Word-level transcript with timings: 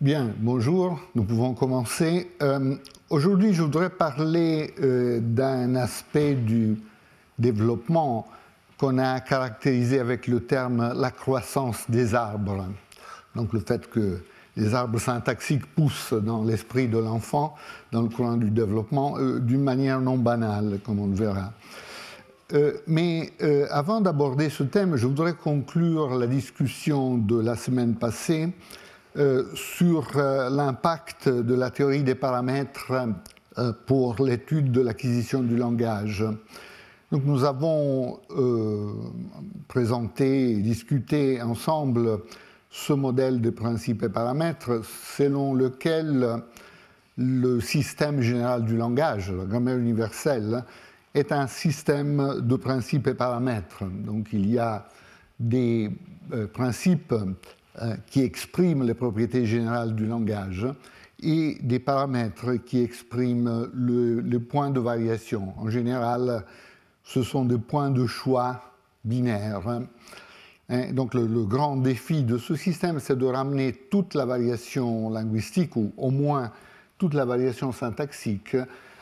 Bien, 0.00 0.32
bonjour, 0.38 0.98
nous 1.14 1.24
pouvons 1.24 1.52
commencer. 1.52 2.30
Euh, 2.40 2.74
aujourd'hui, 3.10 3.52
je 3.52 3.60
voudrais 3.60 3.90
parler 3.90 4.72
euh, 4.80 5.20
d'un 5.20 5.74
aspect 5.74 6.32
du 6.32 6.78
développement 7.38 8.26
qu'on 8.78 8.96
a 8.96 9.20
caractérisé 9.20 10.00
avec 10.00 10.26
le 10.26 10.40
terme 10.40 10.94
la 10.96 11.10
croissance 11.10 11.84
des 11.90 12.14
arbres. 12.14 12.64
Donc 13.34 13.52
le 13.52 13.60
fait 13.60 13.90
que 13.90 14.22
les 14.56 14.72
arbres 14.72 14.98
syntaxiques 14.98 15.66
poussent 15.66 16.14
dans 16.14 16.44
l'esprit 16.44 16.88
de 16.88 16.96
l'enfant, 16.96 17.54
dans 17.92 18.00
le 18.00 18.08
courant 18.08 18.38
du 18.38 18.48
développement, 18.48 19.18
euh, 19.18 19.38
d'une 19.38 19.62
manière 19.62 20.00
non 20.00 20.16
banale, 20.16 20.80
comme 20.82 20.98
on 20.98 21.08
le 21.08 21.14
verra. 21.14 21.52
mais 22.86 23.34
avant 23.70 24.00
d'aborder 24.00 24.48
ce 24.48 24.62
thème, 24.62 24.96
je 24.96 25.06
voudrais 25.06 25.34
conclure 25.34 26.16
la 26.16 26.26
discussion 26.26 27.18
de 27.18 27.38
la 27.38 27.54
semaine 27.54 27.96
passée 27.96 28.48
sur 29.54 30.06
euh, 30.16 30.48
l'impact 30.50 31.28
de 31.28 31.54
la 31.54 31.70
théorie 31.70 32.02
des 32.02 32.14
paramètres 32.14 32.92
euh, 33.58 33.72
pour 33.86 34.24
l'étude 34.24 34.70
de 34.70 34.80
l'acquisition 34.80 35.42
du 35.42 35.56
langage. 35.56 36.24
Donc 37.10 37.24
nous 37.24 37.42
avons 37.42 38.20
présenté 39.66 40.52
et 40.52 40.56
discuté 40.58 41.42
ensemble 41.42 42.20
ce 42.70 42.92
modèle 42.92 43.40
de 43.40 43.50
principes 43.50 44.04
et 44.04 44.08
paramètres 44.08 44.82
selon 45.16 45.52
lequel 45.52 46.40
le 47.16 47.60
système 47.60 48.20
général 48.20 48.64
du 48.64 48.76
langage, 48.76 49.32
la 49.32 49.44
grammaire 49.44 49.78
universelle, 49.78 50.64
est 51.12 51.32
un 51.32 51.48
système 51.48 52.42
de 52.42 52.54
principes 52.54 53.08
et 53.08 53.14
paramètres. 53.14 53.82
Donc 53.90 54.28
il 54.32 54.48
y 54.48 54.60
a 54.60 54.86
des 55.40 55.90
principes 56.52 57.12
euh, 57.80 57.94
qui 58.08 58.22
expriment 58.22 58.82
les 58.82 58.94
propriétés 58.94 59.46
générales 59.46 59.94
du 59.94 60.04
langage 60.04 60.66
et 61.22 61.56
des 61.62 61.78
paramètres 61.78 62.54
qui 62.54 62.80
expriment 62.80 63.70
le, 63.72 64.38
point 64.38 64.70
de 64.70 64.80
variation. 64.80 65.54
En 65.56 65.70
général, 65.70 66.44
ce 67.04 67.22
sont 67.22 67.44
des 67.44 67.58
points 67.58 67.90
de 67.90 68.06
choix 68.06 68.74
binaires. 69.04 69.68
Hein, 70.68 70.92
donc 70.92 71.14
le, 71.14 71.28
le, 71.28 71.44
grand 71.44 71.76
défi 71.76 72.24
de 72.24 72.38
ce 72.38 72.56
système, 72.56 72.98
c'est 72.98 73.16
de 73.16 73.26
ramener 73.26 73.72
toute 73.72 74.14
la 74.14 74.24
variation 74.24 75.08
linguistique, 75.08 75.76
ou 75.76 75.92
au 75.96 76.10
moins 76.10 76.50
toute 76.98 77.14
la 77.14 77.24
variation 77.24 77.70
syntaxique, 77.70 78.56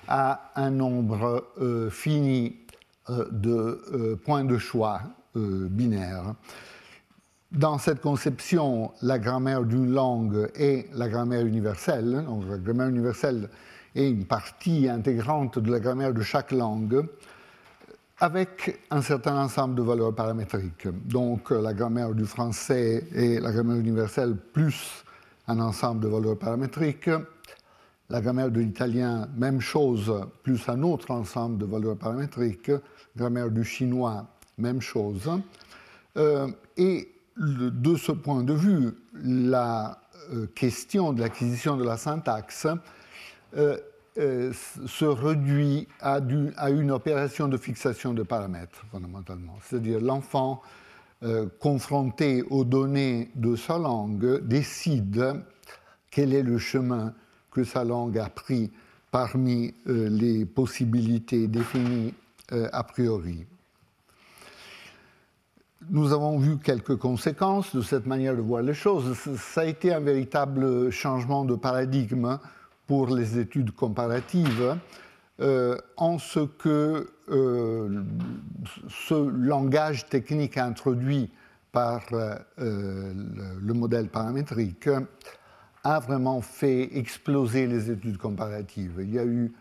à 0.08 0.50
un 0.56 0.70
nombre 0.70 1.46
euh, 1.58 1.88
fini 1.88 2.56
euh, 3.08 3.24
de 3.30 4.14
points 4.26 4.44
de 4.44 4.58
choix 4.58 5.00
binaires. 5.34 6.34
Dans 7.52 7.78
cette 7.78 8.02
conception, 8.02 8.92
la 9.00 9.18
grammaire 9.18 9.64
d'une 9.64 9.90
langue 9.90 10.50
est 10.54 10.86
la 10.92 11.08
grammaire 11.08 11.46
universelle. 11.46 12.24
Donc, 12.26 12.44
la 12.48 12.58
grammaire 12.58 12.88
universelle 12.88 13.48
est 13.94 14.10
une 14.10 14.26
partie 14.26 14.88
intégrante 14.88 15.58
de 15.58 15.70
la 15.70 15.80
grammaire 15.80 16.12
de 16.12 16.22
chaque 16.22 16.52
langue 16.52 17.06
avec 18.20 18.80
un 18.90 19.00
certain 19.00 19.36
ensemble 19.36 19.76
de 19.76 19.82
valeurs 19.82 20.14
paramétriques. 20.14 20.88
Donc 21.06 21.50
la 21.50 21.72
grammaire 21.72 22.14
du 22.14 22.26
français 22.26 23.04
est 23.14 23.40
la 23.40 23.52
grammaire 23.52 23.76
universelle 23.76 24.36
plus 24.36 25.04
un 25.46 25.60
ensemble 25.60 26.00
de 26.00 26.08
valeurs 26.08 26.38
paramétriques. 26.38 27.10
La 28.10 28.20
grammaire 28.20 28.50
de 28.50 28.60
l'italien, 28.60 29.28
même 29.36 29.60
chose, 29.60 30.12
plus 30.42 30.68
un 30.68 30.82
autre 30.82 31.10
ensemble 31.10 31.58
de 31.58 31.66
valeurs 31.66 31.96
paramétriques. 31.96 32.68
La 32.68 32.80
grammaire 33.16 33.50
du 33.50 33.64
chinois, 33.64 34.26
même 34.56 34.80
chose. 34.80 35.30
Euh, 36.16 36.48
et 36.76 37.08
de 37.38 37.96
ce 37.96 38.12
point 38.12 38.42
de 38.42 38.52
vue, 38.52 38.90
la 39.22 40.00
euh, 40.32 40.46
question 40.54 41.12
de 41.12 41.20
l'acquisition 41.20 41.76
de 41.76 41.84
la 41.84 41.96
syntaxe 41.96 42.66
euh, 43.56 43.78
euh, 44.18 44.52
se 44.86 45.04
réduit 45.04 45.86
à, 46.00 46.18
une 46.18 46.90
opération 46.90 47.48
de 47.48 47.56
fixation 47.56 48.12
de 48.12 48.22
paramètres, 48.22 48.84
fondamentalement. 48.90 49.56
C'est-à-dire 49.62 50.00
l'enfant 50.00 50.62
confronté 51.58 52.44
aux 52.48 52.62
données 52.62 53.32
de 53.34 53.56
sa 53.56 53.76
langue 53.76 54.40
décide 54.46 55.42
quel 56.12 56.32
est 56.32 56.44
le 56.44 56.58
chemin 56.58 57.12
que 57.50 57.64
sa 57.64 57.82
langue 57.82 58.18
a 58.18 58.30
pris 58.30 58.70
parmi 59.10 59.74
les 59.86 60.44
possibilités 60.44 61.48
définies 61.48 62.14
a 62.52 62.84
priori 62.84 63.48
nous 65.90 66.12
avons 66.12 66.38
vu 66.38 66.58
quelques 66.58 66.96
conséquences 66.96 67.74
de 67.74 67.82
cette 67.82 68.06
manière 68.06 68.36
de 68.36 68.40
voir 68.40 68.62
les 68.62 68.74
choses. 68.74 69.16
Ça 69.38 69.62
a 69.62 69.64
été 69.64 69.92
un 69.92 70.00
véritable 70.00 70.90
changement 70.90 71.44
de 71.44 71.54
paradigme 71.54 72.38
pour 72.86 73.14
les 73.14 73.38
études 73.38 73.72
comparatives, 73.72 74.76
euh, 75.40 75.76
en 75.96 76.18
ce 76.18 76.40
que 76.40 77.10
euh, 77.30 78.02
ce 78.88 79.14
langage 79.14 80.08
technique 80.08 80.56
introduit 80.56 81.30
par 81.70 82.02
euh, 82.12 82.34
le, 82.56 83.74
modèle 83.74 84.08
paramétrique 84.08 84.88
a 85.84 86.00
vraiment 86.00 86.40
fait 86.40 86.96
exploser 86.96 87.66
les 87.66 87.90
études 87.90 88.16
comparatives. 88.16 88.94
Il 89.00 89.14
y 89.14 89.18
a 89.18 89.24
eu 89.24 89.52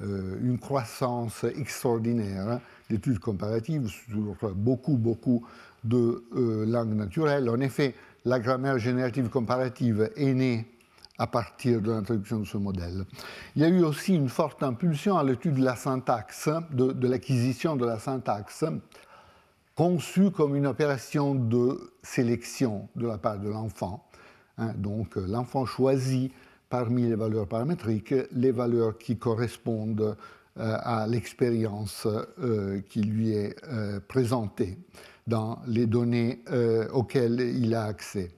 une 0.00 0.58
croissance 0.58 1.44
extraordinaire 1.44 2.60
d'études 2.88 3.18
comparatives 3.18 3.88
sur 3.88 4.36
beaucoup, 4.54 4.96
beaucoup 4.96 5.44
de 5.84 6.24
euh, 6.34 6.66
langue 6.66 6.94
naturelle. 6.94 7.48
En 7.48 7.60
effet, 7.60 7.94
la 8.24 8.38
grammaire 8.38 8.78
générative 8.78 9.28
comparative 9.28 10.10
est 10.16 10.34
née 10.34 10.66
à 11.18 11.26
partir 11.26 11.80
de 11.80 11.90
l'introduction 11.90 12.40
de 12.40 12.44
ce 12.44 12.56
modèle. 12.56 13.04
Il 13.54 13.62
y 13.62 13.64
a 13.64 13.68
eu 13.68 13.82
aussi 13.82 14.14
une 14.14 14.28
forte 14.28 14.62
impulsion 14.62 15.18
à 15.18 15.24
l'étude 15.24 15.54
de 15.54 15.64
la 15.64 15.76
syntaxe, 15.76 16.48
de, 16.72 17.08
l'acquisition 17.08 17.76
de 17.76 17.84
la 17.84 17.98
syntaxe, 17.98 18.64
conçue 19.74 20.30
comme 20.30 20.56
une 20.56 20.66
opération 20.66 21.34
de 21.34 21.92
sélection 22.02 22.88
de 22.96 23.06
la 23.06 23.18
part 23.18 23.38
de 23.38 23.48
l'enfant. 23.48 24.06
Hein. 24.58 24.74
donc 24.76 25.16
l'enfant 25.16 25.64
choisit 25.64 26.32
parmi 26.70 27.02
les 27.02 27.16
valeurs 27.16 27.46
paramétriques 27.46 28.14
les 28.32 28.52
valeurs 28.52 28.96
qui 28.96 29.18
correspondent 29.18 30.16
euh, 30.58 30.76
à 30.80 31.06
l'expérience 31.06 32.06
euh, 32.42 32.80
qui 32.88 33.02
lui 33.02 33.32
est 33.32 33.54
présentée 34.08 34.78
dans 35.30 35.60
les 35.66 35.86
données 35.86 36.42
euh, 36.50 36.88
auxquelles 36.90 37.40
il 37.40 37.74
a 37.74 37.84
accès. 37.84 38.30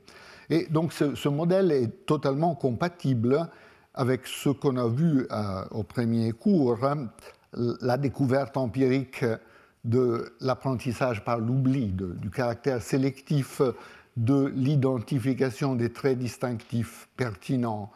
Et 0.51 0.67
donc 0.71 0.93
ce, 0.93 1.29
modèle 1.29 1.73
est 1.73 2.07
totalement 2.07 2.55
compatible 2.55 3.49
avec 3.95 4.27
ce 4.27 4.51
qu'on 4.51 4.77
a 4.77 4.89
vu 4.89 5.27
euh, 5.31 5.65
au 5.71 5.83
premier 5.83 6.33
cours, 6.33 6.85
hein, 6.85 7.09
la 7.55 7.97
découverte 7.97 8.57
empirique 8.57 9.25
de 9.85 10.33
l'apprentissage 10.41 11.25
par 11.25 11.39
l'oubli, 11.39 11.93
du 11.93 12.31
caractère 12.31 12.81
sélectif 12.83 13.61
de 14.17 14.53
l'identification 14.55 15.75
des 15.75 15.93
traits 15.93 16.19
distinctifs 16.19 17.09
pertinents 17.17 17.91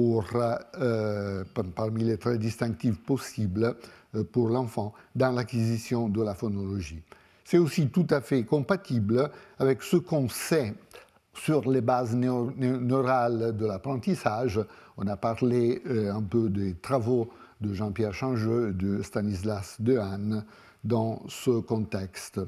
pour, 0.00 0.24
euh, 0.34 1.44
parmi 1.74 2.04
les 2.04 2.16
traits 2.16 2.38
distinctifs 2.38 3.02
possibles 3.02 3.76
pour 4.32 4.48
l'enfant 4.48 4.94
dans 5.14 5.32
l'acquisition 5.32 6.08
de 6.08 6.22
la 6.22 6.34
phonologie 6.34 7.02
c'est 7.50 7.58
aussi 7.58 7.88
tout 7.88 8.06
à 8.10 8.20
fait 8.20 8.44
compatible 8.44 9.28
avec 9.58 9.82
ce 9.82 9.96
qu'on 9.96 10.28
sait 10.28 10.72
sur 11.34 11.68
les 11.68 11.80
bases 11.80 12.14
neurales 12.14 13.56
de 13.56 13.66
l'apprentissage. 13.66 14.60
On 14.96 15.08
a 15.08 15.16
parlé 15.16 15.82
euh, 15.86 16.14
un 16.14 16.22
peu 16.22 16.48
des 16.48 16.74
travaux 16.74 17.28
de 17.60 17.74
Jean-Pierre 17.74 18.14
Changeux 18.14 18.68
et 18.68 18.72
de 18.72 19.02
Stanislas 19.02 19.74
Dehaene 19.80 20.44
dans 20.84 21.22
ce 21.28 21.58
contexte. 21.58 22.40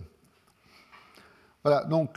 Voilà, 1.64 1.84
donc 1.84 2.16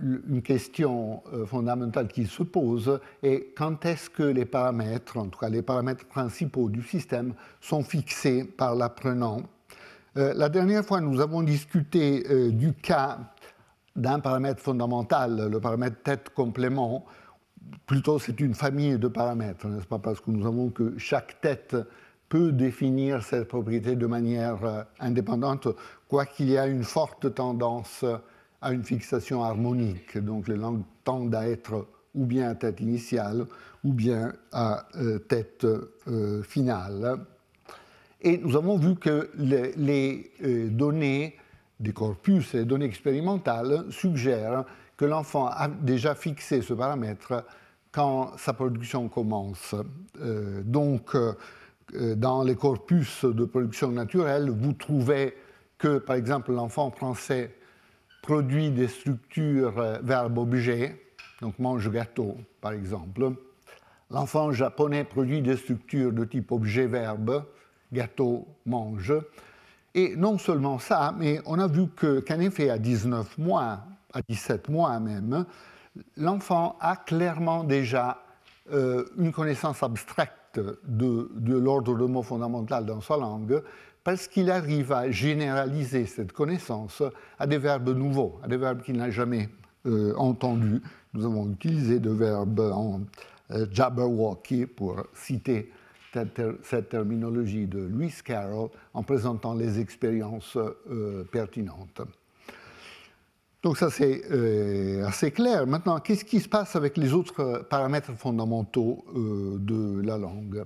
une 0.00 0.42
question 0.42 1.22
euh, 1.32 1.46
fondamentale 1.46 2.08
qui 2.08 2.26
se 2.26 2.42
pose 2.42 3.00
est 3.22 3.54
quand 3.56 3.84
est-ce 3.84 4.10
que 4.10 4.22
les 4.22 4.44
paramètres, 4.44 5.16
en 5.16 5.26
tout 5.26 5.38
cas 5.38 5.48
les 5.48 5.62
paramètres 5.62 6.06
principaux 6.06 6.68
du 6.68 6.82
système, 6.82 7.34
sont 7.60 7.82
fixés 7.82 8.44
par 8.44 8.74
l'apprenant? 8.74 9.42
Euh, 10.16 10.32
la 10.34 10.48
dernière 10.48 10.84
fois, 10.84 11.00
nous 11.00 11.20
avons 11.20 11.42
discuté 11.42 12.24
euh, 12.30 12.50
du 12.50 12.72
cas 12.72 13.18
d'un 13.96 14.20
paramètre 14.20 14.62
fondamental, 14.62 15.48
le 15.50 15.60
paramètre 15.60 16.02
tête-complément. 16.02 17.04
Plutôt, 17.86 18.18
c'est 18.18 18.38
une 18.40 18.54
famille 18.54 18.98
de 18.98 19.08
paramètres, 19.08 19.66
n'est-ce 19.66 19.86
pas? 19.86 19.98
Parce 19.98 20.20
que 20.20 20.30
nous 20.30 20.46
avons 20.46 20.70
que 20.70 20.96
chaque 20.98 21.40
tête 21.40 21.76
peut 22.28 22.52
définir 22.52 23.22
cette 23.22 23.48
propriété 23.48 23.96
de 23.96 24.06
manière 24.06 24.86
indépendante, 25.00 25.66
quoiqu'il 26.08 26.50
y 26.50 26.58
a 26.58 26.66
une 26.66 26.84
forte 26.84 27.34
tendance 27.34 28.04
à 28.60 28.72
une 28.72 28.84
fixation 28.84 29.42
harmonique. 29.42 30.18
Donc 30.18 30.48
les 30.48 30.56
langues 30.56 30.82
tendent 31.04 31.34
à 31.34 31.48
être 31.48 31.86
ou 32.14 32.26
bien 32.26 32.50
à 32.50 32.54
tête 32.54 32.80
initiale 32.80 33.46
ou 33.84 33.92
bien 33.92 34.32
à 34.52 34.88
tête 35.28 35.66
finale. 36.42 37.26
Et 38.20 38.38
nous 38.38 38.56
avons 38.56 38.76
vu 38.76 38.96
que 38.96 39.30
les, 39.36 40.32
euh, 40.42 40.68
données 40.70 41.36
des 41.78 41.92
corpus 41.92 42.54
les 42.54 42.64
données 42.64 42.86
expérimentales 42.86 43.84
suggèrent 43.90 44.64
que 44.96 45.04
l'enfant 45.04 45.46
a 45.46 45.68
déjà 45.68 46.16
fixé 46.16 46.60
ce 46.60 46.74
paramètre 46.74 47.44
quand 47.92 48.36
sa 48.36 48.52
production 48.52 49.08
commence. 49.08 49.76
Euh, 50.20 50.62
donc, 50.64 51.14
euh, 51.14 51.34
dans 52.16 52.42
les 52.42 52.56
corpus 52.56 53.24
de 53.24 53.44
production 53.44 53.92
naturelle, 53.92 54.50
vous 54.50 54.72
trouvez 54.72 55.34
que, 55.78 55.98
par 55.98 56.16
exemple, 56.16 56.52
l'enfant 56.52 56.90
français 56.90 57.54
produit 58.22 58.70
des 58.70 58.88
structures 58.88 59.78
euh, 59.78 59.98
verbe-objet, 60.02 61.00
donc 61.40 61.58
mange 61.58 61.90
gâteau, 61.90 62.36
par 62.60 62.72
exemple. 62.72 63.32
L'enfant 64.10 64.52
japonais 64.52 65.04
produit 65.04 65.42
des 65.42 65.56
structures 65.56 66.12
de 66.12 66.24
type 66.24 66.50
objet-verbe, 66.50 67.44
gâteau, 67.92 68.46
mange. 68.64 69.14
Et 69.94 70.16
non 70.16 70.38
seulement 70.38 70.78
ça, 70.78 71.14
mais 71.16 71.40
on 71.46 71.58
a 71.58 71.66
vu 71.66 71.86
qu'en 71.88 72.40
effet, 72.40 72.70
à 72.70 72.78
19 72.78 73.38
mois, 73.38 73.80
à 74.12 74.20
17 74.26 74.68
mois 74.68 74.98
même, 75.00 75.44
l'enfant 76.16 76.76
a 76.80 76.96
clairement 76.96 77.64
déjà 77.64 78.22
euh, 78.72 79.04
une 79.16 79.32
connaissance 79.32 79.82
abstraite 79.82 80.32
de, 80.84 81.30
de 81.34 81.56
l'ordre 81.56 81.96
de 81.96 82.04
mots 82.04 82.22
fondamental 82.22 82.84
dans 82.84 83.00
sa 83.00 83.16
langue, 83.16 83.62
parce 84.08 84.26
qu'il 84.26 84.50
arrive 84.50 84.90
à 84.90 85.10
généraliser 85.10 86.06
cette 86.06 86.32
connaissance 86.32 87.02
à 87.38 87.46
des 87.46 87.58
verbes 87.58 87.90
nouveaux, 87.90 88.40
à 88.42 88.48
des 88.48 88.56
verbes 88.56 88.80
qu'il 88.80 88.96
n'a 88.96 89.10
jamais 89.10 89.50
euh, 89.84 90.14
entendus. 90.16 90.80
Nous 91.12 91.26
avons 91.26 91.50
utilisé 91.50 92.00
des 92.00 92.14
verbes 92.14 92.58
en 92.58 93.02
euh, 93.50 93.66
Jabberwocky 93.70 94.64
pour 94.64 95.02
citer 95.12 95.70
cette 96.62 96.88
terminologie 96.88 97.66
de 97.66 97.80
Lewis 97.80 98.20
Carroll 98.24 98.70
en 98.94 99.02
présentant 99.02 99.52
les 99.52 99.78
expériences 99.78 100.56
pertinentes. 101.30 102.00
Donc 103.62 103.76
ça 103.76 103.90
c'est 103.90 104.22
euh, 104.30 105.04
assez 105.04 105.32
clair. 105.32 105.66
Maintenant, 105.66 105.98
qu'est-ce 105.98 106.24
qui 106.24 106.38
se 106.38 106.48
passe 106.48 106.76
avec 106.76 106.96
les 106.96 107.12
autres 107.12 107.66
paramètres 107.68 108.12
fondamentaux 108.12 109.04
euh, 109.16 109.56
de 109.58 110.00
la 110.00 110.16
langue? 110.16 110.62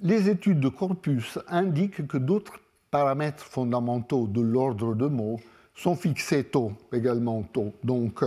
Les 0.00 0.28
études 0.28 0.60
de 0.60 0.68
corpus 0.68 1.38
indiquent 1.48 2.06
que 2.06 2.18
d'autres 2.18 2.60
paramètres 2.90 3.44
fondamentaux 3.44 4.28
de 4.28 4.40
l'ordre 4.40 4.94
de 4.94 5.06
mots 5.06 5.40
sont 5.74 5.96
fixés 5.96 6.44
tôt, 6.44 6.72
également 6.92 7.42
tôt. 7.42 7.72
Donc 7.82 8.22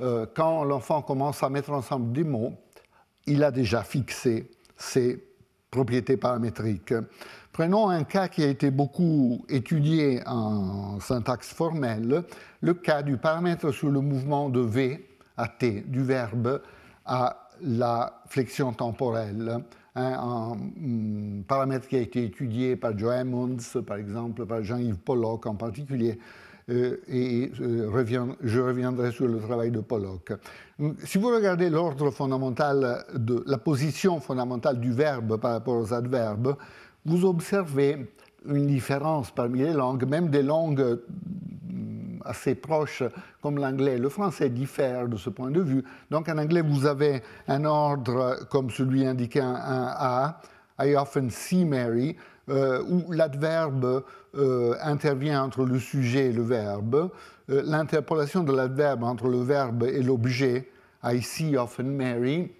euh, 0.00 0.26
quand 0.34 0.64
l'enfant 0.64 1.02
commence 1.02 1.42
à 1.42 1.50
mettre 1.50 1.70
ensemble 1.70 2.12
des 2.12 2.24
mots, 2.24 2.54
il 3.26 3.44
a 3.44 3.50
déjà 3.50 3.82
fixé 3.82 4.50
ses 4.76 5.22
propriétés 5.70 6.16
paramétriques. 6.16 6.94
Prenons 7.52 7.90
un 7.90 8.04
cas 8.04 8.28
qui 8.28 8.42
a 8.42 8.48
été 8.48 8.70
beaucoup 8.70 9.44
étudié 9.50 10.22
en 10.26 10.98
syntaxe 11.00 11.52
formelle, 11.52 12.24
le 12.62 12.74
cas 12.74 13.02
du 13.02 13.18
paramètre 13.18 13.70
sur 13.70 13.90
le 13.90 14.00
mouvement 14.00 14.48
de 14.48 14.60
V 14.60 15.06
à 15.36 15.48
T, 15.48 15.82
du 15.82 16.02
verbe 16.02 16.62
à 17.04 17.50
la 17.60 18.22
flexion 18.28 18.72
temporelle. 18.72 19.62
Hein, 19.94 20.14
un, 20.18 20.54
mm, 20.54 21.44
paramètre 21.44 21.86
qui 21.86 21.96
a 21.96 22.00
été 22.00 22.24
étudié 22.24 22.76
par 22.76 22.96
Joe 22.96 23.14
Emmons, 23.14 23.58
par 23.86 23.98
exemple, 23.98 24.46
par 24.46 24.62
Jean-Yves 24.62 24.96
Pollock 24.96 25.44
en 25.46 25.54
particulier, 25.54 26.18
euh, 26.70 26.96
et 27.08 27.50
euh, 27.60 28.30
je 28.42 28.60
reviendrai 28.60 29.12
sur 29.12 29.28
le 29.28 29.38
travail 29.38 29.70
de 29.70 29.80
Pollock. 29.80 30.32
Si 31.04 31.18
vous 31.18 31.28
regardez 31.28 31.68
l'ordre 31.68 32.10
fondamental, 32.10 33.04
de, 33.14 33.44
la 33.46 33.58
position 33.58 34.18
fondamentale 34.20 34.80
du 34.80 34.92
verbe 34.92 35.38
par 35.38 35.52
rapport 35.52 35.76
aux 35.76 35.92
adverbes, 35.92 36.56
vous 37.04 37.26
observez 37.26 38.10
une 38.46 38.66
différence 38.66 39.30
parmi 39.30 39.58
les 39.58 39.74
langues, 39.74 40.08
même 40.08 40.30
des 40.30 40.42
langues 40.42 41.00
assez 42.24 42.54
proches 42.54 43.02
comme 43.40 43.58
l'anglais. 43.58 43.98
Le 43.98 44.08
français 44.08 44.48
diffère 44.48 45.08
de 45.08 45.16
ce 45.16 45.30
point 45.30 45.50
de 45.50 45.60
vue. 45.60 45.84
Donc 46.10 46.28
en 46.28 46.38
anglais, 46.38 46.62
vous 46.62 46.86
avez 46.86 47.22
un 47.48 47.64
ordre 47.64 48.46
comme 48.50 48.70
celui 48.70 49.06
indiqué 49.06 49.40
en 49.40 49.54
A, 49.56 50.40
I 50.80 50.94
often 50.96 51.30
see 51.30 51.64
Mary, 51.64 52.16
euh, 52.48 52.82
où 52.88 53.12
l'adverbe 53.12 54.04
euh, 54.34 54.74
intervient 54.82 55.44
entre 55.44 55.64
le 55.64 55.78
sujet 55.78 56.26
et 56.26 56.32
le 56.32 56.42
verbe. 56.42 57.10
L'interpolation 57.48 58.44
de 58.44 58.52
l'adverbe 58.52 59.02
entre 59.02 59.28
le 59.28 59.42
verbe 59.42 59.82
et 59.82 60.02
l'objet, 60.02 60.70
I 61.04 61.20
see 61.20 61.56
often 61.56 61.94
Mary, 61.94 62.50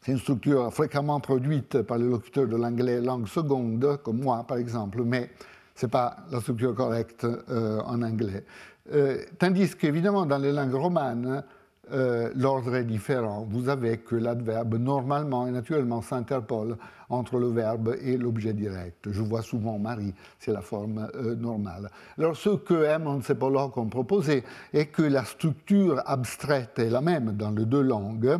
c'est 0.00 0.12
une 0.12 0.18
structure 0.18 0.72
fréquemment 0.74 1.20
produite 1.20 1.82
par 1.82 1.96
les 1.96 2.08
locuteurs 2.08 2.48
de 2.48 2.56
l'anglais 2.56 3.00
langue 3.00 3.28
seconde, 3.28 4.00
comme 4.02 4.20
moi 4.20 4.44
par 4.48 4.56
exemple, 4.56 5.02
mais 5.04 5.30
ce 5.76 5.86
n'est 5.86 5.90
pas 5.90 6.16
la 6.32 6.40
structure 6.40 6.74
correcte 6.74 7.24
euh, 7.24 7.80
en 7.82 8.02
anglais. 8.02 8.44
Euh, 8.92 9.18
tandis 9.38 9.76
qu'évidemment, 9.76 10.26
dans 10.26 10.38
les 10.38 10.52
langues 10.52 10.74
romanes, 10.74 11.44
euh, 11.92 12.30
l'ordre 12.34 12.74
est 12.76 12.84
différent. 12.84 13.46
Vous 13.48 13.68
avez 13.68 13.98
que 13.98 14.16
l'adverbe, 14.16 14.76
normalement 14.76 15.46
et 15.46 15.50
naturellement, 15.50 16.00
s'interpole 16.00 16.76
entre 17.10 17.38
le 17.38 17.48
verbe 17.48 17.96
et 18.02 18.16
l'objet 18.16 18.54
direct. 18.54 19.10
Je 19.10 19.22
vois 19.22 19.42
souvent 19.42 19.78
Marie, 19.78 20.14
c'est 20.38 20.52
la 20.52 20.62
forme 20.62 21.08
normale. 21.38 21.90
Alors, 22.18 22.36
ce 22.36 22.50
que 22.50 22.96
Emmons 22.96 23.20
et 23.20 23.34
Pollock 23.34 23.76
ont 23.76 23.88
proposé 23.88 24.42
est 24.72 24.86
que 24.86 25.02
la 25.02 25.24
structure 25.24 26.02
abstraite 26.06 26.78
est 26.78 26.90
la 26.90 27.00
même 27.00 27.32
dans 27.36 27.50
les 27.50 27.66
deux 27.66 27.82
langues. 27.82 28.38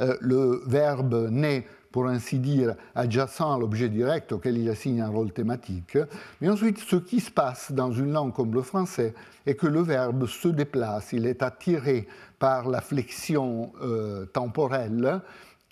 Euh, 0.00 0.16
le 0.20 0.62
verbe 0.66 1.28
naît 1.30 1.66
pour 1.92 2.06
ainsi 2.06 2.38
dire, 2.38 2.74
adjacent 2.94 3.54
à 3.54 3.58
l'objet 3.58 3.88
direct 3.88 4.32
auquel 4.32 4.58
il 4.58 4.68
assigne 4.68 5.00
un 5.00 5.08
rôle 5.08 5.32
thématique. 5.32 5.98
Mais 6.40 6.48
ensuite, 6.48 6.78
ce 6.78 6.96
qui 6.96 7.20
se 7.20 7.30
passe 7.30 7.72
dans 7.72 7.92
une 7.92 8.12
langue 8.12 8.32
comme 8.32 8.54
le 8.54 8.62
français 8.62 9.14
est 9.46 9.54
que 9.54 9.66
le 9.66 9.80
verbe 9.80 10.26
se 10.26 10.48
déplace, 10.48 11.12
il 11.12 11.26
est 11.26 11.42
attiré 11.42 12.06
par 12.38 12.68
la 12.68 12.80
flexion 12.80 13.72
euh, 13.82 14.26
temporelle 14.26 15.20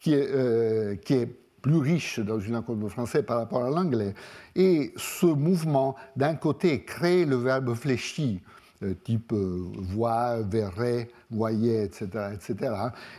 qui 0.00 0.14
est, 0.14 0.28
euh, 0.30 0.96
qui 0.96 1.14
est 1.14 1.28
plus 1.62 1.78
riche 1.78 2.18
dans 2.20 2.40
une 2.40 2.54
langue 2.54 2.64
comme 2.64 2.80
le 2.80 2.88
français 2.88 3.22
par 3.22 3.38
rapport 3.38 3.64
à 3.64 3.70
l'anglais. 3.70 4.14
Et 4.56 4.92
ce 4.96 5.26
mouvement, 5.26 5.96
d'un 6.16 6.34
côté, 6.34 6.84
crée 6.84 7.24
le 7.24 7.36
verbe 7.36 7.74
fléchi, 7.74 8.40
euh, 8.82 8.94
type 9.04 9.32
voix, 9.32 10.40
verrait, 10.42 11.10
voyait, 11.30 11.84
etc., 11.84 12.08
etc. 12.34 12.72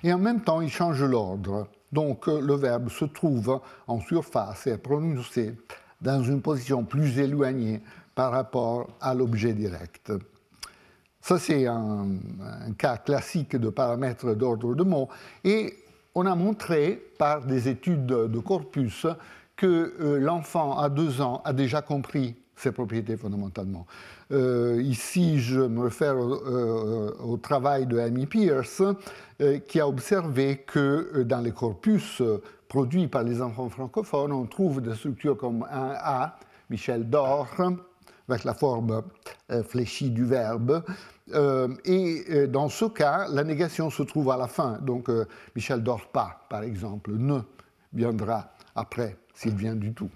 Et 0.03 0.11
en 0.11 0.19
même 0.19 0.41
temps, 0.41 0.61
il 0.61 0.69
change 0.69 1.01
l'ordre. 1.03 1.67
Donc 1.91 2.27
euh, 2.27 2.39
le 2.39 2.55
verbe 2.55 2.89
se 2.89 3.05
trouve 3.05 3.59
en 3.87 3.99
surface 3.99 4.67
et 4.67 4.71
est 4.71 4.77
prononcé 4.77 5.55
dans 6.01 6.23
une 6.23 6.41
position 6.41 6.83
plus 6.83 7.19
éloignée 7.19 7.81
par 8.15 8.31
rapport 8.31 8.89
à 9.01 9.13
l'objet 9.13 9.53
direct. 9.53 10.11
Ça, 11.21 11.37
c'est 11.37 11.67
un, 11.67 12.07
cas 12.77 12.97
classique 12.97 13.55
de 13.55 13.69
paramètres 13.69 14.33
d'ordre 14.33 14.73
de 14.73 14.83
mots. 14.83 15.09
Et 15.43 15.73
on 16.15 16.25
a 16.25 16.35
montré 16.35 17.01
par 17.17 17.45
des 17.45 17.67
études 17.67 18.05
de 18.05 18.39
corpus 18.39 19.05
que 19.57 20.17
l'enfant 20.19 20.77
à 20.77 20.87
deux 20.87 21.19
ans 21.19 21.41
a 21.43 21.51
déjà 21.51 21.81
compris 21.81 22.37
ses 22.59 22.71
propriétés 22.71 23.15
fondamentalement. 23.15 23.85
Euh, 24.31 24.81
ici, 24.83 25.39
je 25.39 25.61
me 25.61 25.83
réfère 25.83 26.17
au, 26.17 27.37
travail 27.37 27.87
de 27.87 27.97
Amy 27.97 28.25
Pierce, 28.25 28.83
euh, 29.41 29.59
qui 29.59 29.79
a 29.79 29.87
observé 29.87 30.57
que 30.67 31.09
euh, 31.15 31.23
dans 31.23 31.39
les 31.39 31.51
corpus 31.51 32.21
produits 32.67 33.07
par 33.07 33.23
les 33.23 33.41
enfants 33.41 33.69
francophones, 33.69 34.33
on 34.33 34.45
trouve 34.45 34.81
des 34.81 34.93
structures 34.93 35.37
comme 35.37 35.65
un 35.71 35.93
A, 35.97 36.37
Michel 36.69 37.09
dort, 37.09 37.47
avec 38.27 38.43
la 38.43 38.53
forme 38.53 39.01
fléchie 39.67 40.11
du 40.11 40.23
verbe. 40.23 40.83
et 41.85 42.47
dans 42.47 42.69
ce 42.69 42.85
cas, 42.85 43.27
la 43.27 43.43
négation 43.43 43.89
se 43.89 44.03
trouve 44.03 44.29
à 44.29 44.37
la 44.37 44.47
fin. 44.47 44.77
Donc, 44.83 45.09
Michel 45.55 45.81
dort 45.81 46.11
pas, 46.11 46.45
par 46.47 46.61
exemple, 46.61 47.13
ne 47.13 47.39
viendra 47.91 48.51
après, 48.75 49.17
s'il 49.33 49.55
vient 49.55 49.75
du 49.75 49.93
tout. 49.93 50.11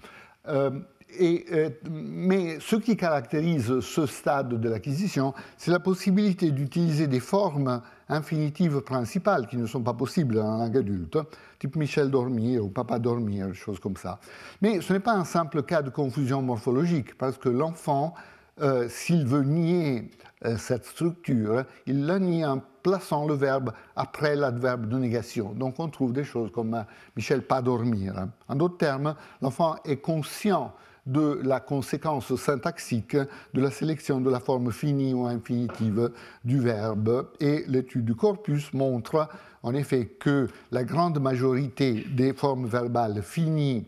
Euh, 1.20 1.70
mais 1.90 2.58
ce 2.60 2.76
qui 2.76 2.96
caractérise 2.96 3.80
ce 3.80 4.06
stade 4.06 4.60
de 4.60 4.68
l'acquisition, 4.68 5.34
c'est 5.56 5.70
la 5.70 5.80
possibilité 5.80 6.50
d'utiliser 6.50 7.06
des 7.06 7.20
formes 7.20 7.82
infinitives 8.08 8.80
principales 8.80 9.46
qui 9.46 9.56
ne 9.56 9.66
sont 9.66 9.82
pas 9.82 9.94
possibles 9.94 10.38
en 10.38 10.58
langue 10.58 10.76
adulte, 10.76 11.18
type 11.58 11.76
Michel 11.76 12.10
dormir 12.10 12.64
ou 12.64 12.68
papa 12.68 12.98
dormir, 12.98 13.54
choses 13.54 13.80
comme 13.80 13.96
ça. 13.96 14.18
Mais 14.62 14.80
ce 14.80 14.92
n'est 14.92 15.00
pas 15.00 15.14
un 15.14 15.24
simple 15.24 15.62
cas 15.62 15.82
de 15.82 15.90
confusion 15.90 16.42
morphologique, 16.42 17.16
parce 17.16 17.38
que 17.38 17.48
l'enfant, 17.48 18.14
euh, 18.60 18.88
s'il 18.88 19.26
veut 19.26 19.42
nier 19.42 20.10
euh, 20.44 20.56
cette 20.56 20.84
structure, 20.84 21.64
il 21.86 22.06
la 22.06 22.18
nie 22.18 22.44
en 22.44 22.60
plaçant 22.82 23.26
le 23.26 23.34
verbe 23.34 23.72
après 23.96 24.36
l'adverbe 24.36 24.86
de 24.88 24.98
négation. 24.98 25.52
Donc 25.54 25.80
on 25.80 25.88
trouve 25.88 26.12
des 26.12 26.24
choses 26.24 26.52
comme 26.52 26.84
Michel 27.16 27.42
pas 27.42 27.62
dormir. 27.62 28.28
En 28.46 28.54
d'autres 28.54 28.76
termes, 28.76 29.14
l'enfant 29.40 29.76
est 29.84 29.96
conscient 29.96 30.72
de 31.06 31.40
la 31.42 31.60
conséquence 31.60 32.34
syntaxique 32.36 33.16
de 33.16 33.60
la 33.60 33.70
sélection 33.70 34.20
de 34.20 34.30
la 34.30 34.40
forme 34.40 34.72
finie 34.72 35.12
ou 35.14 35.26
infinitive 35.26 36.10
du 36.44 36.60
verbe. 36.60 37.30
Et 37.40 37.64
l'étude 37.68 38.04
du 38.04 38.14
corpus 38.14 38.72
montre 38.72 39.28
en 39.62 39.74
effet 39.74 40.06
que 40.06 40.48
la 40.70 40.84
grande 40.84 41.20
majorité 41.20 42.04
des 42.10 42.32
formes 42.32 42.66
verbales 42.66 43.22
finies 43.22 43.86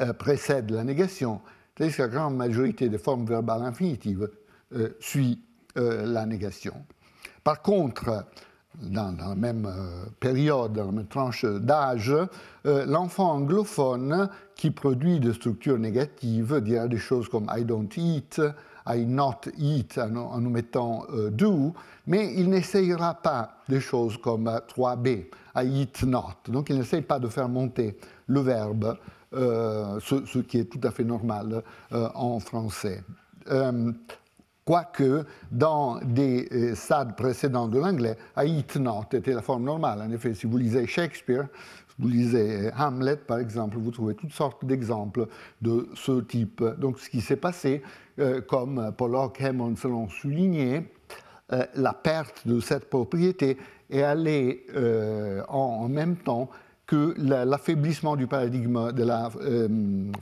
euh, 0.00 0.12
précède 0.12 0.70
la 0.70 0.84
négation, 0.84 1.40
tandis 1.74 1.92
que 1.92 2.02
la 2.02 2.08
grande 2.08 2.36
majorité 2.36 2.88
des 2.88 2.98
formes 2.98 3.26
verbales 3.26 3.62
infinitives 3.62 4.30
euh, 4.74 4.90
suit 5.00 5.40
euh, 5.76 6.06
la 6.06 6.26
négation. 6.26 6.74
Par 7.42 7.62
contre, 7.62 8.26
dans, 8.80 9.16
la 9.18 9.34
même 9.34 9.66
euh, 9.66 10.06
période, 10.20 10.72
dans 10.72 10.86
la 10.86 10.92
même 10.92 11.06
tranche 11.06 11.44
d'âge, 11.44 12.14
euh, 12.66 12.86
l'enfant 12.86 13.32
anglophone 13.32 14.28
qui 14.54 14.70
produit 14.70 15.20
des 15.20 15.32
structures 15.32 15.78
négatives 15.78 16.60
dira 16.60 16.88
des 16.88 16.98
choses 16.98 17.28
comme 17.28 17.50
I 17.54 17.64
don't 17.64 17.88
eat, 17.96 18.40
I 18.86 19.04
not 19.04 19.40
eat 19.58 19.98
en, 19.98 20.40
nous 20.40 20.50
mettant 20.50 21.04
euh, 21.12 21.30
do, 21.30 21.74
mais 22.06 22.32
il 22.34 22.48
n'essayera 22.48 23.14
pas 23.14 23.56
des 23.68 23.80
choses 23.80 24.16
comme 24.16 24.48
3b, 24.48 25.26
I 25.56 25.82
eat 25.82 26.02
not. 26.04 26.36
Donc 26.48 26.70
il 26.70 26.78
n'essaye 26.78 27.02
pas 27.02 27.18
de 27.18 27.28
faire 27.28 27.48
monter 27.48 27.98
le 28.26 28.40
verbe, 28.40 28.96
ce, 29.30 30.22
ce, 30.24 30.38
qui 30.38 30.58
est 30.58 30.64
tout 30.64 30.80
à 30.84 30.90
fait 30.90 31.04
normal 31.04 31.62
en 31.90 32.40
français 32.40 33.04
quoique 34.68 35.24
dans 35.50 35.98
des 36.04 36.46
euh, 36.52 36.74
stades 36.74 37.16
précédents 37.16 37.68
de 37.68 37.78
l'anglais, 37.78 38.18
eat 38.44 38.76
not 38.76 39.06
était 39.14 39.32
la 39.32 39.40
forme 39.40 39.64
normale. 39.64 40.02
En 40.02 40.10
effet, 40.12 40.34
si 40.34 40.46
vous 40.46 40.58
lisez 40.58 40.86
Shakespeare, 40.86 41.46
vous 41.98 42.08
lisez 42.08 42.66
euh, 42.66 42.70
Hamlet, 42.78 43.16
par 43.16 43.38
exemple, 43.38 43.78
vous 43.78 43.90
trouvez 43.90 44.14
toutes 44.14 44.34
sortes 44.34 44.66
d'exemples 44.66 45.26
de 45.62 45.88
ce 45.94 46.20
type. 46.20 46.62
Donc, 46.76 46.98
ce 46.98 47.08
qui 47.08 47.22
s'est 47.22 47.36
passé, 47.36 47.80
euh, 48.18 48.42
comme 48.42 48.92
Paul 48.94 49.16
Hammond 49.40 49.74
l'ont 49.84 50.10
souligné, 50.10 50.92
la 51.74 51.94
perte 51.94 52.46
de 52.46 52.60
cette 52.60 52.90
propriété 52.90 53.56
est 53.88 54.02
allée 54.02 54.66
en 55.48 55.88
même 55.88 56.16
temps 56.16 56.50
que 56.88 57.14
l'affaiblissement 57.18 58.16
du 58.16 58.26
paradigme 58.26 58.92
de 58.92 59.04
la 59.04 59.30
euh, 59.42 59.68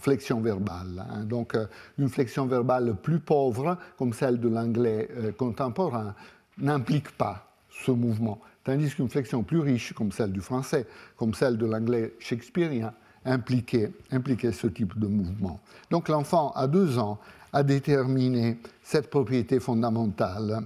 flexion 0.01 0.41
verbale. 0.41 1.07
Hein. 1.09 1.23
Donc, 1.23 1.55
euh, 1.55 1.67
une 1.97 2.09
flexion 2.09 2.47
verbale 2.47 2.97
plus 3.01 3.21
pauvre, 3.21 3.79
comme 3.97 4.13
celle 4.13 4.41
de 4.41 4.49
l'anglais 4.49 5.09
euh, 5.17 5.31
contemporain, 5.31 6.17
n'implique 6.59 7.17
pas 7.17 7.47
ce 7.71 7.93
mouvement, 7.93 8.41
tandis 8.65 8.93
qu'une 8.93 9.09
flexion 9.09 9.45
plus 9.45 9.61
riche, 9.61 9.93
comme 9.93 10.11
celle 10.11 10.33
du 10.33 10.41
français, 10.41 10.89
comme 11.17 11.35
celle 11.35 11.57
de 11.57 11.67
l'anglais 11.67 12.15
shakespearien, 12.19 12.93
impliquait, 13.25 13.93
impliquait 14.11 14.51
ce 14.51 14.67
type 14.67 14.99
de 14.99 15.07
mouvement. 15.07 15.61
Donc, 15.93 16.09
l'enfant, 16.09 16.51
à 16.57 16.67
deux 16.67 16.99
ans, 16.99 17.21
a 17.53 17.63
déterminé 17.63 18.59
cette 18.83 19.09
propriété 19.09 19.61
fondamentale. 19.61 20.65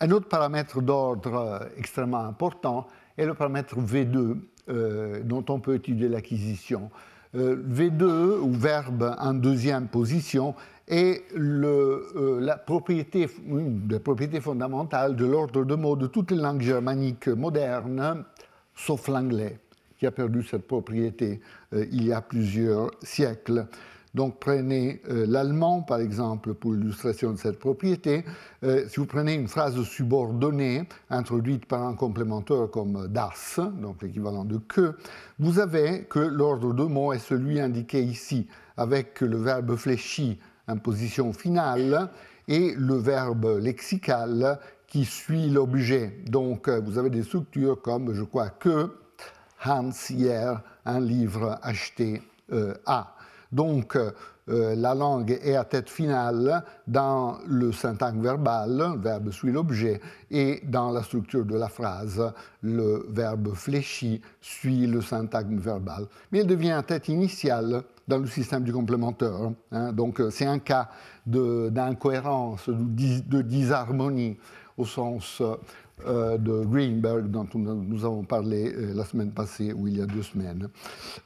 Un 0.00 0.10
autre 0.10 0.28
paramètre 0.28 0.82
d'ordre 0.82 1.68
extrêmement 1.78 2.24
important, 2.26 2.86
et 3.18 3.24
le 3.26 3.34
paramètre 3.34 3.76
V2 3.78 4.36
euh, 4.68 5.20
dont 5.24 5.44
on 5.48 5.58
peut 5.58 5.74
étudier 5.74 6.08
l'acquisition. 6.08 6.90
Euh, 7.34 7.56
V2, 7.56 8.38
ou 8.40 8.52
verbe 8.52 9.16
en 9.18 9.34
deuxième 9.34 9.88
position, 9.88 10.54
est 10.86 11.24
le, 11.34 12.06
euh, 12.14 12.40
la 12.40 12.56
propriété, 12.56 13.28
une 13.44 13.88
de 13.88 15.26
l'ordre 15.26 15.64
de 15.64 15.74
mots 15.74 15.96
de 15.96 16.06
toutes 16.06 16.30
les 16.30 16.36
langues 16.36 16.60
germaniques 16.60 17.26
modernes, 17.26 18.24
sauf 18.74 19.08
l'anglais, 19.08 19.58
qui 19.98 20.06
a 20.06 20.12
perdu 20.12 20.44
cette 20.44 20.68
propriété 20.68 21.40
il 21.72 22.04
y 22.04 22.12
a 22.12 22.20
plusieurs 22.20 22.90
siècles. 23.02 23.66
Donc 24.14 24.40
prenez 24.40 25.00
euh, 25.08 25.24
l'allemand, 25.26 25.80
par 25.80 26.00
exemple, 26.00 26.52
pour 26.52 26.72
l'illustration 26.74 27.32
de 27.32 27.38
cette 27.38 27.58
propriété. 27.58 28.24
Euh, 28.62 28.86
si 28.88 29.00
vous 29.00 29.06
prenez 29.06 29.34
une 29.34 29.48
phrase 29.48 29.82
subordonnée 29.84 30.86
introduite 31.08 31.64
par 31.64 31.82
un 31.82 31.94
complémentaire 31.94 32.68
comme 32.70 33.08
das, 33.08 33.58
donc 33.80 34.02
l'équivalent 34.02 34.44
de 34.44 34.58
que, 34.58 34.96
vous 35.38 35.58
avez 35.58 36.04
que 36.04 36.18
l'ordre 36.18 36.74
de 36.74 36.84
mots 36.84 37.14
est 37.14 37.18
celui 37.18 37.58
indiqué 37.58 38.02
ici, 38.02 38.48
avec 38.76 39.22
le 39.22 39.38
verbe 39.38 39.76
fléchi 39.76 40.38
en 40.68 40.76
position 40.76 41.32
finale 41.32 42.10
et 42.48 42.74
le 42.76 42.96
verbe 42.96 43.58
lexical 43.62 44.58
qui 44.88 45.06
suit 45.06 45.48
l'objet. 45.48 46.18
Donc 46.26 46.68
euh, 46.68 46.82
vous 46.84 46.98
avez 46.98 47.08
des 47.08 47.22
structures 47.22 47.80
comme, 47.80 48.12
je 48.12 48.24
crois, 48.24 48.50
que 48.50 48.94
Hans 49.64 49.90
hier 50.10 50.60
un 50.84 51.00
livre 51.00 51.58
acheté 51.62 52.20
à. 52.84 53.14
Donc, 53.52 53.96
euh, 54.48 54.74
la 54.74 54.94
langue 54.94 55.38
est 55.42 55.54
à 55.54 55.64
tête 55.64 55.88
finale 55.88 56.64
dans 56.88 57.38
le 57.46 57.70
syntagme 57.70 58.22
verbal, 58.22 58.76
le 58.76 59.00
verbe 59.00 59.30
suit 59.30 59.52
l'objet, 59.52 60.00
et 60.30 60.60
dans 60.64 60.90
la 60.90 61.02
structure 61.02 61.44
de 61.44 61.56
la 61.56 61.68
phrase, 61.68 62.32
le 62.62 63.06
verbe 63.10 63.54
fléchi 63.54 64.20
suit 64.40 64.86
le 64.86 65.00
syntagme 65.00 65.58
verbal. 65.58 66.06
Mais 66.32 66.40
elle 66.40 66.48
devient 66.48 66.72
à 66.72 66.82
tête 66.82 67.08
initiale 67.08 67.84
dans 68.08 68.18
le 68.18 68.26
système 68.26 68.64
du 68.64 68.72
complémentaire. 68.72 69.52
Hein. 69.70 69.92
Donc, 69.92 70.20
euh, 70.20 70.30
c'est 70.30 70.46
un 70.46 70.58
cas 70.58 70.88
d'incohérence, 71.24 72.68
de, 72.68 73.42
disharmonie 73.42 74.38
au 74.76 74.84
sens 74.84 75.40
euh, 76.06 76.38
de 76.38 76.64
Greenberg 76.64 77.30
dont 77.30 77.48
nous 77.54 78.04
avons 78.04 78.24
parlé 78.24 78.72
euh, 78.72 78.92
la 78.94 79.04
semaine 79.04 79.30
passée 79.30 79.72
ou 79.72 79.88
il 79.88 79.98
y 79.98 80.02
a 80.02 80.06
deux 80.06 80.22
semaines. 80.22 80.68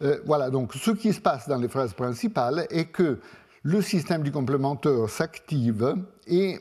Euh, 0.03 0.19
voilà, 0.25 0.51
donc 0.51 0.75
ce 0.75 0.91
qui 0.91 1.13
se 1.13 1.21
passe 1.21 1.49
dans 1.49 1.59
les 1.59 1.69
phrases 1.69 1.95
principales 1.95 2.67
est 2.71 2.87
que 2.87 3.19
le 3.63 3.83
système 3.83 4.23
du 4.23 4.31
complémentaire 4.31 5.09
s'active 5.09 5.95
et 6.27 6.61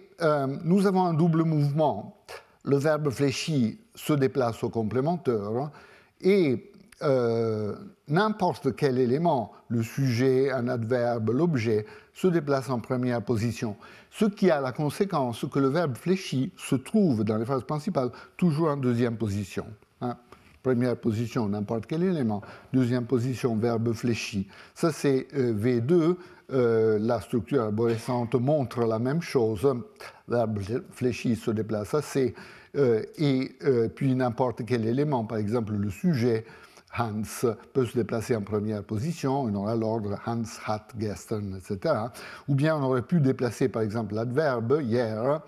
nous 0.63 0.87
avons 0.87 1.05
un 1.05 1.13
double 1.13 1.43
mouvement. 1.43 2.17
Le 2.63 2.77
verbe 2.77 3.11
fléchi 3.11 3.79
se 3.93 4.13
déplace 4.13 4.63
au 4.63 4.69
complémentaire 4.69 5.69
et 6.21 6.71
n'importe 8.07 8.75
quel 8.75 8.97
élément, 8.97 9.51
le 9.67 9.83
sujet, 9.83 10.51
un 10.51 10.67
adverbe, 10.67 11.29
l'objet, 11.29 11.85
se 12.15 12.27
déplace 12.27 12.71
en 12.71 12.79
première 12.79 13.21
position. 13.21 13.75
Ce 14.17 14.23
qui 14.23 14.49
a 14.49 14.61
la 14.61 14.71
conséquence 14.71 15.45
que 15.51 15.59
le 15.59 15.67
verbe 15.67 15.97
fléchi 15.97 16.53
se 16.55 16.75
trouve 16.75 17.25
dans 17.25 17.37
les 17.37 17.43
phrases 17.43 17.65
principales 17.65 18.11
toujours 18.37 18.69
en 18.69 18.77
deuxième 18.77 19.17
position. 19.17 19.65
Hein. 19.99 20.15
Première 20.63 20.95
position, 20.95 21.49
n'importe 21.49 21.85
quel 21.85 22.01
élément. 22.03 22.41
Deuxième 22.71 23.05
position, 23.05 23.57
verbe 23.57 23.91
fléchi. 23.91 24.47
Ça, 24.73 24.93
c'est 24.93 25.27
euh, 25.35 25.53
V2. 25.53 26.15
Euh, 26.53 26.97
la 26.97 27.19
structure 27.19 27.63
arborescente 27.63 28.35
montre 28.35 28.85
la 28.85 28.99
même 28.99 29.21
chose. 29.21 29.67
Verbe 30.29 30.61
fléchi 30.91 31.35
se 31.35 31.51
déplace 31.51 31.93
assez. 31.93 32.35
Euh, 32.77 33.03
et 33.17 33.51
puis 33.95 34.15
n'importe 34.15 34.63
quel 34.65 34.85
élément, 34.85 35.25
par 35.25 35.39
exemple 35.39 35.73
le 35.73 35.89
sujet, 35.89 36.45
Hans 36.97 37.47
peut 37.73 37.85
se 37.85 37.97
déplacer 37.97 38.35
en 38.35 38.41
première 38.41 38.83
position, 38.83 39.41
on 39.41 39.55
aura 39.55 39.75
l'ordre 39.75 40.19
Hans 40.25 40.43
hat 40.65 40.87
gestern, 40.97 41.57
etc. 41.57 41.95
Ou 42.47 42.55
bien 42.55 42.75
on 42.75 42.83
aurait 42.83 43.01
pu 43.01 43.19
déplacer 43.19 43.69
par 43.69 43.81
exemple 43.81 44.15
l'adverbe 44.15 44.79
hier, 44.81 45.41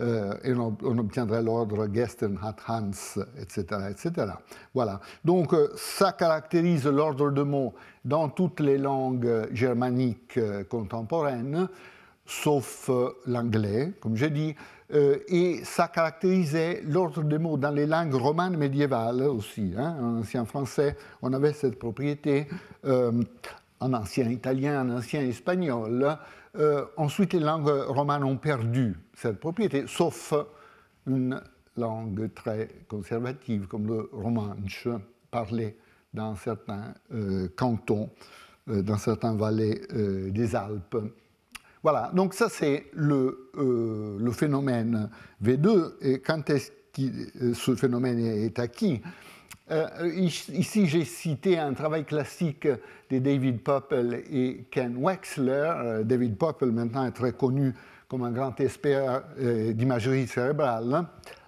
euh, 0.00 0.34
et 0.44 0.54
on, 0.54 0.98
obtiendrait 0.98 1.42
l'ordre 1.42 1.86
gestern 1.92 2.38
hat 2.42 2.56
Hans, 2.68 3.20
etc., 3.38 3.64
etc. 3.90 4.32
Voilà. 4.72 5.00
Donc 5.24 5.52
euh, 5.52 5.68
ça 5.76 6.12
caractérise 6.12 6.86
l'ordre 6.86 7.30
de 7.30 7.42
mots 7.42 7.74
dans 8.04 8.28
toutes 8.28 8.60
les 8.60 8.78
langues 8.78 9.48
germaniques 9.52 10.38
euh, 10.38 10.64
contemporaines, 10.64 11.68
sauf 12.30 12.88
l'anglais, 13.26 13.92
comme 14.00 14.16
j'ai 14.16 14.30
dit. 14.30 14.54
Euh, 14.92 15.18
et 15.28 15.60
ça 15.64 15.88
caractérisait 15.88 16.82
l'ordre 16.84 17.22
des 17.22 17.38
mots 17.38 17.56
dans 17.56 17.70
les 17.70 17.86
langues 17.86 18.14
romanes 18.14 18.56
médiévales 18.56 19.22
aussi. 19.22 19.72
Hein. 19.76 19.96
En 20.00 20.20
ancien 20.20 20.44
français, 20.44 20.96
on 21.22 21.32
avait 21.32 21.52
cette 21.52 21.78
propriété, 21.78 22.48
euh, 22.84 23.12
en 23.80 23.92
ancien 23.92 24.28
italien, 24.28 24.82
en 24.82 24.96
ancien 24.96 25.20
espagnol. 25.22 26.16
Euh, 26.56 26.84
ensuite, 26.96 27.32
les 27.32 27.40
langues 27.40 27.68
romanes 27.68 28.24
ont 28.24 28.36
perdu 28.36 28.96
cette 29.14 29.38
propriété, 29.38 29.84
sauf 29.86 30.34
une 31.06 31.40
langue 31.76 32.32
très 32.34 32.68
conservative 32.88 33.66
comme 33.66 33.86
le 33.86 34.08
romanche, 34.12 34.88
parlé 35.30 35.76
dans 36.12 36.34
certains 36.34 36.92
cantons, 37.56 38.10
dans 38.66 38.98
certains 38.98 39.34
vallées 39.34 39.80
des 40.30 40.56
Alpes. 40.56 40.96
Voilà, 41.82 42.10
donc 42.12 42.34
ça 42.34 42.50
c'est 42.50 42.86
le, 42.92 43.50
euh, 43.56 44.30
phénomène 44.32 45.08
V2. 45.42 45.92
Et 46.02 46.18
quand 46.20 46.50
est-ce 46.50 46.70
que 46.92 47.02
euh, 47.42 47.54
ce 47.54 47.74
phénomène 47.74 48.18
est 48.18 48.58
acquis? 48.58 49.00
Euh, 49.70 49.86
Ici 50.14 50.86
j'ai 50.86 51.04
cité 51.04 51.58
un 51.58 51.72
travail 51.72 52.04
classique 52.04 52.68
de 53.10 53.18
David 53.18 53.62
Poppel 53.62 54.24
et 54.30 54.66
Ken 54.70 54.96
Wexler. 54.98 56.02
David 56.04 56.36
Poppel 56.36 56.70
maintenant 56.70 57.06
est 57.06 57.12
très 57.12 57.32
connu 57.32 57.72
comme 58.08 58.24
un 58.24 58.32
grand 58.32 58.58
expert 58.60 59.22
d'imagerie 59.38 60.26
cérébrale, 60.26 61.06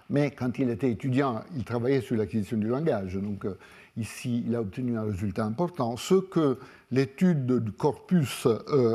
mais 0.09 0.31
quand 0.31 0.57
il 0.57 0.69
était 0.69 0.89
étudiant, 0.89 1.41
il 1.57 1.65
travaillait 1.65 1.99
sur 1.99 2.15
l'acquisition 2.15 2.55
du 2.55 2.67
langage. 2.67 3.15
Donc 3.15 3.45
ici, 3.97 4.45
il 4.47 4.55
a 4.55 4.61
obtenu 4.61 4.97
un 4.97 5.03
résultat 5.03 5.43
important. 5.43 5.97
Ce 5.97 6.15
que 6.15 6.57
l'étude 6.91 7.45
du 7.45 7.71
corpus 7.73 8.47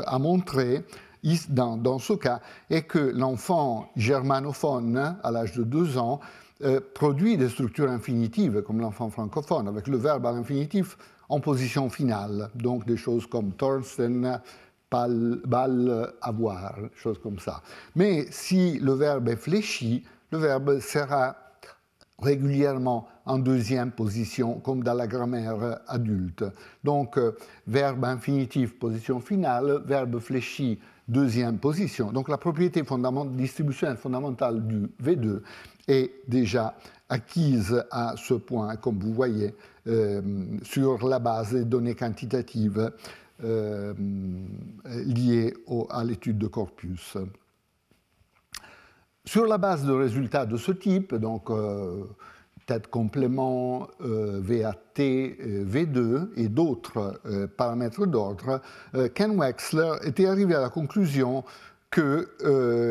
a 0.06 0.18
montré, 0.18 0.82
dans, 1.48 1.98
ce 1.98 2.12
cas 2.14 2.40
est 2.70 2.82
que 2.82 2.98
l'enfant 2.98 3.90
germanophone, 3.96 5.16
à 5.22 5.30
l'âge 5.30 5.52
de 5.52 5.64
deux 5.64 5.98
ans, 5.98 6.20
euh, 6.62 6.80
produit 6.94 7.36
des 7.36 7.48
structures 7.48 7.90
infinitives, 7.90 8.62
comme 8.62 8.80
l'enfant 8.80 9.10
francophone, 9.10 9.68
avec 9.68 9.86
le 9.86 9.96
verbe 9.96 10.26
à 10.26 10.32
l'infinitif 10.32 10.96
en 11.28 11.40
position 11.40 11.88
finale. 11.88 12.50
Donc 12.54 12.86
des 12.86 12.96
choses 12.96 13.26
comme 13.26 13.52
Thorsten, 13.52 14.40
ball, 14.90 16.12
avoir, 16.20 16.76
choses 16.94 17.18
comme 17.18 17.38
ça. 17.38 17.62
Mais 17.94 18.26
si 18.30 18.78
le 18.78 18.92
verbe 18.94 19.28
est 19.28 19.36
fléchi, 19.36 20.04
le 20.30 20.38
verbe 20.38 20.80
sera 20.80 21.36
régulièrement 22.20 23.08
en 23.26 23.38
deuxième 23.38 23.92
position, 23.92 24.58
comme 24.60 24.82
dans 24.82 24.94
la 24.94 25.06
grammaire 25.06 25.80
adulte. 25.86 26.44
Donc, 26.82 27.16
euh, 27.18 27.36
verbe 27.66 28.04
infinitif, 28.04 28.78
position 28.78 29.20
finale, 29.20 29.82
verbe 29.84 30.18
fléchi, 30.18 30.80
deuxième 31.08 31.58
position. 31.58 32.12
Donc, 32.12 32.28
la 32.28 32.38
propriété 32.38 32.82
distribution 33.32 33.96
fondamentale 33.96 34.66
du 34.66 34.88
V2 35.02 35.40
est 35.88 36.12
déjà 36.28 36.76
acquise 37.08 37.82
à 37.90 38.14
ce 38.16 38.34
point, 38.34 38.76
comme 38.76 38.98
vous 38.98 39.14
voyez, 39.14 39.54
euh, 39.86 40.20
sur 40.62 41.08
la 41.08 41.18
base 41.18 41.54
des 41.54 41.64
données 41.64 41.94
quantitatives 41.94 42.92
euh, 43.42 43.94
liées 44.84 45.54
à 45.90 46.04
l'étude 46.04 46.38
de 46.38 46.46
corpus. 46.46 47.16
Sur 49.24 49.46
la 49.46 49.58
base 49.58 49.84
de 49.84 49.92
résultats 49.92 50.46
de 50.46 50.56
ce 50.56 50.72
type, 50.72 51.14
donc 51.14 51.50
euh, 51.50 52.04
tête 52.68 52.86
complément, 52.88 53.88
euh, 54.02 54.38
VAT, 54.40 55.00
euh, 55.00 55.64
V2 55.64 56.28
et 56.36 56.48
d'autres 56.48 57.20
paramètres 57.56 58.06
d'ordre, 58.06 58.60
Ken 59.14 59.36
Wexler 59.38 59.94
était 60.04 60.26
arrivé 60.26 60.54
à 60.54 60.60
la 60.60 60.68
conclusion 60.68 61.44
que 61.90 62.28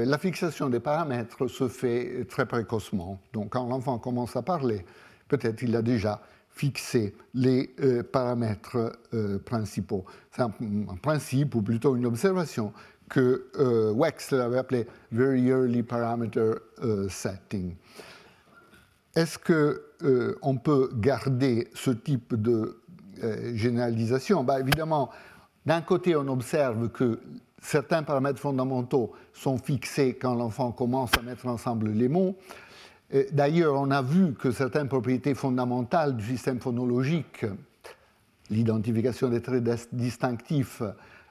la 0.05 0.17
fixation 0.17 0.69
des 0.69 0.79
paramètres 0.79 1.47
se 1.47 1.67
fait 1.67 2.25
très 2.27 2.45
précocement. 2.45 3.19
Donc 3.33 3.51
quand 3.51 3.67
l'enfant 3.67 3.99
commence 3.99 4.35
à 4.35 4.41
parler, 4.41 4.83
peut-être 5.27 5.61
il 5.61 5.75
a 5.75 5.81
déjà 5.83 6.21
fixé 6.49 7.13
les 7.35 7.75
paramètres 8.11 8.97
principaux. 9.45 10.05
C'est 10.31 10.41
un, 10.41 10.51
principe, 11.01 11.53
ou 11.55 11.61
plutôt 11.61 11.95
une 11.95 12.07
observation, 12.07 12.73
que 13.09 13.47
euh, 13.59 13.91
Wexler 13.93 14.41
avait 14.41 14.57
appelé 14.57 14.87
Very 15.11 15.47
Early 15.47 15.83
Parameter 15.83 16.53
euh, 16.83 17.07
Setting. 17.09 17.75
Est-ce 19.17 19.39
qu'on 19.39 20.05
euh, 20.05 20.59
peut 20.63 20.91
garder 20.93 21.69
ce 21.73 21.89
type 21.89 22.35
de 22.39 22.83
généralisation? 23.55 24.43
Ben, 24.43 24.59
Évidemment, 24.59 25.09
d'un 25.65 25.81
côté, 25.81 26.15
on 26.15 26.27
observe 26.27 26.89
que 26.89 27.19
certains 27.59 28.03
paramètres 28.03 28.39
fondamentaux 28.39 29.13
sont 29.33 29.57
fixés 29.57 30.13
quand 30.21 30.35
l'enfant 30.35 30.71
commence 30.71 31.09
à 31.17 31.23
mettre 31.23 31.47
ensemble 31.47 31.89
les 31.89 32.07
mots. 32.07 32.37
D'ailleurs, 33.31 33.73
on 33.73 33.89
a 33.89 34.03
vu 34.03 34.33
que 34.33 34.51
certaines 34.51 34.87
propriétés 34.87 35.33
fondamentales 35.33 36.15
du 36.15 36.23
système 36.23 36.59
phonologique, 36.59 37.43
l'identification 38.51 39.29
des 39.29 39.41
traits 39.41 39.63
distinctifs, 39.93 40.83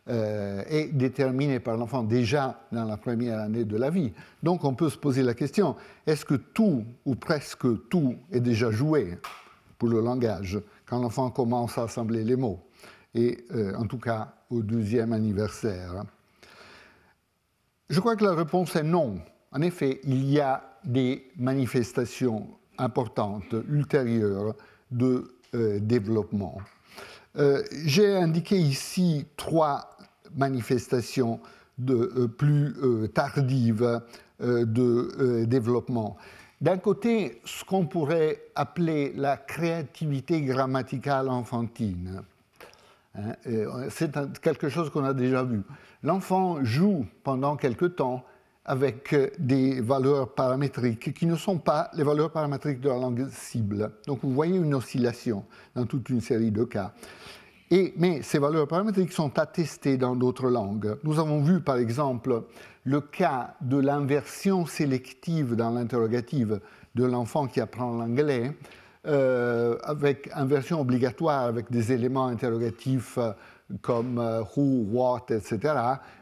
euh, 0.09 0.63
est 0.69 0.93
déterminé 0.93 1.59
par 1.59 1.77
l'enfant 1.77 2.05
déjà 2.05 2.61
dans 2.71 2.85
la 2.85 2.97
première 2.97 3.41
année 3.41 3.65
de 3.65 3.77
la 3.77 3.91
vie. 3.91 4.13
Donc 4.41 4.63
on 4.63 4.73
peut 4.73 4.89
se 4.89 4.97
poser 4.97 5.25
la 5.25 5.35
question, 5.35 5.75
est-ce 6.07 6.25
que 6.25 6.37
tout 6.37 6.85
ou 7.05 7.17
presque 7.17 7.67
tout 7.89 8.15
est 8.31 8.39
déjà 8.39 8.71
joué 8.71 9.19
pour 9.77 9.89
le 9.89 10.01
langage 10.01 10.61
quand 10.85 11.01
l'enfant 11.01 11.31
commence 11.31 11.77
à 11.77 11.83
assembler 11.83 12.23
les 12.23 12.37
mots? 12.37 12.61
Et 13.17 13.47
euh, 13.51 13.75
en 13.75 13.87
tout 13.87 13.99
cas 13.99 14.33
au 14.49 14.63
deuxième 14.63 15.13
anniversaire. 15.13 16.05
Je 17.91 17.99
crois 17.99 18.15
que 18.15 18.25
la 18.25 18.35
réponse 18.35 18.77
est 18.77 18.85
non. 18.85 19.19
En 19.51 19.61
effet, 19.61 19.99
il 20.05 20.31
y 20.31 20.39
a 20.39 20.79
des 20.85 21.33
manifestations 21.37 22.47
importantes 22.79 23.57
ultérieures 23.69 24.55
de 24.93 25.35
euh, 25.57 25.81
développement. 25.81 26.59
J'ai 27.85 28.17
indiqué 28.17 28.57
ici 28.57 29.27
trois 29.37 29.96
manifestations 30.37 31.41
de, 31.79 31.95
euh, 31.95 32.29
plus 32.29 32.75
euh, 32.83 33.09
tardives 33.09 34.01
euh, 34.41 34.65
de 34.65 35.45
développement. 35.45 36.17
D'un 36.61 36.79
côté, 36.79 37.41
ce 37.45 37.65
qu'on 37.65 37.87
pourrait 37.87 38.43
appeler 38.55 39.13
la 39.15 39.37
créativité 39.37 40.41
grammaticale 40.41 41.29
enfantine. 41.29 42.23
Hein, 43.15 43.35
c'est 43.91 44.13
quelque 44.41 44.69
chose 44.69 44.91
qu'on 44.91 45.05
a 45.05 45.13
déjà 45.13 45.43
vu. 45.43 45.63
L'enfant 46.03 46.65
joue 46.65 47.07
pendant 47.25 47.57
quelque 47.57 47.87
temps 47.87 48.25
avec 48.65 49.15
des 49.39 49.81
valeurs 49.81 50.35
paramétriques 50.35 51.15
qui 51.15 51.27
ne 51.27 51.37
sont 51.37 51.59
pas 51.59 51.91
les 51.95 52.03
valeurs 52.03 52.33
paramétriques 52.33 52.81
de 52.81 52.89
la 52.89 52.97
langue 52.97 53.29
cible. 53.31 53.93
Donc 54.07 54.21
vous 54.23 54.33
voyez 54.33 54.57
une 54.57 54.75
oscillation 54.75 55.45
dans 55.75 55.87
toute 55.87 56.09
une 56.09 56.21
série 56.21 56.51
de 56.51 56.65
cas 56.65 56.93
mais 57.71 58.23
ces 58.23 58.39
valeurs 58.39 58.69
paramétriques 58.69 59.13
sont 59.13 59.39
attestées 59.39 59.97
dans 59.97 60.15
d'autres 60.15 60.49
langues. 60.49 60.97
Nous 61.03 61.19
avons 61.19 61.43
vu 61.43 61.61
par 61.61 61.77
exemple 61.77 62.43
le 62.85 63.01
cas 63.01 63.55
de 63.61 63.79
l'inversion 63.79 64.67
sélective 64.67 65.57
dans 65.57 65.71
l'interrogative 65.71 66.61
de 66.95 67.05
l'enfant 67.05 67.47
qui 67.47 67.61
apprend 67.61 67.93
l'anglais, 67.93 68.53
euh, 69.07 69.77
avec 69.85 70.31
inversion 70.35 70.81
obligatoire 70.81 71.45
avec 71.45 71.71
des 71.71 71.93
éléments 71.93 72.27
interrogatifs 72.27 73.19
euh, 73.19 73.33
comme 73.81 74.19
euh, 74.19 74.43
who, 74.57 74.87
what, 74.91 75.27
etc., 75.31 75.75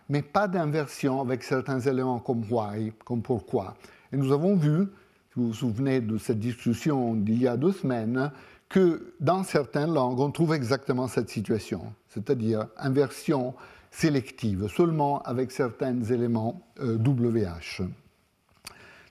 mais 0.09 0.22
pas 0.22 0.48
d'inversion 0.48 1.20
avec 1.20 1.42
certains 1.44 1.80
éléments 1.80 2.18
comme 2.18 2.42
why, 2.50 2.92
comme 3.04 3.22
pourquoi. 3.22 3.74
Et 4.12 4.16
nous 4.16 4.33
avons 4.33 4.57
vu, 4.57 4.87
si 5.33 5.35
vous 5.37 5.48
vous 5.48 5.54
souvenez 5.54 6.00
de 6.00 6.18
cette 6.18 6.38
discussion 6.38 7.14
d'il 7.14 7.42
y 7.42 7.48
a 7.48 7.57
deux 7.57 7.72
semaines, 7.72 8.30
que 8.74 9.14
dans 9.20 9.44
certaines 9.44 9.94
langues, 9.94 10.18
on 10.18 10.32
trouve 10.32 10.52
exactement 10.52 11.06
cette 11.06 11.30
situation, 11.30 11.92
c'est-à-dire 12.08 12.66
inversion 12.76 13.54
sélective, 13.92 14.66
seulement 14.66 15.22
avec 15.22 15.52
certains 15.52 16.02
éléments 16.02 16.60
WH. 16.80 17.82
Euh, 17.82 17.87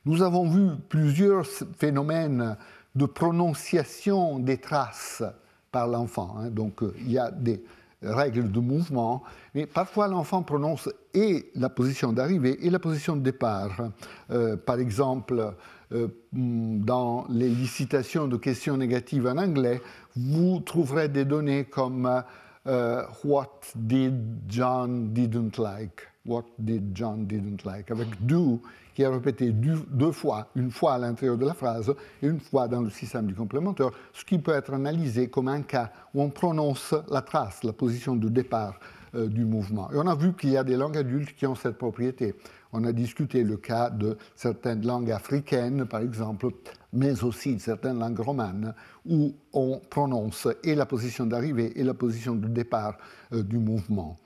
Nous 0.04 0.22
avons 0.22 0.50
vu 0.50 0.72
plusieurs 0.90 1.46
phénomènes 1.78 2.58
de 2.96 3.06
prononciation 3.06 4.38
des 4.38 4.58
traces 4.58 5.24
par 5.72 5.88
l'enfant. 5.88 6.36
Hein. 6.40 6.50
Donc 6.50 6.84
euh, 6.84 6.94
il 6.98 7.14
y 7.14 7.18
a 7.18 7.32
des 7.32 7.64
règles 8.02 8.52
de 8.52 8.60
mouvement, 8.60 9.24
mais 9.56 9.66
parfois 9.66 10.10
l'enfant 10.10 10.44
prononce 10.44 10.90
et 11.14 11.52
la 11.56 11.70
position 11.70 12.14
d'arrivée 12.14 12.66
et 12.66 12.70
la 12.70 12.80
position 12.80 13.16
de 13.16 13.22
départ. 13.22 13.90
Euh, 14.32 14.58
par 14.58 14.80
exemple, 14.80 15.54
euh, 15.92 16.08
dans 16.32 17.26
les 17.30 17.50
licitations 17.50 18.28
de 18.28 18.38
questions 18.38 18.78
négatives 18.78 19.28
en 19.28 19.38
anglais, 19.38 19.82
vous 20.16 20.60
trouverez 20.60 21.10
des 21.10 21.26
données 21.26 21.66
comme 21.66 22.24
euh, 22.68 23.04
What 23.24 23.60
did 23.76 24.16
John 24.48 25.14
didn't 25.14 25.58
like? 25.58 26.08
What 26.26 26.46
did 26.58 26.96
John 26.96 27.26
didn't 27.28 27.64
like? 27.66 27.92
Avec 27.92 28.08
do 28.26 28.62
qui 28.96 29.02
est 29.02 29.08
répété 29.08 29.52
deux 29.52 30.12
fois, 30.12 30.48
une 30.56 30.72
fois 30.72 30.94
à 30.94 30.98
l'intérieur 31.00 31.38
de 31.38 31.46
la 31.46 31.54
phrase 31.54 31.94
et 32.22 32.28
une 32.28 32.40
fois 32.40 32.68
dans 32.68 32.82
le 32.82 32.92
système 32.92 33.26
du 33.26 33.34
complémentaire, 33.34 33.90
ce 34.14 34.24
qui 34.24 34.38
peut 34.38 34.54
être 34.54 34.72
analysé 34.72 35.30
comme 35.30 35.48
un 35.48 35.64
cas 35.64 35.92
où 36.14 36.22
on 36.22 36.30
prononce 36.30 36.94
la 37.10 37.24
trace, 37.24 37.64
la 37.64 37.74
position 37.74 38.16
de 38.16 38.30
départ 38.30 38.80
euh, 39.16 39.28
du 39.28 39.46
mouvement. 39.46 39.92
Et 39.92 39.98
on 39.98 40.08
a 40.08 40.16
vu 40.16 40.34
qu'il 40.34 40.52
y 40.52 40.58
a 40.58 40.64
des 40.64 40.76
langues 40.76 40.98
adultes 40.98 41.36
qui 41.36 41.46
ont 41.46 41.56
cette 41.56 41.78
propriété. 41.78 42.36
On 42.72 42.84
a 42.84 42.92
discuté 42.92 43.44
le 43.44 43.58
cas 43.58 43.90
de 43.90 44.18
certaines 44.36 44.86
langues 44.86 45.12
africaines, 45.12 45.86
par 45.86 46.02
exemple, 46.02 46.48
mais 46.92 47.24
aussi 47.24 47.56
de 47.56 47.62
certaines 47.62 48.00
langues 48.00 48.20
romanes, 48.20 48.74
où 49.06 49.36
on 49.54 49.80
prononce 49.90 50.48
et 50.64 50.76
la 50.76 50.86
position 50.86 51.26
d'arrivée 51.26 51.80
et 51.80 51.84
la 51.84 51.94
position 51.94 52.36
de 52.36 52.48
départ 52.48 52.98
euh, 53.34 53.44
du 53.44 53.60
mouvement. 53.60 54.18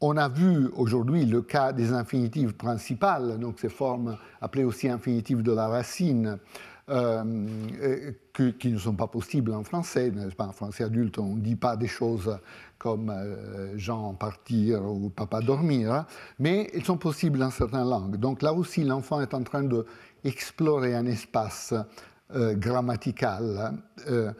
On 0.00 0.16
a 0.16 0.28
vu 0.28 0.68
aujourd'hui 0.74 1.24
le 1.24 1.42
cas 1.42 1.72
des 1.72 1.92
infinitives 1.92 2.54
principales, 2.54 3.38
donc 3.38 3.60
ces 3.60 3.68
formes 3.68 4.18
appelées 4.40 4.64
aussi 4.64 4.88
infinitives 4.88 5.42
de 5.42 5.52
la 5.52 5.68
racine, 5.68 6.38
euh, 6.88 7.22
qui 8.34 8.72
ne 8.72 8.78
sont 8.78 8.94
pas 8.94 9.06
possibles 9.06 9.52
en 9.52 9.62
français. 9.62 10.12
Pas? 10.36 10.46
En 10.46 10.52
français 10.52 10.82
adulte, 10.82 11.18
on 11.20 11.36
ne 11.36 11.40
dit 11.40 11.54
pas 11.54 11.76
des 11.76 11.86
choses 11.86 12.36
comme 12.82 13.10
euh, 13.10 13.78
Jean 13.78 14.12
partir 14.14 14.84
ou 14.84 15.08
papa 15.08 15.40
dormir, 15.40 15.92
hein, 15.92 16.06
mais 16.40 16.68
elles 16.74 16.84
sont 16.84 16.96
possibles 16.96 17.38
dans 17.38 17.52
certaines 17.52 17.88
langues. 17.88 18.16
Donc 18.16 18.42
là 18.42 18.52
aussi, 18.52 18.82
l'enfant 18.82 19.20
est 19.20 19.34
en 19.34 19.44
train 19.44 19.62
d'explorer 19.62 20.96
un 20.96 21.06
espace 21.06 21.74
euh, 22.34 22.54
grammatical. 22.54 23.72
Hein. 23.98 24.34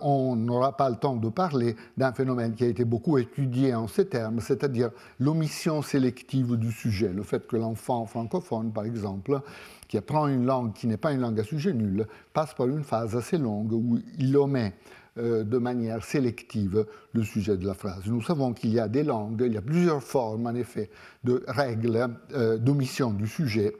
on 0.00 0.34
n'aura 0.34 0.78
pas 0.78 0.88
le 0.88 0.96
temps 0.96 1.16
de 1.16 1.28
parler 1.28 1.76
d'un 1.98 2.14
phénomène 2.14 2.54
qui 2.54 2.64
a 2.64 2.68
été 2.68 2.86
beaucoup 2.86 3.18
étudié 3.18 3.74
en 3.74 3.86
ces 3.86 4.06
termes, 4.06 4.40
c'est-à-dire 4.40 4.90
l'omission 5.20 5.82
sélective 5.82 6.56
du 6.56 6.72
sujet, 6.72 7.12
le 7.12 7.22
fait 7.22 7.46
que 7.46 7.56
l'enfant 7.56 8.06
francophone, 8.06 8.72
par 8.72 8.86
exemple, 8.86 9.42
qui 9.88 9.98
apprend 9.98 10.26
une 10.26 10.46
langue 10.46 10.72
qui 10.72 10.86
n'est 10.86 10.96
pas 10.96 11.12
une 11.12 11.20
langue 11.20 11.38
à 11.38 11.44
sujet 11.44 11.74
nul, 11.74 12.06
passe 12.32 12.54
par 12.54 12.66
une 12.66 12.82
phase 12.82 13.14
assez 13.14 13.36
longue 13.36 13.72
où 13.72 13.98
il 14.18 14.34
omet 14.38 14.72
euh, 14.72 15.03
de 15.16 15.58
manière 15.58 16.04
sélective 16.04 16.86
le 17.12 17.22
sujet 17.22 17.56
de 17.56 17.66
la 17.66 17.74
phrase. 17.74 18.02
Nous 18.06 18.22
savons 18.22 18.52
qu'il 18.52 18.72
y 18.72 18.80
a 18.80 18.88
des 18.88 19.04
langues, 19.04 19.42
il 19.46 19.52
y 19.52 19.56
a 19.56 19.62
plusieurs 19.62 20.02
formes 20.02 20.46
en 20.46 20.54
effet 20.54 20.90
de 21.22 21.42
règles 21.46 22.08
euh, 22.32 22.58
d'omission 22.58 23.12
du 23.12 23.26
sujet 23.26 23.76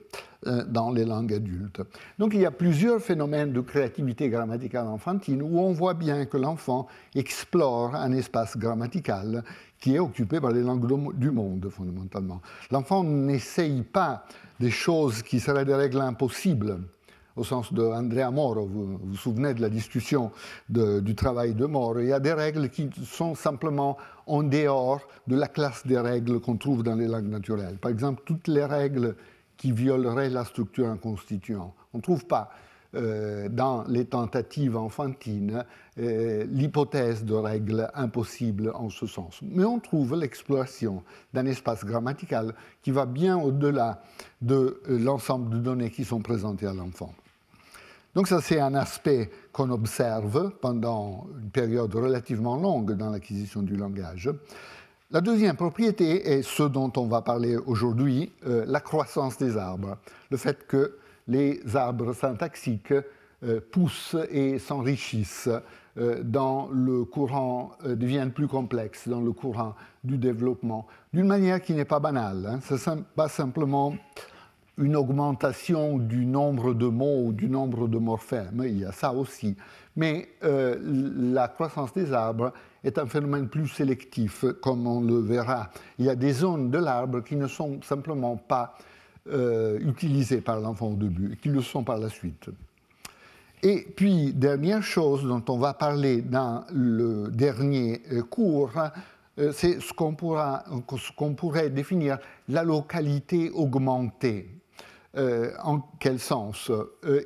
euh, 0.47 0.65
dans 0.65 0.91
les 0.91 1.05
langues 1.05 1.33
adultes. 1.33 1.83
Donc 2.19 2.35
il 2.35 2.41
y 2.41 2.47
a 2.47 2.51
plusieurs 2.51 3.01
phénomènes 3.01 3.53
de 3.53 3.61
créativité 3.61 4.29
grammaticale 4.29 4.87
enfantine 4.87 5.43
où 5.43 5.59
on 5.59 5.73
voit 5.73 5.95
bien 5.95 6.27
que 6.27 6.37
l'enfant 6.37 6.87
explore 7.15 7.95
un 7.95 8.13
espace 8.13 8.57
grammatical 8.57 9.43
qui 9.81 9.97
est 9.97 9.99
occupé 9.99 10.41
par 10.41 10.53
les 10.53 10.63
langues 10.63 10.87
du 11.19 11.31
monde 11.31 11.69
fondamentalement. 11.69 12.41
L'enfant 12.71 13.05
n'essaye 13.05 13.83
pas 13.83 14.25
des 14.61 14.71
choses 14.71 15.23
qui 15.23 15.41
seraient 15.41 15.65
des 15.65 15.75
règles 15.75 16.01
impossibles, 16.01 16.79
au 17.37 17.45
sens 17.45 17.73
de 17.73 17.83
Andrea 17.83 18.31
Moro, 18.31 18.67
vous 18.67 18.99
vous 19.03 19.17
souvenez 19.17 19.55
de 19.55 19.61
la 19.61 19.69
discussion 19.69 20.31
du 20.69 21.15
travail 21.15 21.55
de 21.55 21.67
Moro, 21.67 21.99
il 21.99 22.09
y 22.09 22.13
a 22.13 22.21
des 22.21 22.33
règles 22.33 22.69
qui 22.71 22.91
sont 23.05 23.35
simplement 23.35 23.97
en 24.27 24.43
dehors 24.43 25.01
de 25.27 25.37
la 25.37 25.49
classe 25.49 25.87
des 25.87 25.99
règles 25.99 26.41
qu'on 26.41 26.57
trouve 26.57 26.83
dans 26.83 26.95
les 26.95 27.09
langues 27.09 27.29
naturelles. 27.29 27.77
Par 27.77 27.91
exemple, 27.91 28.23
toutes 28.25 28.49
les 28.49 28.65
règles 28.65 29.17
qui 29.57 29.73
violeraient 29.73 30.31
la 30.31 30.45
structure 30.45 30.87
en 30.87 30.97
constituant. 30.97 31.75
On 31.93 31.99
ne 31.99 32.03
trouve 32.03 32.27
pas 32.27 32.51
euh, 32.97 33.49
dans 33.49 33.85
les 33.89 34.05
tentatives 34.05 34.77
enfantines 34.77 35.65
euh, 35.99 36.45
l'hypothèse 36.49 37.25
de 37.25 37.35
règles 37.35 37.91
impossibles 37.95 38.71
en 38.75 38.89
ce 38.89 39.07
sens. 39.07 39.41
Mais 39.43 39.65
on 39.65 39.81
trouve 39.81 40.15
l'exploration 40.15 41.03
d'un 41.33 41.47
espace 41.47 41.85
grammatical 41.85 42.55
qui 42.83 42.93
va 42.93 43.07
bien 43.07 43.37
au-delà 43.37 44.03
de 44.43 44.81
euh, 44.89 44.99
l'ensemble 44.99 45.51
de 45.51 45.59
données 45.59 45.91
qui 45.91 46.05
sont 46.05 46.21
présentées 46.21 46.67
à 46.67 46.75
l'enfant. 46.75 47.13
Donc 48.15 48.29
ça, 48.29 48.41
c'est 48.41 48.61
un 48.61 48.75
aspect 48.75 49.31
qu'on 49.53 49.71
observe 49.71 50.53
pendant 50.61 51.27
une 51.43 51.51
période 51.51 51.95
relativement 51.95 52.57
longue 52.57 52.93
dans 52.93 53.11
l'acquisition 53.11 53.63
du 53.63 53.77
langage. 53.77 54.31
La 55.11 55.21
deuxième 55.21 55.57
propriété 55.57 56.27
est 56.29 56.43
ce 56.43 56.63
dont 56.63 56.93
on 56.97 57.07
va 57.07 57.23
parler 57.23 57.57
aujourd'hui, 57.57 58.33
la 58.45 58.81
croissance 58.81 59.37
des 59.37 59.57
arbres. 59.57 59.99
Le 60.31 60.37
fait 60.37 60.67
que 60.67 60.99
les 61.29 61.61
arbres 61.75 62.13
syntaxiques 62.13 62.95
euh, 63.45 63.61
poussent 63.73 64.17
et 64.31 64.59
s'enrichissent 64.59 65.51
euh, 65.99 66.23
dans 66.23 66.69
le 66.73 67.05
courant, 67.05 67.73
euh, 67.85 67.95
deviennent 67.95 68.33
plus 68.33 68.49
complexes 68.49 69.07
dans 69.07 69.21
le 69.21 69.33
courant 69.33 69.75
du 70.03 70.17
développement, 70.19 70.87
d'une 71.13 71.27
manière 71.27 71.61
qui 71.61 71.75
n'est 71.75 71.85
pas 71.85 72.01
banale. 72.01 72.47
Hein. 72.47 72.61
Ce 72.63 72.91
n'est 72.91 73.03
pas 73.15 73.29
simplement 73.29 73.95
une 74.79 74.97
augmentation 74.97 75.99
du 75.99 76.27
nombre 76.27 76.75
de 76.75 76.87
mots 76.87 77.27
ou 77.27 77.33
du 77.33 77.49
nombre 77.49 77.87
de 77.89 77.99
morphèmes, 77.99 78.63
il 78.65 78.81
y 78.81 78.85
a 78.85 78.93
ça 78.93 79.13
aussi. 79.13 79.57
Mais 79.97 80.29
la 80.43 81.49
croissance 81.49 81.93
des 81.93 82.13
arbres 82.13 82.53
est 82.83 82.99
un 82.99 83.07
phénomène 83.07 83.49
plus 83.49 83.69
sélectif, 83.69 84.45
comme 84.61 84.87
on 84.87 85.01
le 85.01 85.19
verra. 85.19 85.71
Il 85.99 86.05
y 86.05 86.11
a 86.11 86.17
des 86.17 86.33
zones 86.33 86.71
de 86.71 86.79
l'arbre 86.79 87.21
qui 87.21 87.37
ne 87.37 87.47
sont 87.47 87.81
simplement 87.83 88.37
pas 88.37 88.75
euh, 89.31 89.79
utilisés 89.81 90.41
par 90.41 90.61
l'enfant 90.61 90.89
au 90.89 90.97
début 90.97 91.39
qui 91.41 91.49
le 91.49 91.63
sont 91.63 91.83
par 91.83 91.97
la 91.97 92.11
suite. 92.11 92.51
Et 93.63 93.87
puis, 93.97 94.35
dernière 94.35 94.83
chose 94.83 95.25
dont 95.25 95.43
on 95.49 95.57
va 95.57 95.73
parler 95.73 96.21
dans 96.21 96.65
le 96.71 97.31
dernier 97.31 98.03
euh, 98.13 98.23
cours, 98.23 98.73
euh, 99.39 99.51
c'est 99.53 99.81
ce 99.81 99.95
qu'on 99.95 100.15
pourrait 101.35 101.71
définir 101.71 102.19
la 102.49 102.65
localité 102.65 103.51
augmentée. 103.51 104.47
En 105.17 105.81
quel 106.01 106.19
sens? 106.19 106.71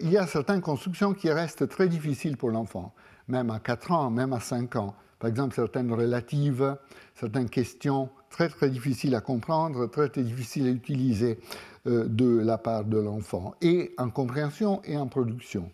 Il 0.01 0.11
y 0.11 0.17
a 0.17 0.27
certaines 0.27 0.61
constructions 0.61 1.15
qui 1.15 1.31
restent 1.31 1.69
très 1.69 1.89
difficiles 1.89 2.37
pour 2.37 2.51
l'enfant, 2.51 2.93
même 3.29 3.51
à 3.51 3.59
4 3.59 3.93
ans, 3.93 4.11
même 4.11 4.33
à 4.33 4.41
5 4.41 4.77
ans. 4.77 4.95
Par 5.19 5.29
exemple, 5.29 5.55
certaines 5.55 5.93
relatives, 5.93 6.77
certaines 7.15 7.49
questions 7.49 8.09
très 8.31 8.49
très 8.49 8.71
difficiles 8.71 9.15
à 9.15 9.21
comprendre, 9.21 9.87
très 9.87 10.09
très 10.09 10.23
difficiles 10.23 10.67
à 10.67 10.71
utiliser 10.71 11.39
euh, 11.87 12.07
de 12.07 12.39
la 12.39 12.59
part 12.59 12.85
de 12.85 12.99
l'enfant, 12.99 13.55
et 13.61 13.95
en 13.99 14.11
compréhension 14.11 14.81
et 14.85 14.97
en 14.97 15.07
production. 15.07 15.71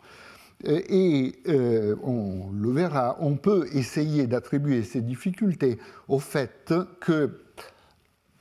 Euh, 0.67 0.81
et 0.89 1.37
euh, 1.49 1.97
on 2.03 2.51
le 2.53 2.71
verra, 2.71 3.17
on 3.21 3.37
peut 3.37 3.67
essayer 3.73 4.27
d'attribuer 4.27 4.83
ces 4.83 5.03
difficultés 5.03 5.79
au 6.09 6.19
fait 6.19 6.73
que 7.01 7.44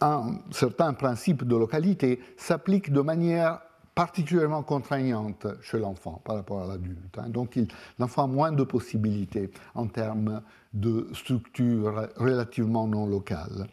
un 0.04 0.40
certain 0.52 0.94
principe 0.94 1.46
de 1.46 1.56
localité 1.56 2.20
s'applique 2.38 2.92
de 2.92 3.02
manière 3.02 3.60
particulièrement 3.96 4.64
contraignante 4.64 5.48
chez 5.62 5.78
l'enfant 5.78 6.20
par 6.26 6.36
rapport 6.36 6.64
à 6.64 6.68
l'adulte. 6.68 7.18
Hein. 7.18 7.30
Donc 7.30 7.60
l'enfant 8.00 8.24
a 8.24 8.28
moins 8.28 8.52
de 8.52 8.64
possibilités 8.64 9.52
en 9.76 9.88
termes 9.88 10.42
de 10.74 11.08
structure 11.14 12.10
relativement 12.18 12.88
non 12.88 13.06
locale. 13.06 13.68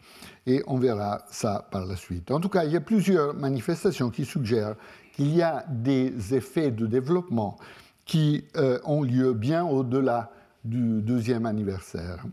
Et 0.45 0.63
on 0.67 0.77
verra 0.77 1.23
ça 1.31 1.67
par 1.71 1.85
la 1.85 1.95
suite. 1.95 2.29
En 2.29 2.39
tout 2.39 2.49
cas, 2.49 2.63
il 2.63 2.71
y 2.71 2.77
a 2.77 2.81
plusieurs 2.81 3.33
manifestations 3.33 4.11
qui 4.11 4.23
suggèrent 4.23 4.75
qu'il 5.13 5.35
y 5.35 5.41
a 5.41 5.65
des 5.67 6.35
effets 6.35 6.71
de 6.71 6.85
développement 6.85 7.57
qui 8.05 8.45
euh, 8.57 8.79
ont 8.85 9.01
lieu 9.03 9.33
bien 9.33 9.65
au-delà 9.65 10.31
du 10.63 11.01
deuxième 11.01 11.45
anniversaire. 11.45 12.23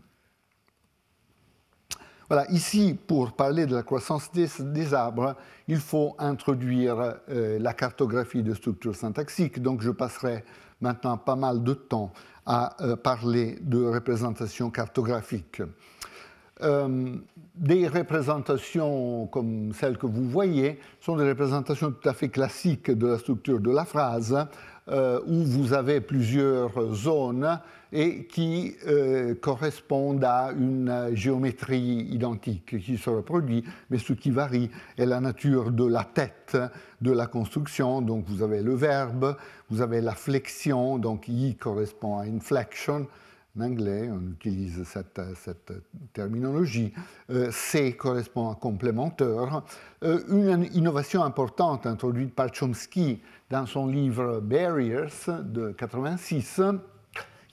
Voilà, 2.29 2.47
ici, 2.51 2.95
pour 3.07 3.31
parler 3.31 3.65
de 3.65 3.73
la 3.73 3.81
croissance 3.81 4.31
des, 4.31 4.93
arbres, 4.93 5.35
il 5.67 5.79
faut 5.79 6.15
introduire 6.19 7.15
euh, 7.27 7.57
la 7.57 7.73
cartographie 7.73 8.43
de 8.43 8.53
structures 8.53 8.95
syntaxiques. 8.95 9.59
Donc, 9.59 9.81
je 9.81 9.89
passerai 9.89 10.43
maintenant 10.79 11.17
pas 11.17 11.35
mal 11.35 11.63
de 11.63 11.73
temps 11.73 12.13
à 12.45 12.75
euh, 12.83 12.95
parler 12.95 13.57
de 13.61 13.83
représentation 13.83 14.69
cartographique. 14.69 15.63
Euh, 16.61 17.15
des 17.55 17.87
représentations 17.87 19.25
comme 19.27 19.73
celles 19.73 19.97
que 19.97 20.05
vous 20.05 20.29
voyez 20.29 20.79
sont 21.01 21.15
des 21.15 21.27
représentations 21.27 21.91
tout 21.91 22.07
à 22.07 22.13
fait 22.13 22.29
classiques 22.29 22.91
de 22.91 23.07
la 23.07 23.17
structure 23.17 23.59
de 23.59 23.71
la 23.71 23.85
phrase, 23.85 24.37
euh, 24.91 25.19
où 25.27 25.43
vous 25.43 25.73
avez 25.73 26.01
plusieurs 26.01 26.95
zones 26.95 27.59
et 27.91 28.25
qui 28.25 28.75
euh, 28.87 29.35
correspondent 29.35 30.23
à 30.23 30.51
une 30.51 31.11
géométrie 31.13 32.07
identique 32.09 32.79
qui 32.79 32.97
se 32.97 33.09
reproduit, 33.11 33.63
mais 33.91 33.99
ce 33.99 34.13
qui 34.13 34.31
varie 34.31 34.71
est 34.97 35.05
la 35.05 35.19
nature 35.19 35.71
de 35.71 35.85
la 35.85 36.03
tête 36.03 36.57
de 37.01 37.11
la 37.11 37.27
construction. 37.27 38.01
Donc 38.01 38.25
vous 38.27 38.41
avez 38.41 38.63
le 38.63 38.73
verbe, 38.73 39.35
vous 39.69 39.81
avez 39.81 40.01
la 40.01 40.15
flexion, 40.15 40.97
donc 40.97 41.27
I 41.27 41.55
correspond 41.55 42.17
à 42.17 42.23
inflection, 42.23 43.05
en 43.59 43.61
anglais, 43.61 44.09
on 44.11 44.31
utilise 44.31 44.83
cette, 44.85 45.21
terminologie. 46.13 46.93
Euh, 47.29 47.51
C 47.51 47.93
correspond 47.93 48.49
à 48.49 48.55
complémentaire. 48.55 49.61
une 50.01 50.67
innovation 50.73 51.23
importante 51.23 51.85
introduite 51.85 52.33
par 52.33 52.49
Chomsky 52.51 53.19
dans 53.49 53.65
son 53.65 53.87
livre 53.87 54.39
Barriers 54.41 55.29
de 55.43 55.71
86, 55.71 56.61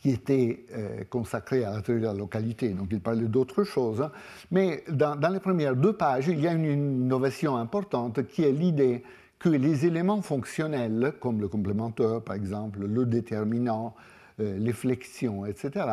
qui 0.00 0.10
était 0.10 0.64
euh, 0.72 1.04
consacré 1.08 1.64
à 1.64 1.72
la 1.72 1.82
théorie 1.82 2.02
de 2.02 2.06
la 2.06 2.14
localité, 2.14 2.68
donc 2.70 2.88
il 2.90 3.00
parlait 3.00 3.26
d'autre 3.26 3.64
chose. 3.64 4.08
Mais 4.50 4.84
dans, 4.88 5.32
les 5.32 5.40
premières 5.40 5.74
deux 5.74 5.94
pages, 5.94 6.28
il 6.28 6.40
y 6.40 6.46
a 6.46 6.52
une 6.52 6.64
innovation 6.64 7.56
importante 7.56 8.26
qui 8.26 8.44
est 8.44 8.52
l'idée 8.52 9.02
que 9.38 9.48
les 9.48 9.86
éléments 9.86 10.22
fonctionnels, 10.22 11.14
comme 11.20 11.40
le 11.40 11.48
complémentaire 11.48 12.20
par 12.22 12.36
exemple, 12.36 12.80
le 12.86 13.06
déterminant, 13.06 13.94
euh, 14.40 14.58
les 14.58 14.72
flexions, 14.72 15.46
etc., 15.46 15.86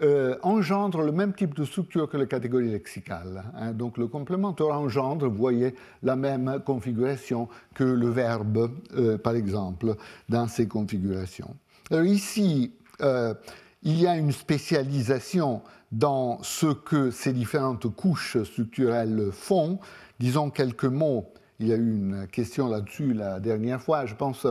euh, 0.00 0.36
engendre 0.42 1.02
le 1.02 1.10
même 1.10 1.34
type 1.34 1.54
de 1.54 1.64
structure 1.64 2.08
que 2.08 2.16
les 2.16 2.28
catégories 2.28 2.70
lexicales. 2.70 3.42
Hein. 3.56 3.72
Donc 3.72 3.98
le 3.98 4.06
complémentaire 4.06 4.68
engendre, 4.68 5.28
vous 5.28 5.36
voyez, 5.36 5.74
la 6.04 6.14
même 6.14 6.60
configuration 6.64 7.48
que 7.74 7.82
le 7.82 8.08
verbe, 8.08 8.70
euh, 8.96 9.18
par 9.18 9.34
exemple, 9.34 9.96
dans 10.28 10.46
ces 10.46 10.68
configurations. 10.68 11.56
Alors 11.90 12.04
ici, 12.04 12.72
euh, 13.00 13.34
il 13.82 14.00
y 14.00 14.06
a 14.06 14.16
une 14.16 14.30
spécialisation 14.30 15.62
dans 15.90 16.40
ce 16.42 16.66
que 16.66 17.10
ces 17.10 17.32
différentes 17.32 17.92
couches 17.92 18.40
structurelles 18.44 19.30
font. 19.32 19.80
Disons 20.20 20.50
quelques 20.50 20.84
mots. 20.84 21.32
Il 21.58 21.66
y 21.66 21.72
a 21.72 21.76
eu 21.76 21.96
une 21.96 22.28
question 22.28 22.68
là-dessus 22.68 23.14
la 23.14 23.40
dernière 23.40 23.82
fois, 23.82 24.06
je 24.06 24.14
pense, 24.14 24.46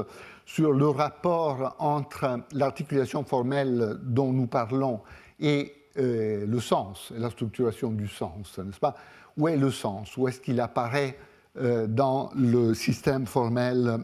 sur 0.46 0.74
le 0.74 0.90
rapport 0.90 1.78
entre 1.80 2.42
l'articulation 2.52 3.24
formelle 3.24 3.98
dont 4.04 4.34
nous 4.34 4.48
parlons 4.48 5.00
et 5.40 5.74
euh, 5.98 6.46
le 6.46 6.60
sens, 6.60 7.12
la 7.16 7.30
structuration 7.30 7.92
du 7.92 8.08
sens, 8.08 8.58
n'est-ce 8.58 8.80
pas? 8.80 8.96
Où 9.38 9.48
est 9.48 9.58
le 9.58 9.72
sens? 9.72 10.16
Où 10.18 10.28
est-ce 10.28 10.40
qu'il 10.40 10.60
apparaît 10.62 11.18
euh, 11.58 11.88
dans 11.88 12.30
le 12.36 12.74
système 12.74 13.26
formel 13.26 14.00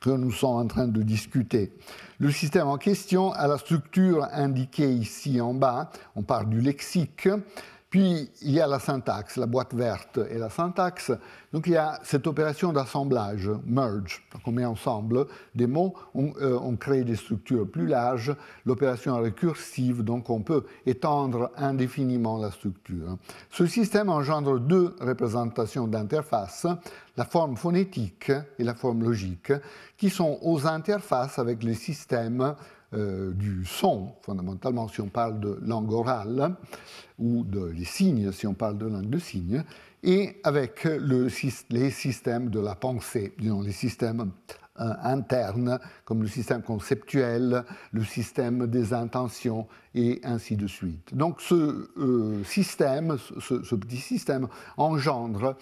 que 0.00 0.10
nous 0.10 0.32
sommes 0.32 0.56
en 0.56 0.66
train 0.66 0.88
de 0.88 1.02
discuter? 1.02 1.72
Le 2.18 2.30
système 2.30 2.68
en 2.68 2.78
question 2.78 3.32
a 3.32 3.46
la 3.46 3.58
structure 3.58 4.26
indiquée 4.32 4.90
ici 4.90 5.40
en 5.40 5.54
bas, 5.54 5.90
on 6.16 6.22
parle 6.22 6.48
du 6.48 6.60
lexique, 6.60 7.28
puis 7.94 8.28
il 8.42 8.50
y 8.50 8.60
a 8.60 8.66
la 8.66 8.80
syntaxe, 8.80 9.36
la 9.36 9.46
boîte 9.46 9.72
verte 9.72 10.18
et 10.28 10.36
la 10.36 10.50
syntaxe. 10.50 11.12
Donc 11.52 11.68
il 11.68 11.74
y 11.74 11.76
a 11.76 12.00
cette 12.02 12.26
opération 12.26 12.72
d'assemblage, 12.72 13.48
merge. 13.64 14.26
Donc 14.32 14.42
on 14.46 14.50
met 14.50 14.64
ensemble 14.64 15.28
des 15.54 15.68
mots, 15.68 15.94
euh, 16.16 16.58
on, 16.60 16.74
crée 16.74 17.04
des 17.04 17.14
structures 17.14 17.70
plus 17.70 17.86
larges. 17.86 18.34
L'opération 18.66 19.16
récursive, 19.22 20.02
donc 20.02 20.28
on 20.28 20.40
peut 20.40 20.64
étendre 20.86 21.52
indéfiniment 21.56 22.36
la 22.36 22.50
structure. 22.50 23.16
Ce 23.48 23.64
système 23.64 24.08
engendre 24.08 24.58
deux 24.58 24.96
représentations 25.00 25.86
d'interface, 25.86 26.66
la 27.16 27.24
forme 27.24 27.56
phonétique 27.56 28.32
et 28.58 28.64
la 28.64 28.74
forme 28.74 29.04
logique, 29.04 29.52
qui 29.96 30.10
sont 30.10 30.40
aux 30.42 30.66
interfaces 30.66 31.38
avec 31.38 31.62
les 31.62 31.74
systèmes 31.74 32.56
du 32.94 33.64
son, 33.64 34.12
fondamentalement 34.22 34.88
si 34.88 35.00
on 35.00 35.08
parle 35.08 35.40
de 35.40 35.58
langue 35.62 35.92
orale, 35.92 36.56
ou 37.18 37.44
de 37.44 37.64
les 37.66 37.84
signes 37.84 38.32
si 38.32 38.46
on 38.46 38.54
parle 38.54 38.78
de 38.78 38.86
langue 38.86 39.10
de 39.10 39.18
signes, 39.18 39.64
et 40.02 40.36
avec 40.44 40.84
le, 40.84 41.28
les 41.70 41.90
systèmes 41.90 42.50
de 42.50 42.60
la 42.60 42.74
pensée, 42.74 43.32
disons, 43.38 43.62
les 43.62 43.72
systèmes 43.72 44.30
euh, 44.80 44.92
internes, 45.04 45.78
comme 46.04 46.22
le 46.22 46.26
système 46.26 46.60
conceptuel, 46.60 47.64
le 47.92 48.02
système 48.02 48.66
des 48.66 48.92
intentions, 48.92 49.68
et 49.94 50.20
ainsi 50.24 50.56
de 50.56 50.66
suite. 50.66 51.14
Donc 51.14 51.40
ce 51.40 51.88
euh, 51.96 52.42
système, 52.42 53.16
ce, 53.38 53.74
petit 53.76 53.98
système, 53.98 54.48
engendre 54.76 55.56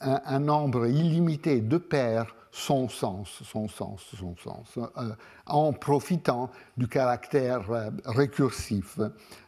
un, 0.00 0.38
nombre 0.38 0.86
illimité 0.86 1.60
de 1.62 1.78
paires 1.78 2.32
son 2.56 2.88
sens, 2.88 3.42
son 3.42 3.66
sens, 3.66 4.00
son 4.16 4.36
sens, 4.36 4.78
euh, 4.78 5.10
en 5.46 5.72
profitant 5.72 6.50
du 6.76 6.86
caractère 6.86 7.64
récursif 8.04 9.00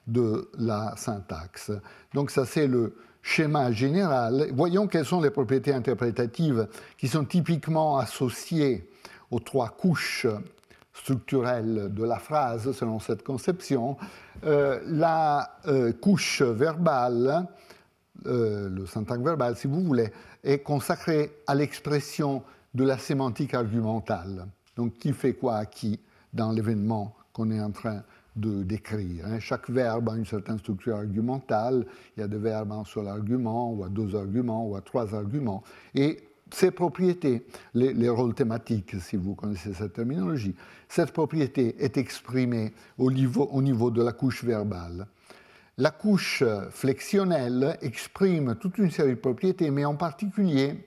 de 0.08 0.50
la 0.58 0.92
syntaxe. 0.96 1.70
Donc 2.14 2.32
ça 2.32 2.44
c'est 2.44 2.66
le 2.66 2.96
schéma 3.22 3.70
général, 3.70 4.48
voyons 4.52 4.88
quelles 4.88 5.04
sont 5.04 5.20
les 5.20 5.30
propriétés 5.30 5.72
interprétatives 5.72 6.66
qui 6.98 7.06
sont 7.06 7.24
typiquement 7.24 7.98
associées 7.98 8.90
aux 9.30 9.40
trois 9.40 9.68
couches 9.68 10.26
structurelles 10.92 11.92
de 11.94 12.04
la 12.04 12.18
phrase, 12.18 12.72
selon 12.72 12.98
cette 12.98 13.22
conception. 13.22 13.96
Euh, 14.44 14.80
la 14.86 15.58
euh, 15.66 15.92
couche 15.92 16.42
verbale, 16.42 17.46
euh, 18.26 18.68
le 18.68 18.86
syntaxe 18.86 19.22
verbal, 19.22 19.56
si 19.56 19.66
vous 19.66 19.82
voulez, 19.82 20.12
est 20.42 20.60
consacrée 20.60 21.32
à 21.46 21.54
l'expression 21.54 22.42
de 22.74 22.84
la 22.84 22.98
sémantique 22.98 23.54
argumentale. 23.54 24.46
Donc, 24.76 24.94
qui 24.94 25.12
fait 25.12 25.34
quoi 25.34 25.56
à 25.56 25.66
qui 25.66 25.98
dans 26.32 26.52
l'événement 26.52 27.14
qu'on 27.32 27.50
est 27.50 27.60
en 27.60 27.70
train 27.70 28.02
de 28.36 28.62
décrire. 28.62 29.26
Hein? 29.26 29.40
Chaque 29.40 29.70
verbe 29.70 30.10
a 30.10 30.16
une 30.16 30.26
certaine 30.26 30.58
structure 30.58 30.96
argumentale. 30.96 31.86
Il 32.16 32.20
y 32.20 32.22
a 32.22 32.28
des 32.28 32.38
verbes 32.38 32.72
en 32.72 32.84
seul 32.84 33.08
argument, 33.08 33.72
ou 33.72 33.84
à 33.84 33.88
deux 33.88 34.14
arguments, 34.14 34.66
ou 34.66 34.76
à 34.76 34.82
trois 34.82 35.14
arguments. 35.14 35.62
Et 35.94 36.22
ces 36.52 36.70
propriétés, 36.70 37.46
les, 37.74 38.08
rôles 38.08 38.34
thématiques, 38.34 39.00
si 39.00 39.16
vous 39.16 39.34
connaissez 39.34 39.72
cette 39.74 39.94
terminologie, 39.94 40.54
cette 40.88 41.12
propriété 41.12 41.76
est 41.82 41.96
exprimée 41.96 42.72
au 42.98 43.10
niveau 43.10 43.90
de 43.90 44.02
la 44.02 44.12
couche 44.12 44.44
verbale. 44.44 45.06
La 45.78 45.90
couche 45.90 46.42
flexionnelle 46.70 47.76
exprime 47.82 48.56
toute 48.56 48.78
une 48.78 48.90
série 48.90 49.10
de 49.10 49.20
propriétés, 49.20 49.70
mais 49.70 49.84
en 49.84 49.96
particulier 49.96 50.86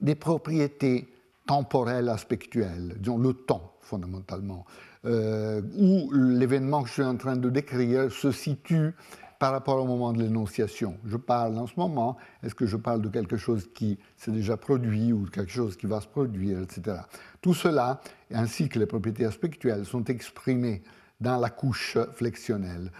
des 0.00 0.14
propriétés 0.14 1.11
temporelles 1.46 2.08
aspectuelles, 2.08 2.96
disons 2.98 3.18
le 3.18 3.32
temps 3.34 3.72
fondamentalement. 3.80 4.64
Euh, 5.04 5.60
où 5.76 6.12
l'événement 6.12 6.82
que 6.82 6.88
je 6.88 6.94
suis 6.94 7.02
en 7.02 7.16
train 7.16 7.36
de 7.36 7.50
décrire 7.50 8.12
se 8.12 8.30
situe 8.30 8.94
par 9.40 9.50
rapport 9.50 9.82
au 9.82 9.84
moment 9.84 10.12
de 10.12 10.22
l'énonciation. 10.22 10.96
Je 11.04 11.16
parle 11.16 11.58
en 11.58 11.66
ce 11.66 11.72
moment, 11.76 12.16
est-ce 12.44 12.54
que 12.54 12.66
je 12.66 12.76
parle 12.76 13.02
de 13.02 13.08
quelque 13.08 13.36
chose 13.36 13.68
qui 13.74 13.98
s'est 14.16 14.30
déjà 14.30 14.56
produit 14.56 15.12
ou 15.12 15.26
quelque 15.26 15.50
chose 15.50 15.76
qui 15.76 15.86
va 15.86 16.00
se 16.00 16.06
produire, 16.06 16.60
etc. 16.60 16.98
Tout 17.40 17.52
cela, 17.52 18.00
ainsi 18.32 18.68
que 18.68 18.78
les 18.78 18.86
propriétés 18.86 19.24
aspectuelles, 19.24 19.84
sont 19.84 20.04
exprimées 20.04 20.84
dans 21.20 21.40
la 21.40 21.50
couche 21.50 21.98
flexionnelle. 22.14 22.92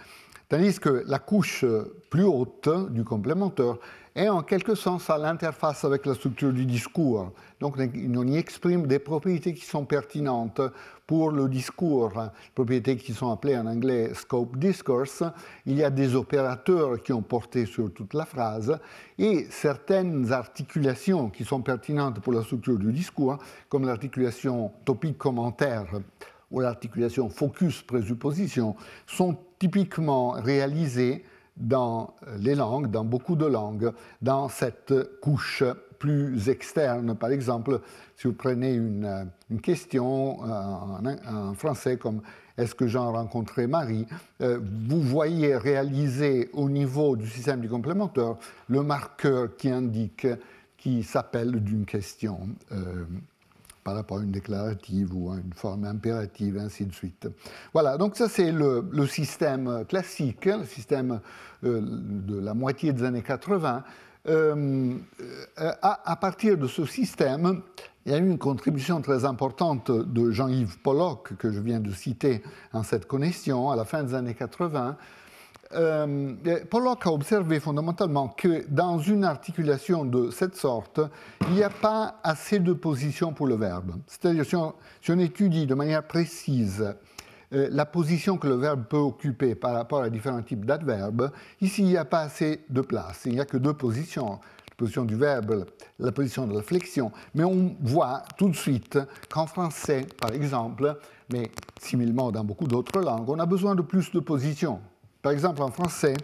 Tandis 0.49 0.81
que 0.81 1.05
la 1.07 1.21
couche 1.21 1.65
plus 2.11 2.25
haute 2.25 2.69
du 2.91 3.05
complémentaire 3.05 3.77
est 4.15 4.29
en 4.29 4.43
quelque 4.43 4.75
sens 4.75 5.09
à 5.09 5.17
l'interface 5.17 5.85
avec 5.85 6.05
la 6.05 6.15
structure 6.15 6.53
du 6.53 6.67
discours. 6.67 7.33
Donc 7.61 7.77
on 7.79 8.27
y 8.27 8.37
exprime 8.37 8.87
des 8.87 8.99
propriétés 8.99 9.55
qui 9.55 9.65
sont 9.65 9.85
pertinentes 9.85 10.61
pour 11.07 11.31
le 11.31 11.49
discours, 11.49 12.13
propriétés 12.55 12.97
qui 12.97 13.13
sont 13.13 13.31
appelées 13.31 13.57
en 13.57 13.67
anglais 13.67 14.13
scope 14.15 14.57
discourse. 14.59 15.23
Il 15.67 15.77
y 15.77 15.85
a 15.85 15.91
des 15.91 16.15
opérateurs 16.15 17.03
qui 17.03 17.13
ont 17.13 17.23
porté 17.23 17.67
sur 17.67 17.93
toute 17.93 18.15
la 18.15 18.27
phrase 18.27 18.79
et 19.19 19.47
certaines 19.51 20.33
articulations 20.33 21.31
qui 21.31 21.45
sont 21.45 21.63
pertinentes 21.63 22.21
pour 22.21 22.33
la 22.33 22.43
structure 22.43 22.79
du 22.79 22.93
discours, 22.93 23.39
comme 23.69 23.87
l'articulation 23.87 24.73
topique-commentaire 24.85 25.87
ou 26.51 26.61
l'articulation 26.61 27.31
focus-présupposition, 27.31 28.77
sont 29.07 29.39
typiquement 29.59 30.33
réalisées 30.33 31.25
dans 31.57 32.15
les 32.39 32.55
langues, 32.55 32.91
dans 32.91 33.05
beaucoup 33.05 33.37
de 33.37 33.47
langues, 33.47 33.93
dans 34.21 34.49
cette 34.49 35.21
couche 35.21 35.65
plus 35.99 36.49
externe. 36.49 37.15
Par 37.15 37.31
exemple, 37.31 37.81
si 38.17 38.27
vous 38.27 38.33
prenez 38.33 38.75
une, 38.75 39.27
question 39.63 40.45
euh, 40.45 41.17
en, 41.29 41.55
français 41.55 41.97
comme 41.97 42.23
Est-ce 42.59 42.75
que 42.75 42.87
Jean 42.87 43.09
a 43.09 43.19
rencontré 43.19 43.67
Marie 43.67 44.07
euh, 44.41 44.59
vous 44.89 45.01
voyez 45.01 45.57
réaliser 45.57 46.51
au 46.55 46.69
niveau 46.69 47.17
du 47.17 47.29
système 47.29 47.61
du 47.61 47.69
complémentaire 47.69 48.35
le 48.69 48.83
marqueur 48.83 49.57
qui 49.57 49.71
indique 49.71 50.27
qui 50.77 51.05
s'appelle 51.05 51.63
d'une 51.63 51.85
question. 51.85 52.49
Euh, 52.73 53.05
par 53.85 53.95
rapport 53.95 54.19
à 54.19 54.23
une 54.23 54.31
déclarative 54.31 55.11
ou 55.15 55.31
à 55.31 55.37
une 55.37 55.53
forme 55.55 55.85
impérative, 55.85 56.59
ainsi 56.59 56.87
de 56.87 56.93
suite. 56.93 57.29
Voilà, 57.73 57.97
donc 57.97 58.17
ça 58.17 58.29
c'est 58.29 58.53
le, 58.53 59.07
système 59.07 59.85
classique, 59.89 60.47
le 60.47 60.65
système 60.65 61.21
euh, 61.65 61.81
de 61.83 62.39
la 62.39 62.55
moitié 62.55 62.93
des 62.93 63.03
années 63.05 63.23
80. 63.23 63.85
Euh, 64.29 64.95
euh, 65.61 65.73
à, 65.83 66.17
partir 66.17 66.57
de 66.57 66.69
ce 66.69 66.87
système, 66.87 67.63
il 68.07 68.13
y 68.13 68.15
a 68.15 68.19
eu 68.19 68.27
une 68.27 68.39
contribution 68.39 69.01
très 69.01 69.25
importante 69.25 69.91
de 69.91 70.31
Jean-Yves 70.31 70.79
Pollock, 70.79 71.37
que 71.37 71.51
je 71.51 71.61
viens 71.61 71.81
de 71.81 71.91
citer 71.91 72.43
en 72.73 72.85
cette 72.85 73.07
connexion, 73.07 73.71
à 73.71 73.77
la 73.77 73.85
fin 73.85 74.05
des 74.05 74.15
années 74.15 74.35
80, 74.35 74.97
euh, 75.75 76.35
Pollock 76.71 77.07
a 77.07 77.13
observé 77.13 77.61
fondamentalement 77.61 78.29
que 78.29 78.65
dans 78.69 78.99
une 78.99 79.25
articulation 79.25 80.05
de 80.05 80.31
cette 80.31 80.57
sorte, 80.57 81.01
il 81.49 81.55
n'y 81.55 81.63
a 81.63 81.71
pas 81.71 82.21
assez 82.23 82.59
de 82.59 82.73
position 82.73 83.33
pour 83.33 83.47
le 83.47 83.57
verbe. 83.57 83.95
C'est-à-dire, 84.07 84.45
si, 84.45 84.57
on, 84.57 85.19
étudie 85.19 85.67
de 85.67 85.75
manière 85.75 86.07
précise 86.07 86.95
euh, 87.53 87.69
la 87.71 87.87
position 87.87 88.39
que 88.39 88.49
le 88.49 88.55
verbe 88.55 88.85
peut 88.85 88.97
occuper 88.97 89.55
par 89.55 89.75
rapport 89.75 90.03
à 90.03 90.11
différents 90.11 90.43
types 90.43 90.65
d'adverbes, 90.65 91.31
ici, 91.61 91.83
il 91.83 91.89
n'y 91.89 91.97
a 91.97 92.05
pas 92.05 92.21
assez 92.21 92.65
de 92.69 92.81
place. 92.81 93.23
Il 93.27 93.33
n'y 93.33 93.41
a 93.41 93.45
que 93.45 93.57
deux 93.57 93.75
positions. 93.75 94.41
La 94.71 94.77
position 94.77 95.05
du 95.05 95.17
verbe, 95.17 95.67
la 95.99 96.13
position 96.13 96.47
de 96.47 96.55
la 96.55 96.63
flexion. 96.63 97.13
Mais 97.35 97.45
on 97.45 97.77
voit 97.83 98.23
tout 98.37 98.49
de 98.49 98.57
suite 98.57 98.99
qu'en 99.31 99.47
français, 99.47 100.07
par 100.21 100.33
exemple, 100.33 100.99
mais 101.33 101.51
similement 101.81 102.33
dans 102.33 102.43
beaucoup 102.43 102.67
d'autres 102.67 103.01
langues, 103.01 103.29
on 103.29 103.39
a 103.39 103.47
besoin 103.47 103.75
de 103.75 103.83
plus 103.83 104.11
de 104.11 104.19
positions. 104.19 104.81
Par 105.23 105.31
exemple, 105.33 105.63
en 105.63 105.71
français, 105.71 106.15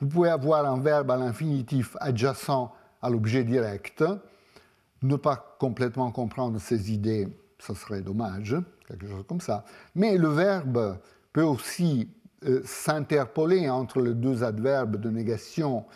vous 0.00 0.06
pouvez 0.06 0.28
avoir 0.28 0.66
un 0.66 0.78
verbe 0.78 1.10
à 1.10 1.16
l'infinitif 1.16 1.96
adjacent 1.98 2.72
à 3.00 3.08
l'objet 3.08 3.42
direct. 3.42 4.04
Ne 5.02 5.16
pas 5.16 5.56
complètement 5.58 6.10
comprendre 6.10 6.60
ces 6.60 6.92
idées, 6.92 7.28
ce 7.58 7.74
serait 7.74 8.02
dommage, 8.02 8.56
quelque 8.86 9.06
chose 9.06 9.24
comme 9.26 9.40
ça. 9.40 9.64
Mais 9.94 10.18
le 10.18 10.28
verbe 10.28 10.98
peut 11.32 11.42
aussi 11.42 12.08
euh, 12.44 12.60
s'interpoler 12.64 13.70
entre 13.70 14.00
les 14.00 14.14
deux 14.14 14.44
adverbes 14.44 14.96
de 14.96 15.10
négation 15.10 15.86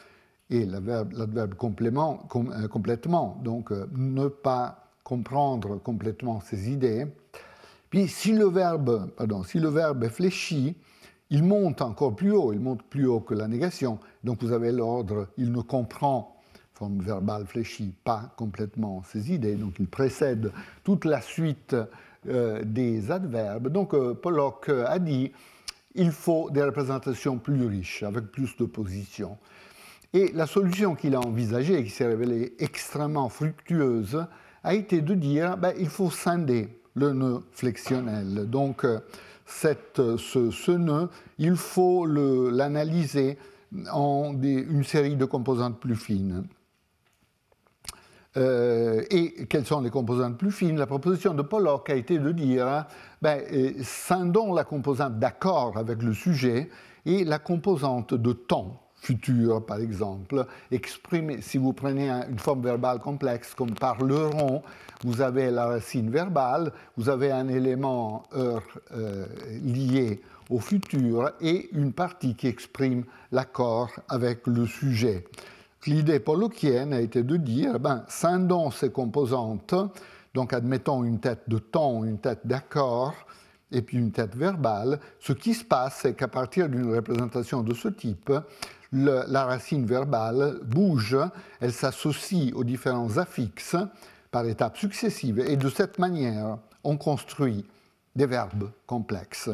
et 0.48 0.64
l'adverbe 0.64 1.38
euh, 1.38 1.54
complètement. 1.54 3.38
Donc, 3.42 3.70
euh, 3.70 3.86
ne 3.92 4.28
pas 4.28 4.88
comprendre 5.04 5.76
complètement 5.76 6.40
ces 6.40 6.70
idées. 6.70 7.06
Puis, 7.90 8.08
si 8.08 8.32
le 8.32 8.46
verbe, 8.46 9.10
pardon, 9.16 9.42
si 9.42 9.58
le 9.58 9.68
verbe 9.68 10.04
est 10.04 10.10
fléchi, 10.10 10.76
il 11.30 11.42
monte 11.44 11.82
encore 11.82 12.16
plus 12.16 12.32
haut, 12.32 12.52
il 12.52 12.60
monte 12.60 12.82
plus 12.82 13.06
haut 13.06 13.20
que 13.20 13.34
la 13.34 13.48
négation. 13.48 13.98
Donc 14.24 14.42
vous 14.42 14.52
avez 14.52 14.72
l'ordre, 14.72 15.28
il 15.36 15.52
ne 15.52 15.60
comprend, 15.60 16.36
forme 16.74 17.00
verbale 17.00 17.46
fléchie, 17.46 17.92
pas 18.04 18.32
complètement 18.36 19.02
ses 19.04 19.32
idées, 19.32 19.56
donc 19.56 19.74
il 19.78 19.88
précède 19.88 20.52
toute 20.84 21.04
la 21.04 21.20
suite 21.20 21.76
euh, 22.28 22.62
des 22.64 23.10
adverbes. 23.10 23.68
Donc 23.68 23.94
euh, 23.94 24.14
Pollock 24.14 24.68
a 24.68 24.98
dit, 24.98 25.32
il 25.94 26.12
faut 26.12 26.50
des 26.50 26.62
représentations 26.62 27.38
plus 27.38 27.66
riches, 27.66 28.02
avec 28.02 28.26
plus 28.26 28.56
de 28.56 28.64
positions. 28.64 29.36
Et 30.14 30.32
la 30.32 30.46
solution 30.46 30.94
qu'il 30.94 31.14
a 31.14 31.20
envisagée, 31.20 31.84
qui 31.84 31.90
s'est 31.90 32.06
révélée 32.06 32.54
extrêmement 32.58 33.28
fructueuse, 33.28 34.24
a 34.64 34.74
été 34.74 35.00
de 35.02 35.14
dire, 35.14 35.56
ben, 35.56 35.74
il 35.78 35.88
faut 35.88 36.10
scinder 36.10 36.68
le 36.94 37.12
nœud 37.12 37.42
flexionnel. 37.52 38.48
Donc, 38.48 38.84
euh, 38.84 39.00
ce, 39.48 40.70
nœud, 40.70 41.08
il 41.38 41.56
faut 41.56 42.06
l'analyser 42.06 43.38
en 43.92 44.34
une 44.42 44.84
série 44.84 45.16
de 45.16 45.24
composantes 45.24 45.80
plus 45.80 45.96
fines. 45.96 46.44
Euh, 48.36 49.02
et 49.10 49.46
quelles 49.46 49.66
sont 49.66 49.80
les 49.80 49.90
composantes 49.90 50.38
plus 50.38 50.52
fines? 50.52 50.78
La 50.78 50.86
proposition 50.86 51.34
de 51.34 51.42
Pollock 51.42 51.90
a 51.90 51.94
été 51.94 52.18
de 52.18 52.30
dire, 52.30 52.86
ben, 53.22 53.42
scindons 53.82 54.52
la 54.52 54.64
composante 54.64 55.18
d'accord 55.18 55.76
avec 55.76 56.02
le 56.02 56.12
sujet 56.12 56.68
et 57.06 57.24
la 57.24 57.38
composante 57.38 58.14
de 58.14 58.32
temps, 58.32 58.80
futur, 59.08 59.64
par 59.64 59.78
exemple, 59.78 60.44
exprimé, 60.70 61.40
si 61.40 61.56
vous 61.56 61.72
prenez 61.72 62.10
une 62.10 62.38
forme 62.38 62.62
verbale 62.62 62.98
complexe 62.98 63.54
comme 63.54 63.74
parleront, 63.74 64.62
vous 65.02 65.22
avez 65.22 65.50
la 65.50 65.66
racine 65.66 66.10
verbale, 66.10 66.72
vous 66.98 67.08
avez 67.08 67.30
un 67.30 67.48
élément 67.48 68.24
heure 68.36 68.62
euh, 68.92 69.24
lié 69.62 70.20
au 70.50 70.58
futur 70.58 71.30
et 71.40 71.70
une 71.72 71.92
partie 71.92 72.34
qui 72.34 72.48
exprime 72.48 73.04
l'accord 73.32 73.90
avec 74.10 74.46
le 74.46 74.66
sujet. 74.66 75.24
L'idée 75.86 76.20
pollockienne 76.20 76.92
a 76.92 77.00
été 77.00 77.22
de 77.22 77.36
dire, 77.38 77.80
ben, 77.80 78.04
scindons 78.08 78.70
ces 78.70 78.90
composantes, 78.90 79.74
donc 80.34 80.52
admettons 80.52 81.02
une 81.02 81.18
tête 81.18 81.44
de 81.48 81.58
ton, 81.58 82.04
une 82.04 82.18
tête 82.18 82.40
d'accord, 82.44 83.14
et 83.72 83.82
puis 83.82 83.98
une 83.98 84.12
tête 84.12 84.34
verbale, 84.34 85.00
ce 85.20 85.32
qui 85.32 85.54
se 85.54 85.64
passe, 85.64 86.00
c'est 86.02 86.14
qu'à 86.14 86.28
partir 86.28 86.68
d'une 86.68 86.94
représentation 86.94 87.62
de 87.62 87.74
ce 87.74 87.88
type, 87.88 88.32
la 88.92 89.44
racine 89.44 89.84
verbale 89.84 90.60
bouge, 90.64 91.16
elle 91.60 91.72
s'associe 91.72 92.52
aux 92.54 92.64
différents 92.64 93.18
affixes 93.18 93.76
par 94.30 94.46
étapes 94.46 94.76
successives, 94.76 95.40
et 95.40 95.56
de 95.56 95.68
cette 95.68 95.98
manière, 95.98 96.58
on 96.84 96.96
construit 96.96 97.64
des 98.16 98.26
verbes 98.26 98.70
complexes, 98.86 99.50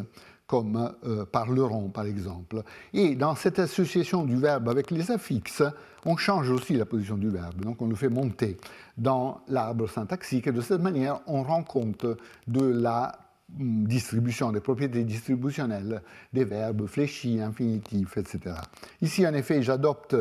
comme 0.47 0.93
euh, 1.05 1.25
parleront 1.25 1.89
par 1.89 2.05
exemple. 2.05 2.63
Et 2.93 3.15
dans 3.15 3.35
cette 3.35 3.59
association 3.59 4.25
du 4.25 4.37
verbe 4.37 4.69
avec 4.69 4.91
les 4.91 5.11
affixes, 5.11 5.63
on 6.05 6.17
change 6.17 6.51
aussi 6.51 6.75
la 6.75 6.85
position 6.85 7.17
du 7.17 7.31
verbe, 7.31 7.63
donc 7.63 7.81
on 7.81 7.89
le 7.89 7.95
fait 7.95 8.09
monter 8.09 8.59
dans 8.99 9.41
l'arbre 9.49 9.89
syntaxique, 9.89 10.47
et 10.47 10.53
de 10.53 10.61
cette 10.61 10.83
manière, 10.83 11.21
on 11.27 11.43
rend 11.43 11.63
compte 11.63 12.07
de 12.47 12.65
la 12.65 13.24
distribution, 13.49 14.53
des 14.53 14.61
propriétés 14.61 15.05
distributionnelles 15.05 16.03
des 16.33 16.45
verbes 16.45 16.87
fléchis, 16.87 17.41
infinitifs, 17.41 18.17
etc. 18.17 18.57
Ici, 19.01 19.27
en 19.27 19.35
effet, 19.35 19.63
j'adopte 19.63 20.17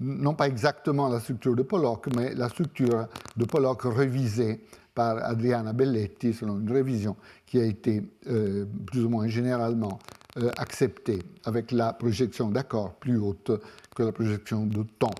non 0.00 0.34
pas 0.34 0.48
exactement 0.48 1.08
la 1.08 1.20
structure 1.20 1.54
de 1.54 1.62
Pollock, 1.62 2.08
mais 2.16 2.34
la 2.34 2.48
structure 2.48 3.06
de 3.36 3.44
Pollock 3.44 3.82
révisée 3.84 4.60
par 4.94 5.24
Adriana 5.24 5.72
Belletti 5.72 6.32
selon 6.32 6.60
une 6.60 6.70
révision 6.70 7.16
qui 7.46 7.58
a 7.58 7.64
été 7.64 8.02
euh, 8.28 8.64
plus 8.86 9.04
ou 9.04 9.08
moins 9.08 9.28
généralement 9.28 9.98
euh, 10.36 10.50
acceptée 10.56 11.20
avec 11.44 11.72
la 11.72 11.92
projection 11.92 12.50
d'accord 12.50 12.94
plus 12.94 13.18
haute 13.18 13.52
que 13.94 14.02
la 14.02 14.12
projection 14.12 14.66
de 14.66 14.84
temps. 14.98 15.14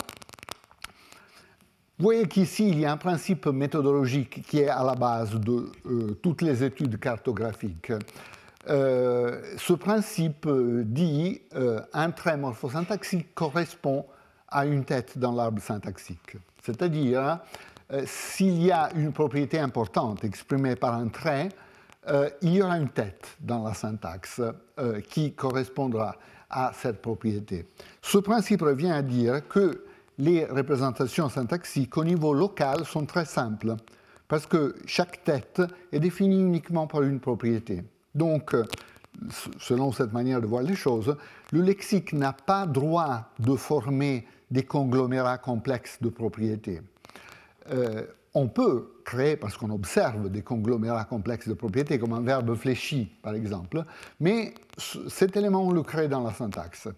Vous 1.96 2.06
voyez 2.06 2.26
qu'ici, 2.26 2.68
il 2.68 2.80
y 2.80 2.86
a 2.86 2.90
un 2.90 2.96
principe 2.96 3.46
méthodologique 3.46 4.42
qui 4.48 4.58
est 4.58 4.68
à 4.68 4.82
la 4.82 4.96
base 4.96 5.30
de 5.38 5.70
euh, 5.86 6.18
toutes 6.20 6.42
les 6.42 6.64
études 6.64 6.98
cartographiques. 6.98 7.92
Euh, 8.68 9.40
ce 9.56 9.74
principe 9.74 10.44
euh, 10.46 10.82
dit 10.84 11.40
un 11.92 12.10
trait 12.10 12.36
morphosyntaxique 12.36 13.32
correspond 13.32 14.06
à 14.48 14.66
une 14.66 14.84
tête 14.84 15.16
dans 15.18 15.30
l'arbre 15.30 15.62
syntaxique. 15.62 16.36
C'est-à-dire, 16.64 17.38
s'il 18.06 18.60
y 18.60 18.72
a 18.72 18.90
une 18.96 19.12
propriété 19.12 19.60
importante 19.60 20.24
exprimée 20.24 20.74
par 20.74 20.94
un 20.94 21.08
trait, 21.08 21.48
il 22.42 22.54
y 22.54 22.62
aura 22.62 22.78
une 22.78 22.88
tête 22.88 23.36
dans 23.40 23.62
la 23.62 23.74
syntaxe 23.74 24.40
qui 25.08 25.32
correspondra 25.32 26.16
à 26.48 26.72
cette 26.74 27.02
propriété. 27.02 27.66
Ce 28.00 28.18
principe 28.18 28.62
revient 28.62 28.92
à 28.92 29.02
dire 29.02 29.46
que 29.48 29.84
les 30.18 30.44
représentations 30.44 31.28
syntaxiques 31.28 31.96
au 31.96 32.04
niveau 32.04 32.34
local 32.34 32.84
sont 32.84 33.06
très 33.06 33.24
simples, 33.24 33.76
parce 34.28 34.46
que 34.46 34.74
chaque 34.86 35.24
tête 35.24 35.62
est 35.92 36.00
définie 36.00 36.40
uniquement 36.40 36.86
par 36.86 37.02
une 37.02 37.20
propriété. 37.20 37.84
Donc, 38.14 38.54
selon 39.58 39.92
cette 39.92 40.12
manière 40.12 40.40
de 40.40 40.46
voir 40.46 40.62
les 40.62 40.76
choses, 40.76 41.16
le 41.52 41.60
lexique 41.62 42.12
n'a 42.12 42.32
pas 42.32 42.66
droit 42.66 43.30
de 43.38 43.56
former 43.56 44.26
des 44.50 44.64
conglomérats 44.64 45.38
complexes 45.38 45.98
de 46.00 46.08
propriétés. 46.08 46.80
Euh, 47.70 48.02
on 48.34 48.48
peut 48.48 48.94
créer, 49.04 49.36
parce 49.36 49.56
qu'on 49.56 49.70
observe 49.70 50.28
des 50.28 50.42
conglomérats 50.42 51.04
complexes 51.04 51.48
de 51.48 51.54
propriétés, 51.54 51.98
comme 51.98 52.12
un 52.12 52.20
verbe 52.20 52.54
fléchi, 52.56 53.12
par 53.22 53.34
exemple, 53.34 53.84
mais 54.20 54.54
cet 55.08 55.36
élément, 55.36 55.66
on 55.66 55.70
le 55.72 55.82
crée 55.82 56.08
dans 56.08 56.22
la 56.22 56.32
syntaxe. 56.32 56.88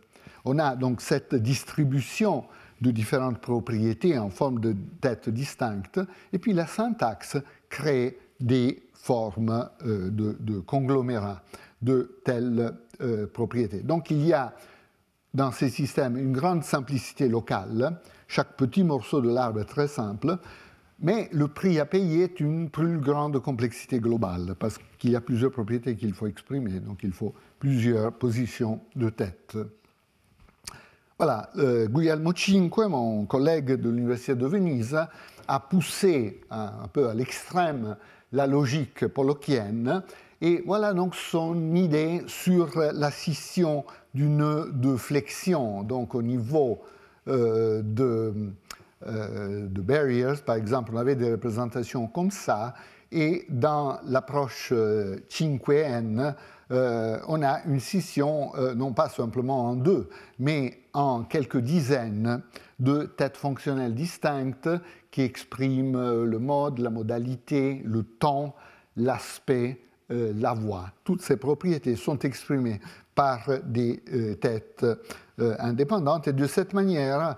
On 0.44 0.58
a 0.58 0.76
donc 0.76 1.00
cette 1.00 1.34
distribution 1.34 2.44
de 2.80 2.90
différentes 2.90 3.38
propriétés 3.38 4.18
en 4.18 4.30
forme 4.30 4.60
de 4.60 4.74
têtes 5.00 5.28
distinctes, 5.28 6.00
et 6.32 6.38
puis 6.38 6.52
la 6.52 6.66
syntaxe 6.66 7.36
crée 7.68 8.18
des 8.40 8.82
formes 8.94 9.68
euh, 9.86 10.10
de, 10.10 10.58
conglomérats 10.60 11.42
de 11.82 12.18
telles 12.24 12.74
euh, 13.00 13.26
propriétés. 13.26 13.80
Donc 13.80 14.10
il 14.10 14.26
y 14.26 14.32
a 14.32 14.54
dans 15.34 15.52
ces 15.52 15.68
systèmes 15.68 16.16
une 16.16 16.32
grande 16.32 16.64
simplicité 16.64 17.28
locale, 17.28 18.00
chaque 18.26 18.56
petit 18.56 18.82
morceau 18.82 19.20
de 19.20 19.28
l'arbre 19.28 19.60
est 19.60 19.66
très 19.66 19.88
simple, 19.88 20.38
mais 20.98 21.28
le 21.32 21.48
prix 21.48 21.78
à 21.78 21.84
payer 21.84 22.24
est 22.24 22.40
une 22.40 22.70
plus 22.70 22.98
grande 22.98 23.38
complexité 23.40 24.00
globale, 24.00 24.54
parce 24.58 24.78
qu'il 24.98 25.10
y 25.10 25.16
a 25.16 25.20
plusieurs 25.20 25.50
propriétés 25.50 25.94
qu'il 25.94 26.14
faut 26.14 26.26
exprimer, 26.26 26.80
donc 26.80 27.00
il 27.02 27.12
faut 27.12 27.34
plusieurs 27.58 28.12
positions 28.12 28.80
de 28.96 29.10
tête. 29.10 29.56
Voilà, 31.18 31.48
euh, 31.56 31.86
Guglielmo 31.86 32.32
V, 32.32 32.88
mon 32.90 33.24
collègue 33.24 33.72
de 33.72 33.88
l'Université 33.88 34.34
de 34.34 34.46
Venise, 34.46 35.00
a 35.48 35.60
poussé 35.60 36.42
un, 36.50 36.88
peu 36.92 37.08
à 37.08 37.14
l'extrême 37.14 37.96
la 38.32 38.46
logique 38.46 39.06
pollockienne, 39.06 40.02
et 40.42 40.62
voilà 40.66 40.92
donc 40.92 41.14
son 41.14 41.74
idée 41.74 42.22
sur 42.26 42.68
la 42.76 43.10
scission 43.10 43.86
du 44.12 44.28
nœud 44.28 44.70
de 44.74 44.94
flexion, 44.96 45.84
donc 45.84 46.14
au 46.14 46.20
niveau 46.20 46.82
euh, 47.28 47.80
de, 47.82 48.34
euh, 49.06 49.68
de 49.68 49.80
barriers, 49.80 50.34
par 50.44 50.56
exemple, 50.56 50.90
on 50.92 50.98
avait 50.98 51.16
des 51.16 51.30
représentations 51.30 52.08
comme 52.08 52.30
ça, 52.30 52.74
et 53.10 53.46
dans 53.48 54.00
l'approche 54.04 54.70
5N, 54.70 56.34
euh, 56.72 57.18
on 57.28 57.42
a 57.42 57.62
une 57.64 57.78
scission 57.78 58.50
euh, 58.56 58.74
non 58.74 58.92
pas 58.92 59.08
simplement 59.08 59.70
en 59.70 59.76
deux, 59.76 60.08
mais 60.38 60.80
en 60.92 61.22
quelques 61.22 61.58
dizaines 61.58 62.42
de 62.80 63.04
têtes 63.04 63.36
fonctionnelles 63.36 63.94
distinctes 63.94 64.68
qui 65.12 65.22
expriment 65.22 65.96
euh, 65.96 66.24
le 66.24 66.38
mode, 66.38 66.80
la 66.80 66.90
modalité, 66.90 67.82
le 67.84 68.02
temps, 68.02 68.54
l'aspect, 68.96 69.80
la 70.08 70.54
voix. 70.54 70.92
Toutes 71.02 71.20
ces 71.20 71.36
propriétés 71.36 71.96
sont 71.96 72.20
exprimées 72.20 72.80
par 73.16 73.48
des 73.64 74.00
têtes 74.40 74.86
indépendantes 75.36 76.28
et 76.28 76.32
de 76.32 76.46
cette 76.46 76.74
manière, 76.74 77.36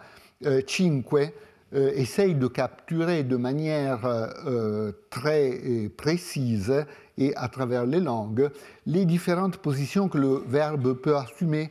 Cinque 0.67 1.33
essaye 1.73 2.35
de 2.35 2.47
capturer 2.47 3.25
de 3.25 3.37
manière 3.37 4.01
très 5.11 5.91
précise 5.97 6.85
et 7.19 7.35
à 7.37 7.49
travers 7.49 7.85
les 7.85 8.01
langues 8.01 8.51
les 8.87 9.05
différentes 9.05 9.59
positions 9.59 10.09
que 10.09 10.19
le 10.19 10.43
verbe 10.47 10.95
peut 10.95 11.17
assumer 11.17 11.71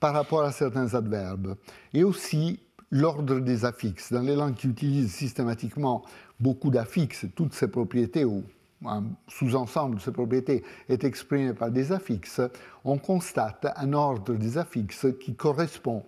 par 0.00 0.12
rapport 0.12 0.42
à 0.42 0.52
certains 0.52 0.94
adverbes, 0.94 1.56
et 1.92 2.04
aussi 2.04 2.60
l'ordre 2.90 3.40
des 3.40 3.64
affixes. 3.64 4.12
Dans 4.12 4.22
les 4.22 4.36
langues 4.36 4.54
qui 4.54 4.68
utilisent 4.68 5.12
systématiquement 5.12 6.04
beaucoup 6.38 6.70
d'affixes, 6.70 7.26
toutes 7.34 7.54
ces 7.54 7.68
propriétés, 7.68 8.24
ou 8.24 8.44
un 8.86 9.04
sous-ensemble 9.26 9.96
de 9.96 10.00
ces 10.00 10.12
propriétés, 10.12 10.62
est 10.88 11.02
exprimé 11.04 11.52
par 11.52 11.70
des 11.70 11.90
affixes, 11.90 12.40
on 12.84 12.98
constate 12.98 13.66
un 13.76 13.92
ordre 13.92 14.34
des 14.34 14.56
affixes 14.56 15.06
qui 15.20 15.34
correspond 15.34 16.04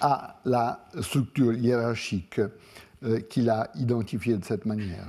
à 0.00 0.36
la 0.44 0.80
structure 1.00 1.52
hiérarchique 1.54 2.40
euh, 3.02 3.20
qu'il 3.20 3.50
a 3.50 3.68
identifiée 3.74 4.36
de 4.36 4.44
cette 4.44 4.64
manière. 4.64 5.06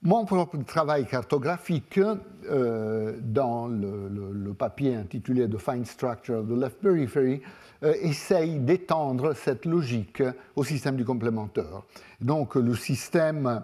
Mon 0.00 0.24
propre 0.24 0.56
travail 0.58 1.06
cartographique, 1.06 2.00
euh, 2.48 3.18
dans 3.20 3.66
le, 3.66 4.54
papier 4.54 4.94
intitulé 4.94 5.48
The 5.48 5.58
Fine 5.58 5.84
Structure 5.84 6.38
of 6.38 6.48
the 6.48 6.58
Left 6.58 6.80
Periphery, 6.80 7.42
euh, 7.82 7.92
essaye 8.00 8.58
d'étendre 8.58 9.34
cette 9.34 9.66
logique 9.66 10.22
au 10.56 10.64
système 10.64 10.96
du 10.96 11.04
complémentaire. 11.04 11.82
Donc 12.20 12.54
le 12.54 12.74
système 12.74 13.62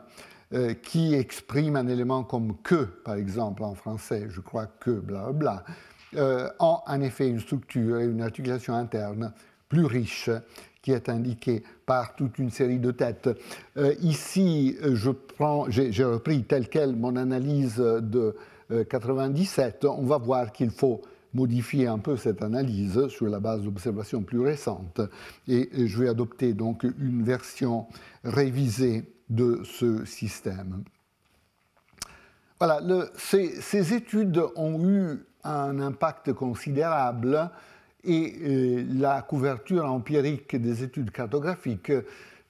qui 0.83 1.15
exprime 1.15 1.75
un 1.75 1.89
élément 1.89 2.23
comme 2.23 2.57
que, 2.63 2.85
par 2.85 3.15
exemple 3.17 3.65
en 3.65 3.75
français, 3.75 4.27
je 4.29 4.41
crois 4.41 4.67
que, 4.67 4.91
bla 4.91 5.33
bla, 5.33 5.65
bla 6.13 6.55
en 6.61 7.01
effet 7.01 7.29
une 7.29 7.41
structure 7.41 7.99
et 7.99 8.05
une 8.05 8.23
articulation 8.23 8.75
interne 8.75 9.33
plus 9.69 9.85
riche 9.85 10.31
qui 10.83 10.93
est 10.93 11.09
indiqué 11.09 11.63
par 11.87 12.15
toute 12.15 12.39
une 12.39 12.51
série 12.51 12.79
de 12.79 12.91
têtes. 12.91 13.31
Euh, 13.79 13.95
ici, 14.03 14.77
je 14.83 15.11
prends, 15.11 15.67
j'ai 15.71 16.05
repris 16.05 16.45
tel 16.45 16.69
quel 16.69 16.95
mon 16.95 17.17
analyse 17.17 17.77
de 17.77 18.37
97. 18.91 19.85
Euh, 19.85 19.89
On 19.89 20.05
va 20.05 20.19
voir 20.19 20.53
qu'il 20.53 20.71
faut 20.71 21.01
modifier 21.35 21.87
un 21.87 21.99
peu 21.99 22.17
cette 22.17 22.43
analyse 22.43 23.09
sur 23.09 23.27
la 23.27 23.41
base 23.41 23.63
d'observations 23.63 24.23
plus 24.23 24.41
récentes. 24.41 25.01
Et, 25.49 25.87
je 25.87 25.99
vais 25.99 26.09
adopter 26.09 26.55
donc 26.55 26.85
une 26.85 27.23
version 27.23 27.87
révisée 28.23 29.13
de 29.29 29.63
ce 29.65 30.05
système. 30.05 30.85
Voilà, 32.59 32.81
ces, 33.17 33.95
études 33.95 34.43
ont 34.57 34.87
eu 34.89 35.25
un 35.43 35.81
impact 35.81 36.33
considérable 36.33 37.51
et 38.05 38.35
euh, 38.43 38.85
la 38.95 39.23
couverture 39.23 39.85
empirique 39.87 40.57
des 40.57 40.83
études 40.83 41.11
cartographiques 41.11 41.93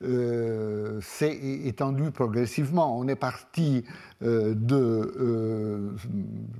euh, 0.02 1.00
s'est 1.00 1.38
étendue 1.64 2.10
progressivement. 2.10 2.98
On 2.98 3.06
est 3.06 3.16
parti 3.16 3.84
euh, 4.22 4.54
de 4.54 5.94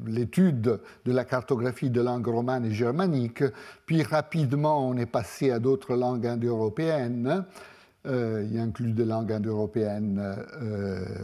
l'étude 0.07 0.81
de 1.05 1.13
la 1.13 1.25
cartographie 1.25 1.91
de 1.91 2.01
langues 2.01 2.29
romanes 2.29 2.65
et 2.65 2.73
germaniques, 2.73 3.45
puis 3.87 4.03
rapidement 4.03 4.89
on 4.89 4.97
est 4.97 5.07
passé 5.07 5.51
à 5.51 5.59
d'autres 5.59 5.97
langues 5.97 6.27
indo-européennes. 6.27 7.45
il 8.07 8.59
inclut 8.59 8.93
des 8.93 9.05
langues 9.05 9.33
indo-européennes 9.33 10.23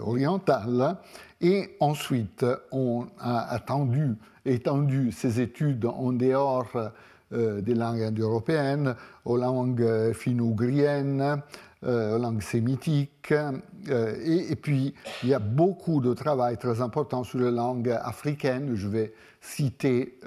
orientales. 0.00 0.96
Et 1.42 1.76
ensuite, 1.80 2.44
on 2.72 3.06
a 3.18 3.52
attendu, 3.52 4.14
étendu 4.44 5.12
ces 5.12 5.40
études 5.40 5.86
en 5.86 6.12
dehors 6.12 6.92
des 7.32 7.74
langues 7.74 8.02
indo-européennes, 8.02 8.96
aux 9.24 9.36
langues 9.36 10.12
finno-ougriennes, 10.12 11.42
euh, 11.82 12.16
aux 12.16 12.18
langues 12.18 12.42
sémitiques. 12.42 13.32
Euh, 13.32 14.14
et, 14.22 14.54
puis, 14.54 14.92
il 15.22 15.30
y 15.30 15.34
a 15.34 15.38
beaucoup 15.38 16.02
de 16.02 16.12
travail 16.12 16.58
très 16.58 16.82
important 16.82 17.24
sur 17.24 17.38
les 17.38 17.50
langues 17.50 17.88
africaines. 18.02 18.74
Je 18.74 18.86
vais 18.86 19.14
citer 19.40 20.18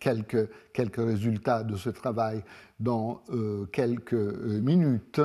quelques, 0.00 0.48
quelques 0.72 0.96
résultats 0.96 1.62
de 1.62 1.76
ce 1.76 1.90
travail 1.90 2.42
dans 2.80 3.22
quelques 3.70 4.14
minutes. 4.14 5.20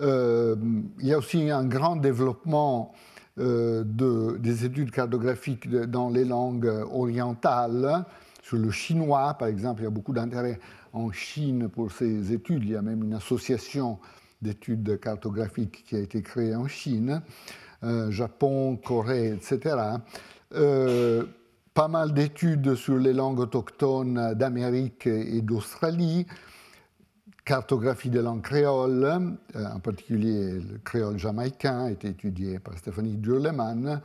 il 0.00 1.06
y 1.06 1.12
a 1.12 1.18
aussi 1.18 1.50
un 1.50 1.66
grand 1.66 1.96
développement 1.96 2.94
de, 3.36 4.38
des 4.38 4.64
études 4.64 4.90
cartographiques 4.90 5.68
dans 5.68 6.08
les 6.08 6.24
langues 6.24 6.72
orientales. 6.90 8.06
Sur 8.48 8.56
le 8.56 8.70
chinois, 8.70 9.34
par 9.34 9.48
exemple, 9.48 9.82
il 9.82 9.84
y 9.84 9.86
a 9.86 9.90
beaucoup 9.90 10.14
d'intérêt 10.14 10.58
en 10.94 11.12
Chine 11.12 11.68
pour 11.68 11.92
ces 11.92 12.32
études. 12.32 12.64
Il 12.64 12.70
y 12.70 12.76
a 12.76 12.80
même 12.80 13.04
une 13.04 13.12
association 13.12 13.98
d'études 14.40 14.98
cartographiques 15.00 15.84
qui 15.86 15.96
a 15.96 15.98
été 15.98 16.22
créée 16.22 16.54
en 16.56 16.66
Chine, 16.66 17.20
euh, 17.84 18.10
Japon, 18.10 18.78
Corée, 18.82 19.34
etc. 19.34 19.76
Euh, 20.54 21.24
pas 21.74 21.88
mal 21.88 22.14
d'études 22.14 22.74
sur 22.74 22.96
les 22.96 23.12
langues 23.12 23.40
autochtones 23.40 24.32
d'Amérique 24.32 25.06
et 25.06 25.42
d'Australie, 25.42 26.26
cartographie 27.44 28.08
des 28.08 28.22
langues 28.22 28.40
créoles, 28.40 29.04
euh, 29.56 29.66
en 29.74 29.80
particulier 29.80 30.52
le 30.52 30.78
créole 30.78 31.18
jamaïcain, 31.18 31.84
a 31.84 31.90
été 31.90 32.08
étudié 32.08 32.60
par 32.60 32.78
Stéphanie 32.78 33.18
Durleman, 33.18 34.00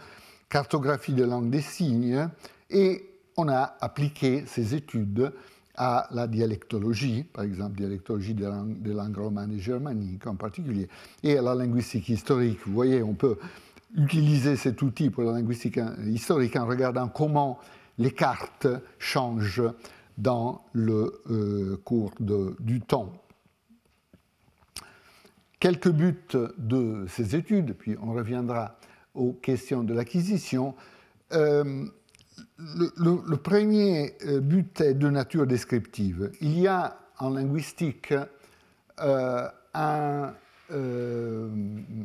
cartographie 0.50 1.14
des 1.14 1.26
langues 1.26 1.50
des 1.50 1.62
signes, 1.62 2.28
et 2.70 3.06
on 3.38 3.48
a 3.48 3.76
appliqué 3.82 4.44
ces 4.48 4.76
études 4.76 5.34
à 5.76 6.08
la 6.12 6.28
dialectologie, 6.28 7.24
par 7.24 7.44
exemple 7.44 7.78
dialectologie 7.78 8.36
des 8.36 8.94
langues, 8.94 9.18
romanes 9.18 9.54
et 9.54 9.60
germaniques 9.60 10.28
en 10.28 10.36
particulier, 10.36 10.88
et 11.24 11.38
à 11.38 11.42
la 11.42 11.56
linguistique 11.56 12.10
historique. 12.10 12.60
Vous 12.66 12.74
voyez, 12.74 13.02
on 13.02 13.16
peut 13.16 13.38
utiliser 13.96 14.56
cet 14.56 14.82
outil 14.82 15.10
pour 15.10 15.24
la 15.24 15.34
linguistique 15.34 15.80
historique 16.06 16.56
en 16.56 16.68
regardant 16.68 17.08
comment 17.08 17.60
les 17.98 18.12
cartes 18.12 18.68
changent 19.00 19.64
dans 20.18 20.64
le 20.74 21.22
euh, 21.30 21.78
cours 21.84 22.12
du 22.60 22.82
temps. 22.82 23.14
Quelques 25.60 25.90
buts 25.90 26.38
de 26.58 27.06
ces 27.08 27.36
études, 27.36 27.74
puis 27.74 27.96
on 28.02 28.14
reviendra 28.14 28.78
aux 29.14 29.34
questions 29.34 29.84
de 29.84 29.94
l'acquisition. 29.94 30.76
Euh, 31.32 31.86
le, 32.58 33.36
premier 33.36 34.14
euh, 34.26 34.40
but 34.40 34.82
est 34.82 34.94
de 34.94 35.10
nature 35.10 35.48
descriptive. 35.48 36.32
Il 36.42 36.60
y 36.60 36.68
a 36.68 36.98
en 37.20 37.32
linguistique 37.32 38.14
euh, 39.00 39.48
un, 39.74 40.34
euh, 40.72 41.50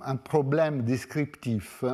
un, 0.02 0.16
problème 0.16 0.82
descriptif, 0.82 1.84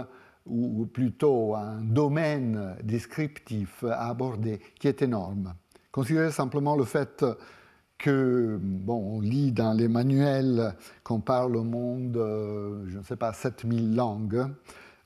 ou 0.46 0.86
plutôt 0.86 1.54
un 1.54 1.80
domaine 1.80 2.76
descriptif 2.82 3.84
à 3.84 4.08
aborder 4.08 4.60
qui 4.78 4.88
est 4.88 5.02
énorme. 5.02 5.54
Considérez 5.90 6.32
simplement 6.32 6.76
le 6.76 6.84
fait 6.84 7.24
que, 7.96 8.58
bon, 8.60 9.16
on 9.16 9.20
lit 9.20 9.52
dans 9.52 9.72
les 9.72 9.88
manuels 9.88 10.74
qu'on 11.02 11.20
parle 11.20 11.56
au 11.56 11.64
monde, 11.64 12.14
je 12.88 12.98
ne 12.98 13.02
sais 13.04 13.16
pas, 13.16 13.32
7000 13.32 13.94
langues, 13.94 14.46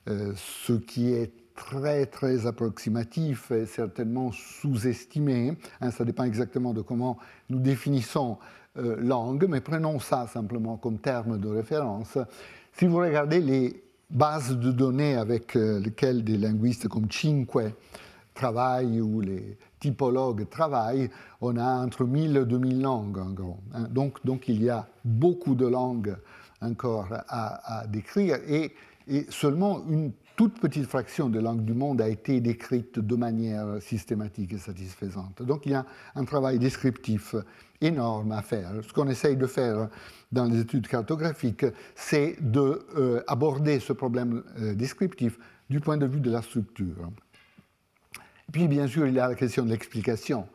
ce 0.07 0.73
qui 0.73 1.13
est 1.13 1.38
très 1.65 2.05
très 2.05 2.47
approximatif 2.47 3.51
et 3.51 3.65
certainement 3.65 4.31
sous-estimé. 4.31 5.57
Hein, 5.81 5.91
ça 5.91 6.05
dépend 6.05 6.23
exactement 6.23 6.73
de 6.73 6.81
comment 6.81 7.17
nous 7.49 7.59
définissons 7.59 8.37
euh, 8.77 8.95
langue, 8.99 9.45
mais 9.47 9.59
prenons 9.59 9.99
ça 9.99 10.27
simplement 10.27 10.77
comme 10.77 10.99
terme 10.99 11.39
de 11.39 11.49
référence. 11.49 12.17
Si 12.73 12.87
vous 12.87 12.97
regardez 12.97 13.41
les 13.41 13.83
bases 14.09 14.57
de 14.57 14.71
données 14.71 15.15
avec 15.15 15.55
euh, 15.55 15.79
lesquelles 15.79 16.23
des 16.23 16.37
linguistes 16.37 16.87
comme 16.87 17.11
Cinque 17.11 17.73
travaillent 18.33 19.01
ou 19.01 19.19
les 19.19 19.57
typologues 19.79 20.49
travaillent, 20.49 21.09
on 21.41 21.57
a 21.57 21.83
entre 21.83 22.05
1000 22.05 22.37
et 22.37 22.45
2000 22.45 22.81
langues 22.81 23.17
en 23.17 23.31
gros. 23.31 23.57
Hein. 23.73 23.87
Donc, 23.89 24.25
donc 24.25 24.47
il 24.47 24.63
y 24.63 24.69
a 24.69 24.87
beaucoup 25.03 25.55
de 25.55 25.67
langues 25.67 26.15
encore 26.61 27.09
à, 27.27 27.85
décrire 27.87 28.37
et 28.47 28.73
seulement 29.29 29.81
une 29.89 30.11
toute 30.39 30.57
petite 30.57 30.85
fraction 30.85 31.27
des 31.27 31.41
langues 31.41 31.65
du 31.65 31.73
monde 31.73 31.99
a 31.99 32.07
été 32.07 32.39
décrite 32.39 32.97
de 32.97 33.15
manière 33.17 33.81
systématique 33.81 34.53
et 34.53 34.57
satisfaisante. 34.57 35.41
Donc 35.41 35.65
il 35.65 35.73
y 35.73 35.75
a 35.75 35.85
un 36.15 36.23
travail 36.23 36.59
descriptif 36.59 37.35
énorme 37.81 38.31
à 38.31 38.41
faire. 38.41 38.71
Ce 38.87 38.93
qu'on 38.93 39.09
essaye 39.09 39.35
de 39.35 39.47
faire 39.47 39.89
dans 40.31 40.45
les 40.45 40.61
études 40.61 40.87
cartographiques, 40.87 41.65
c'est 41.93 42.37
d'aborder 42.39 43.75
euh, 43.75 43.79
ce 43.81 43.91
problème 43.91 44.41
euh, 44.59 44.75
descriptif 44.75 45.37
du 45.69 45.81
point 45.81 45.97
de 45.97 46.05
vue 46.05 46.21
de 46.21 46.31
la 46.31 46.41
structure. 46.41 47.11
Puis 48.49 48.69
bien 48.69 48.87
sûr, 48.87 49.07
il 49.07 49.15
y 49.15 49.19
a 49.19 49.27
la 49.27 49.35
question 49.35 49.65
de 49.65 49.71
l'explication. 49.71 50.47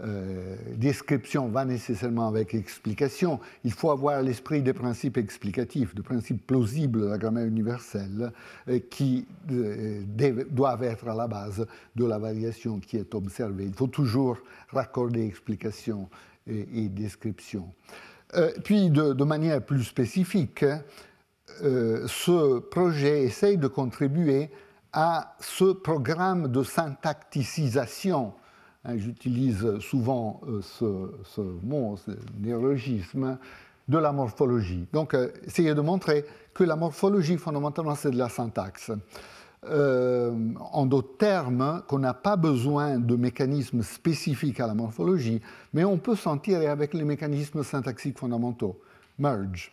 Euh, 0.00 0.54
description 0.76 1.48
va 1.48 1.64
nécessairement 1.64 2.28
avec 2.28 2.54
explication. 2.54 3.40
Il 3.64 3.72
faut 3.72 3.90
avoir 3.90 4.22
l'esprit 4.22 4.62
des 4.62 4.72
principes 4.72 5.16
explicatifs, 5.16 5.92
des 5.92 6.02
principes 6.02 6.46
plausibles 6.46 7.00
de 7.00 7.06
la 7.06 7.18
grammaire 7.18 7.46
universelle, 7.46 8.32
euh, 8.68 8.78
qui 8.90 9.26
euh, 9.50 10.02
doivent 10.50 10.84
être 10.84 11.08
à 11.08 11.16
la 11.16 11.26
base 11.26 11.66
de 11.96 12.04
la 12.04 12.18
variation 12.18 12.78
qui 12.78 12.96
est 12.96 13.12
observée. 13.12 13.64
Il 13.64 13.74
faut 13.74 13.88
toujours 13.88 14.38
raccorder 14.68 15.26
explication 15.26 16.08
et, 16.46 16.88
description. 16.88 17.74
puis, 18.64 18.88
de, 18.88 19.12
de, 19.12 19.24
manière 19.24 19.62
plus 19.62 19.84
spécifique, 19.84 20.64
ce 21.60 22.58
projet 22.60 23.24
essaye 23.24 23.58
de 23.58 23.66
contribuer 23.66 24.48
à 24.94 25.36
ce 25.40 25.72
programme 25.74 26.50
de 26.50 26.62
syntacticisation 26.62 28.32
j'utilise 28.96 29.78
souvent 29.80 30.40
euh, 30.48 30.62
ce, 30.62 31.40
mot, 31.40 31.96
ce 31.96 32.12
néologisme, 32.38 33.38
de 33.88 33.98
la 33.98 34.12
morphologie. 34.12 34.86
Donc, 34.92 35.14
euh, 35.14 35.30
essayer 35.46 35.74
de 35.74 35.80
montrer 35.80 36.24
que 36.54 36.64
la 36.64 36.76
morphologie, 36.76 37.36
fondamentalement, 37.38 37.94
c'est 37.94 38.10
de 38.10 38.18
la 38.18 38.28
syntaxe. 38.28 38.90
Euh, 39.64 40.32
en 40.72 40.86
d'autres 40.86 41.16
termes, 41.16 41.82
qu'on 41.88 41.98
n'a 41.98 42.14
pas 42.14 42.36
besoin 42.36 42.98
de 42.98 43.16
mécanismes 43.16 43.82
spécifiques 43.82 44.60
à 44.60 44.66
la 44.66 44.74
morphologie, 44.74 45.40
mais 45.72 45.84
on 45.84 45.98
peut 45.98 46.16
s'en 46.16 46.38
tirer 46.38 46.68
avec 46.68 46.94
les 46.94 47.04
mécanismes 47.04 47.64
syntaxiques 47.64 48.18
fondamentaux. 48.18 48.78
Merge, 49.18 49.72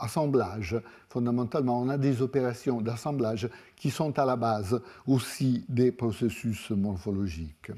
assemblage, 0.00 0.76
fondamentalement, 1.08 1.80
on 1.80 1.88
a 1.88 1.96
des 1.96 2.22
opérations 2.22 2.80
d'assemblage 2.80 3.48
qui 3.76 3.90
sont 3.90 4.18
à 4.18 4.24
la 4.24 4.34
base 4.34 4.80
aussi 5.06 5.64
des 5.68 5.92
processus 5.92 6.70
morphologiques. 6.70 7.70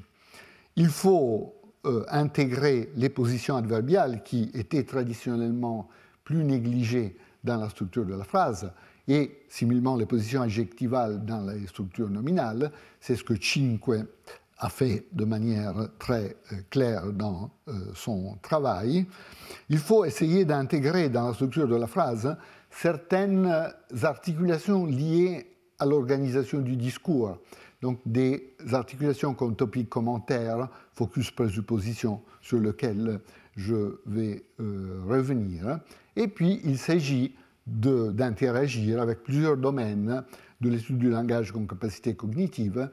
Il 0.77 0.89
faut 0.89 1.55
euh, 1.87 2.05
intégrer 2.09 2.91
les 2.97 3.09
positions 3.09 3.57
adverbiales 3.57 4.23
qui 4.25 4.51
étaient 4.55 4.85
traditionnellement 4.85 5.89
plus 6.25 6.43
négligées 6.43 7.17
dans 7.45 7.59
la 7.59 7.69
structure 7.69 8.05
de 8.07 8.15
la 8.15 8.25
phrase 8.25 8.73
et 9.07 9.43
similement 9.49 9.97
les 9.97 10.07
positions 10.07 10.43
adjectivales 10.43 11.25
dans 11.25 11.43
les 11.43 11.67
structures 11.67 12.09
nominales. 12.09 12.73
C'est 13.01 13.17
ce 13.17 13.23
que 13.23 13.35
Cinque 13.41 14.07
a 14.59 14.69
fait 14.69 15.07
de 15.13 15.25
manière 15.25 15.75
très 15.99 16.37
euh, 16.53 16.57
claire 16.71 17.13
dans 17.13 17.51
euh, 17.69 17.73
son 17.95 18.37
travail. 18.43 19.07
Il 19.69 19.79
faut 19.79 20.05
essayer 20.05 20.45
d'intégrer 20.45 21.09
dans 21.09 21.29
la 21.29 21.35
structure 21.35 21.69
de 21.69 21.77
la 21.77 21.87
phrase 21.87 22.37
certaines 22.71 23.73
articulations 24.03 24.87
liées 24.87 25.55
à 25.79 25.87
l'organisation 25.87 26.61
du 26.61 26.77
discours 26.77 27.39
donc 27.85 28.01
des 28.07 28.55
articulations 28.73 29.35
comme 29.35 29.57
topic 29.57 29.91
commentaire, 29.91 30.71
focus 30.95 31.31
présupposition, 31.31 32.23
sur 32.41 32.59
lequel 32.59 33.21
je 33.57 33.99
vais 34.07 34.43
euh, 34.59 35.03
revenir. 35.07 35.81
Et 36.17 36.29
puis, 36.29 36.63
il 36.65 36.79
s'agit 36.79 37.35
d'interagir 37.67 39.03
avec 39.03 39.23
plusieurs 39.23 39.59
domaines 39.59 40.25
de 40.63 40.71
l'étude 40.71 40.97
du 40.97 41.11
langage 41.11 41.53
comme 41.53 41.67
capacité 41.67 42.15
cognitive, 42.15 42.89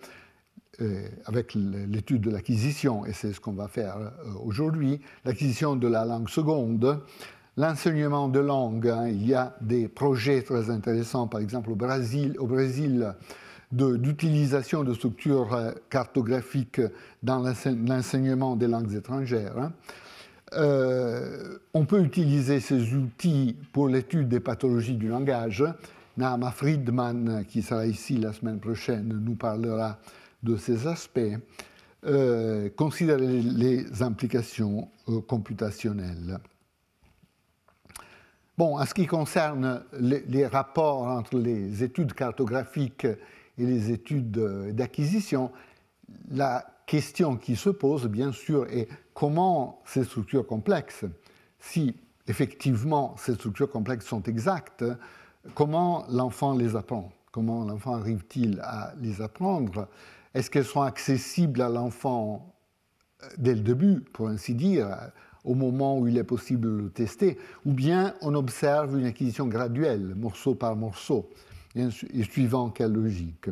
avec 1.25 1.53
l'étude 1.53 2.21
de 2.21 2.31
l'acquisition, 2.31 3.05
et 3.05 3.13
c'est 3.13 3.33
ce 3.33 3.39
qu'on 3.39 3.53
va 3.53 3.67
faire 3.67 4.13
aujourd'hui, 4.43 4.99
l'acquisition 5.25 5.75
de 5.75 5.87
la 5.87 6.05
langue 6.05 6.27
seconde, 6.27 7.01
l'enseignement 7.55 8.27
de 8.29 8.39
langue. 8.39 8.87
Hein, 8.87 9.07
il 9.09 9.27
y 9.27 9.35
a 9.35 9.55
des 9.61 9.87
projets 9.87 10.41
très 10.41 10.69
intéressants, 10.69 11.27
par 11.27 11.39
exemple 11.39 11.69
au 11.69 11.75
Brésil 11.75 13.15
d'utilisation 13.71 14.83
de, 14.83 14.93
structures 14.93 15.53
euh, 15.53 15.71
cartographiques 15.89 16.81
dans 17.23 17.39
l'enseignement 17.39 18.55
des 18.55 18.67
langues 18.67 18.93
étrangères. 18.93 19.57
Hein. 19.57 19.71
Euh, 20.53 21.57
on 21.73 21.85
peut 21.85 22.01
utiliser 22.01 22.59
ces 22.59 22.93
outils 22.93 23.55
pour 23.71 23.87
l'étude 23.87 24.27
des 24.27 24.41
pathologies 24.41 24.97
du 24.97 25.07
langage. 25.07 25.63
Nama 26.17 26.51
Friedman, 26.51 27.45
qui 27.47 27.61
sera 27.61 27.85
ici 27.85 28.17
la 28.17 28.33
semaine 28.33 28.59
prochaine, 28.59 29.07
nous 29.07 29.35
parlera 29.35 29.97
de 30.43 30.57
ces 30.57 30.87
aspects. 30.87 31.37
Euh, 32.03 32.69
considérer 32.75 33.41
les 33.41 34.01
implications 34.01 34.89
computationnelles. 35.27 36.39
Bon, 38.57 38.77
en 38.77 38.85
ce 38.85 38.93
qui 38.93 39.05
concerne 39.05 39.83
les, 39.99 40.47
rapports 40.47 41.03
entre 41.03 41.37
les 41.37 41.83
études 41.83 42.13
cartographiques 42.13 43.07
et 43.61 43.65
les 43.65 43.91
études 43.91 44.31
d'acquisition, 44.73 45.51
la 46.31 46.65
question 46.87 47.37
qui 47.37 47.55
se 47.55 47.69
pose, 47.69 48.07
bien 48.07 48.31
sûr, 48.31 48.65
est 48.69 48.87
comment 49.13 49.81
ces 49.85 50.03
structures 50.03 50.47
complexes, 50.47 51.05
si 51.59 51.95
effectivement 52.27 53.15
ces 53.17 53.35
structures 53.35 53.69
complexes 53.69 54.07
sont 54.07 54.23
exactes, 54.23 54.83
comment 55.53 56.05
l'enfant 56.09 56.55
les 56.55 56.75
apprend? 56.75 57.11
Comment 57.31 57.63
l'enfant 57.63 57.95
arrive-t-il 57.95 58.59
à 58.61 58.93
les 58.99 59.21
apprendre? 59.21 59.87
Est-ce 60.33 60.49
qu'elles 60.49 60.65
sont 60.65 60.81
accessibles 60.81 61.61
à 61.61 61.69
l'enfant 61.69 62.53
dès 63.37 63.53
le 63.53 63.61
début, 63.61 64.01
pour 64.01 64.27
ainsi 64.27 64.55
dire 64.55 64.87
au 65.43 65.53
moment 65.55 65.97
où 65.97 66.07
il 66.07 66.17
est 66.17 66.23
possible 66.23 66.61
de 66.61 66.83
le 66.83 66.89
tester, 66.89 67.37
ou 67.65 67.73
bien 67.73 68.15
on 68.21 68.33
observe 68.35 68.97
une 68.97 69.05
acquisition 69.05 69.47
graduelle, 69.47 70.13
morceau 70.15 70.55
par 70.55 70.75
morceau, 70.75 71.29
et 71.75 72.23
suivant 72.23 72.69
quelle 72.69 72.93
logique. 72.93 73.49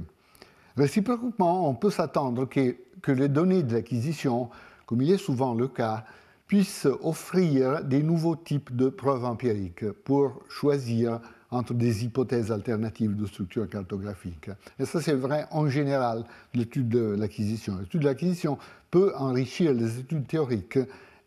Réciproquement, 0.78 1.70
on 1.70 1.74
peut 1.74 1.90
s'attendre 1.90 2.46
que, 2.46 2.76
que 3.02 3.12
les 3.12 3.28
données 3.28 3.64
de 3.64 3.74
l'acquisition, 3.74 4.50
comme 4.86 5.02
il 5.02 5.12
est 5.12 5.18
souvent 5.18 5.54
le 5.54 5.68
cas, 5.68 6.06
puissent 6.48 6.88
offrir 7.04 7.84
des 7.84 8.02
nouveaux 8.02 8.36
types 8.36 8.76
de 8.76 8.90
preuves 8.90 9.24
empiriques 9.24 9.90
pour 10.04 10.42
choisir 10.50 11.20
entre 11.52 11.74
des 11.74 12.06
hypothèses 12.06 12.52
alternatives 12.52 13.16
de 13.16 13.26
structure 13.26 13.68
cartographique. 13.70 14.50
Et 14.80 14.86
ça, 14.86 15.02
c'est 15.02 15.14
vrai 15.14 15.46
en 15.52 15.68
général 15.68 16.24
de 16.54 16.60
l'étude 16.60 16.90
de 16.90 17.16
l'acquisition. 17.18 17.78
L'étude 17.78 18.02
de 18.02 18.06
l'acquisition 18.06 18.58
peut 18.92 19.14
enrichir 19.16 19.74
les 19.74 20.00
études 20.00 20.28
théoriques 20.28 20.80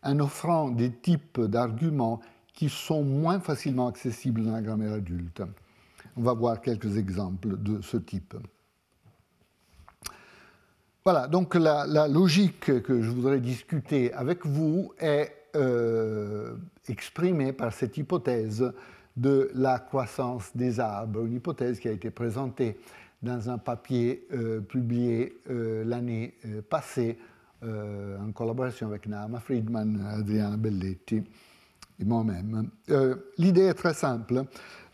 en 0.03 0.18
offrant 0.20 0.70
des 0.70 0.90
types 0.90 1.40
d'arguments 1.40 2.20
qui 2.55 2.68
sont 2.68 3.03
moins 3.03 3.40
facilement 3.40 3.88
accessibles 3.88 4.45
dans 4.45 4.53
la 4.53 4.62
grammaire 4.62 4.95
adulte. 4.95 5.43
On 6.16 6.22
va 6.22 6.34
voir 6.34 6.60
quelques 6.60 6.96
exemples 6.96 7.56
de 7.58 7.80
ce 7.80 7.96
type. 7.96 8.34
Voilà, 11.04 11.26
donc 11.26 11.54
la, 11.54 12.06
logique 12.06 12.82
que 12.82 13.02
je 13.02 13.10
voudrais 13.10 13.40
discuter 13.40 14.12
avec 14.12 14.46
vous 14.46 14.92
est 15.00 15.32
euh, 15.56 16.54
exprimée 16.88 17.52
par 17.52 17.72
cette 17.72 17.96
hypothèse 17.96 18.72
de 19.16 19.50
la 19.54 19.78
croissance 19.78 20.50
des 20.54 20.78
arbres, 20.78 21.26
une 21.26 21.34
hypothèse 21.34 21.80
qui 21.80 21.88
a 21.88 21.92
été 21.92 22.10
présentée 22.10 22.78
dans 23.20 23.50
un 23.50 23.58
papier 23.58 24.26
euh, 24.32 24.60
publié 24.60 25.40
euh, 25.50 25.84
l'année 25.84 26.34
passée 26.68 27.18
en 27.64 28.32
collaboration 28.32 28.88
avec 28.88 29.06
Nama 29.06 29.38
Friedman, 29.38 30.04
Adriana 30.18 30.56
Belletti 30.56 31.22
moi-même. 32.05 32.68
Euh, 32.90 33.16
l'idée 33.38 33.62
est 33.62 33.74
très 33.74 33.94
simple. 33.94 34.44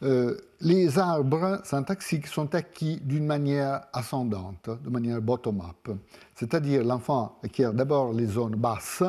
Euh, 0.03 0.37
les 0.61 0.99
arbres 0.99 1.61
syntaxiques 1.65 2.27
sont 2.27 2.55
acquis 2.55 3.01
d'une 3.03 3.27
manière 3.27 3.83
ascendante, 3.93 4.71
de 4.85 4.91
manière 4.91 5.21
bottom-up. 5.21 5.97
C'est-à-dire 6.35 6.85
l'enfant 6.85 7.39
acquiert 7.43 7.73
d'abord 7.73 8.13
les 8.13 8.27
zones 8.27 8.57
basses 8.57 9.03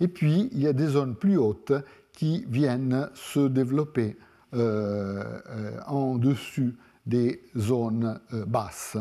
et 0.00 0.08
puis 0.08 0.48
il 0.52 0.60
y 0.60 0.66
a 0.66 0.72
des 0.72 0.86
zones 0.86 1.14
plus 1.14 1.36
hautes 1.36 1.72
qui 2.12 2.44
viennent 2.48 3.08
se 3.14 3.48
développer 3.48 4.16
en 4.52 6.16
dessus 6.16 6.74
des 7.06 7.42
zones 7.56 8.20
euh, 8.32 8.44
basses. 8.46 8.96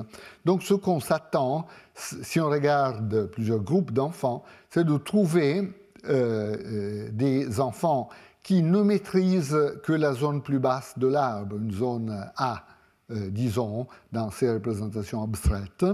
Donc 0.45 0.63
ce 0.63 0.73
qu'on 0.73 0.99
s'attend, 0.99 1.67
si 1.93 2.39
on 2.39 2.49
regarde 2.49 3.27
plusieurs 3.27 3.59
groupes 3.59 3.91
d'enfants, 3.91 4.43
c'est 4.69 4.83
de 4.83 4.97
trouver 4.97 5.71
euh, 6.07 6.55
euh, 6.65 7.09
des 7.11 7.59
enfants 7.59 8.09
qui 8.43 8.63
ne 8.63 8.81
maîtrisent 8.81 9.57
que 9.83 9.93
la 9.93 10.13
zone 10.13 10.41
plus 10.41 10.59
basse 10.59 10.97
de 10.97 11.07
l'arbre, 11.07 11.57
une 11.57 11.71
zone 11.71 12.25
A, 12.37 12.63
disons, 13.09 13.87
dans 14.11 14.31
ces 14.31 14.51
représentations 14.51 15.23
abstraites, 15.23 15.85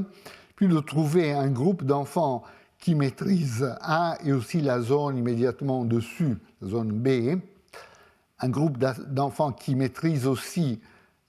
puis 0.56 0.68
de 0.68 0.80
trouver 0.80 1.34
un 1.34 1.50
groupe 1.50 1.84
d'enfants 1.84 2.44
qui 2.80 2.96
maîtrisent 2.96 3.76
A 3.82 4.18
et 4.24 4.32
aussi 4.32 4.62
la 4.62 4.80
zone 4.80 5.18
immédiatement 5.18 5.86
dessus, 5.86 6.38
la 6.62 6.70
zone 6.70 6.92
B, 6.92 7.40
un 8.40 8.50
groupe 8.50 8.78
d'enfants 8.78 9.52
qui 9.52 9.76
maîtrisent 9.76 10.28
aussi 10.28 10.80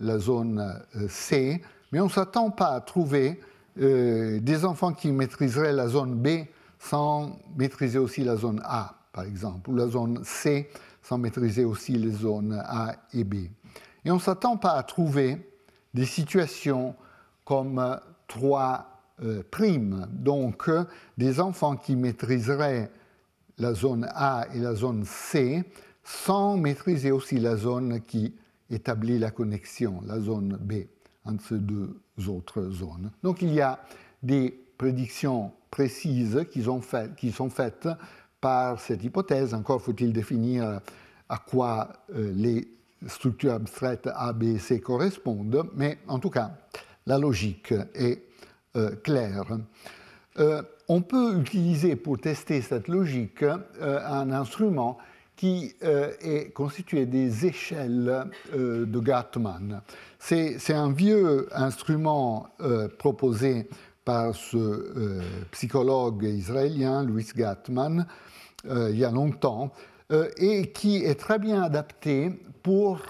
la 0.01 0.19
zone 0.19 0.83
euh, 0.97 1.07
C, 1.09 1.63
mais 1.93 2.01
on 2.01 2.07
ne 2.07 2.11
s'attend 2.11 2.51
pas 2.51 2.75
à 2.75 2.81
trouver 2.81 3.41
euh, 3.81 4.41
des 4.41 4.65
enfants 4.65 4.93
qui 4.93 5.13
maîtriseraient 5.13 5.73
la 5.73 5.89
zone 5.89 6.15
B 6.15 6.47
sans 6.79 7.39
maîtriser 7.57 7.99
aussi 7.99 8.23
la 8.23 8.37
zone 8.37 8.61
A, 8.65 8.95
par 9.13 9.25
exemple, 9.25 9.71
ou 9.71 9.77
la 9.77 9.87
zone 9.87 10.21
C 10.25 10.69
sans 11.07 11.19
maîtriser 11.19 11.65
aussi 11.65 11.93
les 11.93 12.11
zones 12.11 12.61
A 12.67 12.97
et 13.13 13.23
B. 13.23 13.35
Et 14.05 14.11
on 14.11 14.17
ne 14.17 14.21
s'attend 14.21 14.57
pas 14.57 14.73
à 14.73 14.83
trouver 14.83 15.53
des 15.95 16.05
situations 16.05 16.97
comme 17.45 18.01
3 18.27 19.03
euh, 19.23 19.45
primes, 19.49 20.09
donc 20.11 20.69
des 21.17 21.39
enfants 21.39 21.77
qui 21.77 21.95
maîtriseraient 21.95 22.91
la 23.59 23.73
zone 23.73 24.09
A 24.15 24.47
et 24.53 24.59
la 24.59 24.75
zone 24.75 25.05
C 25.05 25.63
sans 26.03 26.57
maîtriser 26.57 27.13
aussi 27.13 27.39
la 27.39 27.57
zone 27.57 28.01
qui 28.01 28.35
établit 28.69 29.21
la 29.21 29.31
connexion, 29.31 30.03
la 30.07 30.19
zone 30.19 30.59
B, 30.61 30.87
entre 31.25 31.45
ces 31.45 31.59
deux 31.59 32.01
autres 32.27 32.71
zones. 32.71 33.13
Donc 33.23 33.43
il 33.43 33.55
y 33.55 33.61
a 33.61 33.79
des 34.25 34.51
prédictions 34.77 35.53
précises 35.71 36.45
qui 36.51 36.63
sont 36.63 36.81
faites 37.51 37.89
par 38.47 38.79
cette 38.81 39.03
hypothèse. 39.03 39.55
Encore 39.55 39.83
faut-il 39.83 40.13
définir 40.13 40.81
à 41.29 41.39
quoi 41.39 41.89
euh, 42.15 42.33
les 42.33 42.69
structures 43.09 43.55
abstraites 43.55 44.09
A, 44.15 44.33
B 44.33 44.57
C 44.59 44.79
correspondent, 44.79 45.69
mais 45.75 45.99
en 46.07 46.21
tout 46.21 46.31
cas, 46.31 46.53
la 47.07 47.19
logique 47.19 47.75
est 47.95 48.23
euh, 48.77 48.95
claire. 49.03 49.59
Euh, 50.39 50.63
on 50.87 51.01
peut 51.03 51.41
utiliser 51.41 51.97
pour 51.97 52.21
tester 52.21 52.63
cette 52.63 52.87
logique 52.87 53.45
un 53.81 54.31
instrument 54.31 54.97
qui 55.35 55.75
euh, 55.83 56.13
est 56.21 56.53
constitué 56.53 57.05
des 57.05 57.47
échelles 57.47 58.31
euh, 58.55 58.87
de 58.87 59.01
Gartman. 59.01 59.83
C'est 60.21 60.75
un 60.85 60.93
vieux 60.93 61.49
instrument 61.51 62.47
euh, 62.61 62.87
proposé 62.97 63.69
par 64.05 64.37
ce 64.37 65.21
psychologue 65.51 66.23
israélien, 66.23 67.03
Louis 67.03 67.27
Gartman, 68.67 68.91
il 68.91 68.99
y 68.99 69.05
a 69.05 69.11
longtemps, 69.11 69.73
et 70.37 70.71
qui 70.71 71.05
est 71.05 71.19
très 71.19 71.39
bien 71.39 71.63
adapté 71.63 72.31
pour 72.63 73.01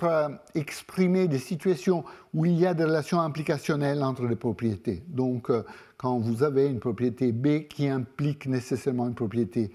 exprimer 0.55 1.29
des 1.29 1.39
situations 1.39 2.05
où 2.33 2.47
il 2.47 2.59
y 2.59 2.67
a 2.67 2.73
des 2.73 2.85
relations 2.85 3.21
implicationnelles 3.21 4.03
entre 4.03 4.25
les 4.25 4.37
propriétés. 4.37 5.03
Donc, 5.09 5.51
quand 5.99 6.19
vous 6.19 6.43
avez 6.43 6.69
une 6.69 6.81
propriété 6.81 7.33
B 7.33 7.69
qui 7.69 7.87
implique 7.89 8.47
nécessairement 8.47 9.09
une 9.09 9.15
propriété 9.15 9.71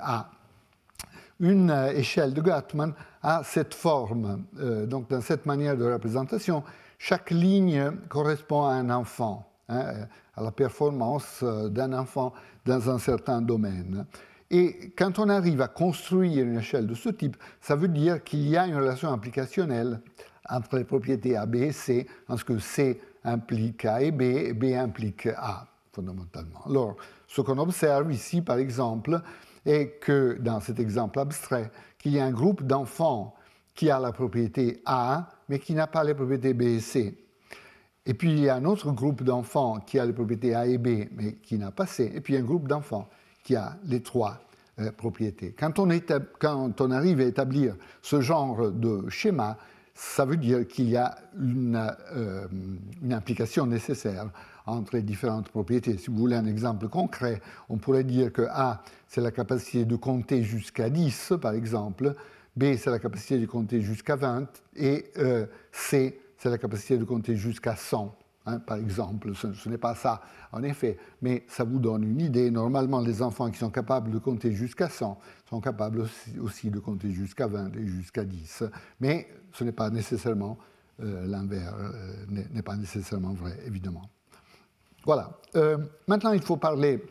A 0.00 0.30
une 1.40 1.70
euh, 1.70 1.92
échelle 1.92 2.34
de 2.34 2.40
Gartman 2.40 2.94
a 3.22 3.42
cette 3.44 3.74
forme. 3.74 4.44
Euh, 4.58 4.86
donc, 4.86 5.08
dans 5.08 5.20
cette 5.20 5.46
manière 5.46 5.76
de 5.76 5.84
représentation, 5.84 6.62
chaque 6.98 7.30
ligne 7.30 7.92
correspond 8.08 8.64
à 8.64 8.72
un 8.74 8.90
enfant, 8.90 9.48
hein, 9.68 10.06
à 10.36 10.42
la 10.42 10.50
performance 10.50 11.40
euh, 11.42 11.68
d'un 11.68 11.92
enfant 11.92 12.32
dans 12.64 12.90
un 12.90 12.98
certain 12.98 13.42
domaine. 13.42 14.06
Et 14.50 14.92
quand 14.96 15.18
on 15.18 15.28
arrive 15.28 15.60
à 15.62 15.68
construire 15.68 16.44
une 16.44 16.58
échelle 16.58 16.86
de 16.86 16.94
ce 16.94 17.08
type, 17.08 17.36
ça 17.60 17.76
veut 17.76 17.88
dire 17.88 18.22
qu'il 18.22 18.46
y 18.48 18.56
a 18.56 18.66
une 18.66 18.76
relation 18.76 19.10
implicationnelle 19.10 20.00
entre 20.48 20.76
les 20.76 20.84
propriétés 20.84 21.36
A, 21.36 21.46
B 21.46 21.56
et 21.56 21.72
C, 21.72 22.06
en 22.28 22.36
ce 22.36 22.44
que 22.44 22.58
C 22.58 23.00
implique 23.24 23.84
A 23.84 24.02
et 24.02 24.10
B, 24.10 24.22
et 24.22 24.52
B 24.52 24.64
implique 24.74 25.26
A, 25.26 25.66
fondamentalement. 25.92 26.60
Alors, 26.66 26.96
ce 27.26 27.40
qu'on 27.40 27.58
observe 27.58 28.12
ici, 28.12 28.42
par 28.42 28.58
exemple, 28.58 29.20
et 29.64 29.92
que 30.00 30.36
dans 30.40 30.60
cet 30.60 30.78
exemple 30.78 31.18
abstrait, 31.18 31.70
qu'il 31.98 32.12
y 32.12 32.20
a 32.20 32.24
un 32.26 32.32
groupe 32.32 32.62
d'enfants 32.62 33.34
qui 33.74 33.90
a 33.90 33.98
la 33.98 34.12
propriété 34.12 34.82
A, 34.84 35.30
mais 35.48 35.58
qui 35.58 35.74
n'a 35.74 35.86
pas 35.86 36.04
les 36.04 36.14
propriétés 36.14 36.52
B 36.52 36.62
et 36.62 36.80
C. 36.80 37.18
Et 38.06 38.12
puis 38.12 38.30
il 38.30 38.40
y 38.40 38.48
a 38.50 38.56
un 38.56 38.66
autre 38.66 38.92
groupe 38.92 39.22
d'enfants 39.22 39.80
qui 39.80 39.98
a 39.98 40.04
les 40.04 40.12
propriétés 40.12 40.54
A 40.54 40.66
et 40.66 40.76
B, 40.76 41.08
mais 41.12 41.36
qui 41.36 41.58
n'a 41.58 41.70
pas 41.70 41.86
C. 41.86 42.12
Et 42.14 42.20
puis 42.20 42.36
un 42.36 42.42
groupe 42.42 42.68
d'enfants 42.68 43.08
qui 43.44 43.54
a 43.54 43.76
les 43.84 44.00
trois 44.00 44.40
euh, 44.80 44.90
propriétés. 44.90 45.54
Quand 45.56 45.78
on, 45.78 46.90
arrive 46.90 47.20
à 47.20 47.24
établir 47.24 47.76
ce 48.02 48.20
genre 48.20 48.72
de 48.72 49.08
schéma, 49.08 49.56
ça 49.94 50.24
veut 50.24 50.36
dire 50.36 50.66
qu'il 50.66 50.90
y 50.90 50.96
a 50.96 51.16
une, 51.38 51.80
euh, 52.12 52.48
une, 53.00 53.12
implication 53.12 53.66
nécessaire 53.66 54.30
entre 54.66 54.96
les 54.96 55.02
différentes 55.02 55.48
propriétés. 55.50 55.96
Si 55.98 56.10
vous 56.10 56.16
voulez 56.16 56.34
un 56.34 56.46
exemple 56.46 56.88
concret, 56.88 57.40
on 57.68 57.76
pourrait 57.76 58.02
dire 58.02 58.32
que 58.32 58.42
A, 58.50 58.82
c'est 59.06 59.20
la 59.20 59.30
capacité 59.30 59.84
de 59.84 59.94
compter 59.94 60.42
jusqu'à 60.42 60.90
10, 60.90 61.34
par 61.40 61.52
exemple, 61.52 62.16
B, 62.56 62.74
c'est 62.76 62.90
la 62.90 62.98
capacité 62.98 63.38
de 63.38 63.46
compter 63.46 63.80
jusqu'à 63.80 64.16
20, 64.16 64.48
et 64.76 65.06
euh, 65.18 65.46
C, 65.70 66.18
c'est 66.38 66.50
la 66.50 66.58
capacité 66.58 66.98
de 66.98 67.04
compter 67.04 67.36
jusqu'à 67.36 67.76
100. 67.76 68.16
Hein, 68.46 68.58
par 68.58 68.76
exemple, 68.76 69.32
ce, 69.34 69.68
n'est 69.70 69.78
pas 69.78 69.94
ça 69.94 70.20
en 70.52 70.62
effet, 70.62 70.98
mais 71.22 71.44
ça 71.48 71.64
vous 71.64 71.78
donne 71.78 72.04
une 72.04 72.20
idée. 72.20 72.50
Normalement, 72.50 73.00
les 73.00 73.22
enfants 73.22 73.50
qui 73.50 73.58
sont 73.58 73.70
capables 73.70 74.10
de 74.10 74.18
compter 74.18 74.52
jusqu'à 74.52 74.90
100 74.90 75.18
sont 75.48 75.60
capables 75.60 76.04
aussi, 76.42 76.70
de 76.70 76.78
compter 76.78 77.10
jusqu'à 77.10 77.46
20 77.46 77.74
et 77.76 77.86
jusqu'à 77.86 78.24
10. 78.24 78.64
Mais 79.00 79.28
ce 79.52 79.64
n'est 79.64 79.72
pas 79.72 79.88
nécessairement 79.88 80.58
euh, 81.02 81.26
l'inverse, 81.26 81.74
euh, 81.80 82.44
n'est 82.52 82.62
pas 82.62 82.76
nécessairement 82.76 83.32
vrai, 83.32 83.58
évidemment. 83.66 84.10
Voilà. 85.06 85.30
Euh, 85.56 85.78
maintenant, 86.06 86.32
il 86.32 86.42
faut 86.42 86.58
parler 86.58 87.02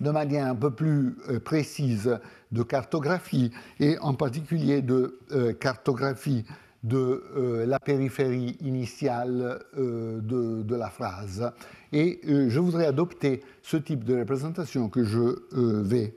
de 0.00 0.10
manière 0.10 0.46
un 0.46 0.54
peu 0.54 0.70
plus 0.70 1.14
précise 1.44 2.18
de 2.52 2.62
cartographie, 2.62 3.52
et 3.78 3.98
en 3.98 4.14
particulier 4.14 4.80
de 4.80 5.20
cartographie 5.60 6.46
de 6.82 7.24
euh, 7.36 7.66
la 7.66 7.78
périphérie 7.78 8.56
initiale 8.60 9.60
euh, 9.76 10.20
de, 10.20 10.74
la 10.74 10.88
phrase. 10.88 11.52
Et 11.92 12.20
euh, 12.26 12.48
je 12.48 12.58
voudrais 12.58 12.86
adopter 12.86 13.42
ce 13.62 13.76
type 13.76 14.04
de 14.04 14.18
représentation 14.18 14.88
que 14.88 15.04
je 15.04 15.36
vais 15.82 16.14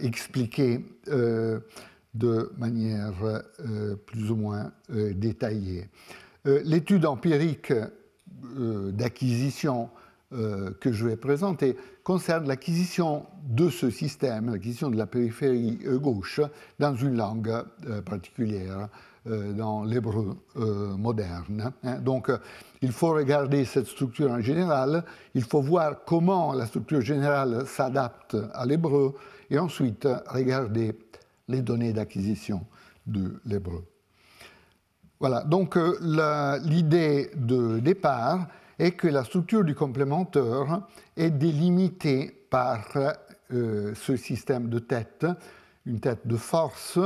expliquer 0.00 0.84
de 1.06 2.52
manière 2.58 3.42
plus 4.06 4.30
ou 4.30 4.36
moins 4.36 4.70
détaillée. 4.88 5.88
L'étude 6.44 7.06
empirique 7.06 7.72
d'acquisition 8.92 9.90
que 10.30 10.92
je 10.92 11.06
vais 11.08 11.16
présenter 11.16 11.76
concerne 12.04 12.46
l'acquisition 12.46 13.26
de 13.48 13.68
ce 13.68 13.90
système, 13.90 14.52
l'acquisition 14.52 14.90
de 14.90 14.96
la 14.96 15.06
périphérie 15.06 15.80
gauche 15.94 16.40
dans 16.78 16.94
une 16.94 17.16
langue 17.16 17.64
particulière. 18.04 18.88
Euh, 19.28 19.52
dans 19.52 19.84
l'hébreu 19.84 20.36
euh, 20.56 20.96
moderne. 20.96 21.72
Hein. 21.82 21.98
Donc, 21.98 22.30
euh, 22.30 22.38
il 22.80 22.92
faut 22.92 23.10
regarder 23.10 23.64
cette 23.66 23.86
structure 23.86 24.30
en 24.30 24.40
général, 24.40 25.04
il 25.34 25.42
faut 25.42 25.60
voir 25.60 26.04
comment 26.06 26.54
la 26.54 26.64
structure 26.66 27.02
générale 27.02 27.66
s'adapte 27.66 28.36
à 28.54 28.64
l'hébreu, 28.64 29.14
et 29.50 29.58
ensuite 29.58 30.08
regarder 30.28 30.96
les 31.48 31.60
données 31.60 31.92
d'acquisition 31.92 32.64
de 33.06 33.40
l'hébreu. 33.44 33.84
Voilà, 35.20 35.42
donc 35.42 35.76
l'idée 36.64 37.30
de 37.34 37.80
départ 37.80 38.46
est 38.78 38.92
que 38.92 39.08
la 39.08 39.24
structure 39.24 39.64
du 39.64 39.74
complémentaire 39.74 40.82
est 41.16 41.30
délimitée 41.30 42.46
par 42.48 42.86
ce 43.50 44.16
système 44.16 44.68
de 44.68 44.78
tête, 44.78 45.26
une 45.86 46.00
tête 46.00 46.26
de 46.26 46.36
force 46.36 46.98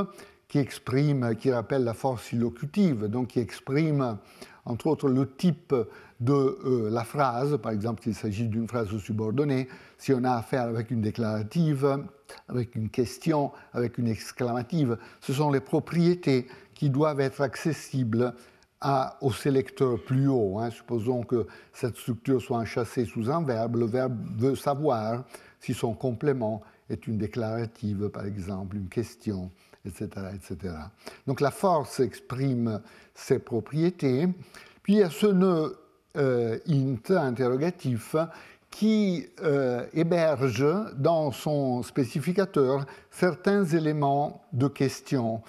qui 0.52 0.58
exprime, 0.58 1.34
qui 1.36 1.50
rappelle 1.50 1.82
la 1.82 1.94
force 1.94 2.30
illocutive, 2.32 3.06
donc 3.06 3.28
qui 3.28 3.40
exprime 3.40 4.18
entre 4.66 4.88
autres 4.88 5.08
le 5.08 5.26
type 5.34 5.74
de 6.20 6.32
euh, 6.34 6.90
la 6.90 7.04
phrase, 7.04 7.56
par 7.56 7.72
exemple 7.72 8.02
s'il 8.02 8.14
s'agit 8.14 8.48
d'une 8.48 8.68
phrase 8.68 8.94
subordonnée, 8.98 9.66
si 9.96 10.12
on 10.12 10.22
a 10.24 10.32
affaire 10.32 10.64
avec 10.64 10.90
une 10.90 11.00
déclarative, 11.00 12.04
avec 12.50 12.74
une 12.74 12.90
question, 12.90 13.50
avec 13.72 13.96
une 13.96 14.08
exclamative, 14.08 14.98
ce 15.22 15.32
sont 15.32 15.50
les 15.50 15.60
propriétés 15.60 16.46
qui 16.74 16.90
doivent 16.90 17.20
être 17.20 17.40
accessibles 17.40 18.34
au 19.22 19.32
sélecteur 19.32 20.04
plus 20.04 20.28
haut. 20.28 20.58
Hein. 20.58 20.68
Supposons 20.68 21.22
que 21.22 21.46
cette 21.72 21.96
structure 21.96 22.42
soit 22.42 22.58
enchâssée 22.58 23.06
sous 23.06 23.30
un 23.30 23.42
verbe, 23.42 23.76
le 23.76 23.86
verbe 23.86 24.18
veut 24.36 24.54
savoir 24.54 25.24
si 25.60 25.72
son 25.72 25.94
complément 25.94 26.60
est 26.90 27.06
une 27.06 27.16
déclarative, 27.16 28.10
par 28.10 28.26
exemple, 28.26 28.76
une 28.76 28.88
question, 28.90 29.50
etc., 29.84 30.08
etc. 30.34 30.74
Donc 31.26 31.40
la 31.40 31.50
force 31.50 32.00
exprime 32.00 32.80
ses 33.14 33.38
propriétés. 33.38 34.28
Puis 34.82 34.94
il 34.94 34.98
y 34.98 35.02
a 35.02 35.10
ce 35.10 35.26
nœud 35.26 35.78
euh, 36.16 36.58
int 36.68 37.14
interrogatif 37.16 38.16
qui 38.70 39.26
euh, 39.42 39.86
héberge 39.94 40.66
dans 40.96 41.32
son 41.32 41.82
spécificateur 41.82 42.84
certains 43.10 43.64
éléments 43.64 44.42
de 44.52 44.68
question, 44.68 45.40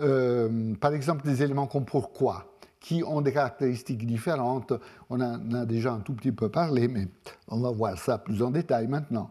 euh, 0.00 0.74
par 0.80 0.92
exemple 0.92 1.24
des 1.24 1.42
éléments 1.44 1.68
comme 1.68 1.84
pourquoi, 1.84 2.52
qui 2.80 3.04
ont 3.04 3.20
des 3.20 3.32
caractéristiques 3.32 4.04
différentes. 4.06 4.72
On 5.08 5.20
en 5.20 5.52
a 5.52 5.64
déjà 5.64 5.92
un 5.92 6.00
tout 6.00 6.14
petit 6.14 6.32
peu 6.32 6.48
parlé, 6.48 6.88
mais 6.88 7.06
on 7.46 7.60
va 7.60 7.70
voir 7.70 7.96
ça 7.96 8.18
plus 8.18 8.42
en 8.42 8.50
détail 8.50 8.88
maintenant. 8.88 9.30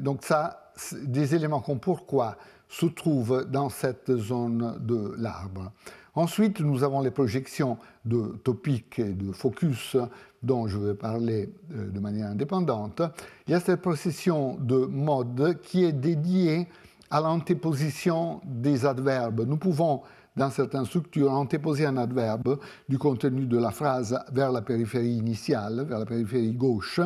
donc 0.00 0.22
ça, 0.22 0.70
des 1.02 1.34
éléments 1.34 1.60
comme 1.60 1.80
pourquoi, 1.80 2.36
se 2.68 2.86
trouve 2.86 3.46
dans 3.50 3.68
cette 3.68 4.14
zone 4.16 4.78
de 4.80 5.14
l'arbre. 5.18 5.72
Ensuite, 6.14 6.60
nous 6.60 6.82
avons 6.82 7.00
les 7.00 7.10
projections 7.12 7.78
de 8.04 8.38
topic 8.42 8.98
et 8.98 9.12
de 9.12 9.30
focus 9.30 9.96
dont 10.42 10.66
je 10.66 10.78
vais 10.78 10.94
parler 10.94 11.48
euh, 11.72 11.90
de 11.90 12.00
manière 12.00 12.28
indépendante. 12.28 13.02
Il 13.46 13.52
y 13.52 13.54
a 13.54 13.60
cette 13.60 13.80
procession 13.80 14.56
de 14.60 14.76
mode 14.76 15.60
qui 15.62 15.84
est 15.84 15.92
dédiée 15.92 16.66
à 17.10 17.20
l'antéposition 17.20 18.40
des 18.44 18.84
adverbes. 18.84 19.46
Nous 19.46 19.56
pouvons, 19.56 20.02
dans 20.36 20.50
certaines 20.50 20.86
structures, 20.86 21.32
antéposer 21.32 21.86
un 21.86 21.96
adverbe 21.96 22.58
du 22.88 22.98
contenu 22.98 23.46
de 23.46 23.58
la 23.58 23.70
phrase 23.70 24.18
vers 24.32 24.52
la 24.52 24.62
périphérie 24.62 25.16
initiale, 25.16 25.86
vers 25.88 26.00
la 26.00 26.06
périphérie 26.06 26.52
gauche. 26.52 27.00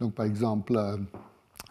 Donc, 0.00 0.14
par 0.14 0.26
exemple, 0.26 0.78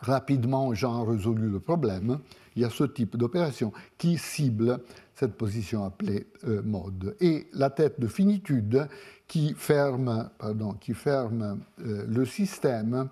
rapidement, 0.02 0.74
Jean 0.74 1.02
a 1.02 1.10
résolu 1.10 1.50
le 1.50 1.60
problème 1.60 2.20
il 2.60 2.64
y 2.64 2.66
a 2.66 2.70
ce 2.70 2.84
type 2.84 3.16
d'opération 3.16 3.72
qui 3.98 4.18
cible 4.18 4.80
cette 5.16 5.36
position 5.36 5.86
appelée 5.86 6.28
euh, 6.46 6.62
mode. 6.62 7.16
Et 7.22 7.48
la 7.54 7.70
tête 7.70 8.02
de 8.02 8.08
finitude 8.08 8.88
qui 9.28 9.54
ferme, 9.54 10.30
pardon, 10.38 10.74
qui 10.74 10.94
ferme 10.94 11.62
euh, 11.86 12.06
le 12.06 12.26
système 12.26 13.08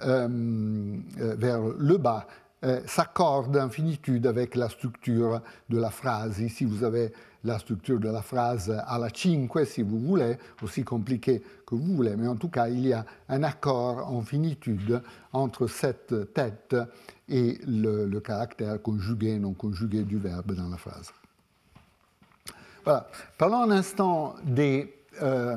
euh, 0.00 0.96
vers 1.16 1.60
le 1.60 1.96
bas 1.96 2.26
s'accorde 2.86 3.56
en 3.56 3.68
finitude 3.68 4.26
avec 4.26 4.56
la 4.56 4.68
structure 4.68 5.40
de 5.68 5.78
la 5.78 5.90
phrase. 5.90 6.40
Ici, 6.40 6.64
vous 6.64 6.82
avez 6.82 7.12
la 7.44 7.58
structure 7.58 8.00
de 8.00 8.08
la 8.08 8.22
phrase 8.22 8.70
à 8.86 8.98
la 8.98 9.08
cinque, 9.08 9.66
si 9.66 9.82
vous 9.82 9.98
voulez, 9.98 10.36
aussi 10.62 10.84
compliquée 10.84 11.42
que 11.66 11.74
vous 11.74 11.96
voulez, 11.96 12.16
mais 12.16 12.26
en 12.26 12.36
tout 12.36 12.48
cas, 12.48 12.68
il 12.68 12.86
y 12.86 12.92
a 12.92 13.04
un 13.28 13.42
accord 13.42 14.10
en 14.12 14.22
finitude 14.22 15.02
entre 15.32 15.66
cette 15.66 16.32
tête 16.34 16.76
et 17.28 17.58
le, 17.66 18.18
caractère 18.20 18.80
conjugué 18.82 19.38
non 19.38 19.52
conjugué 19.52 20.02
du 20.02 20.18
verbe 20.18 20.54
dans 20.54 20.68
la 20.68 20.76
phrase. 20.76 21.12
Voilà. 22.84 23.08
Parlons 23.36 23.62
un 23.62 23.70
instant 23.70 24.34
des 24.44 24.94
euh, 25.22 25.56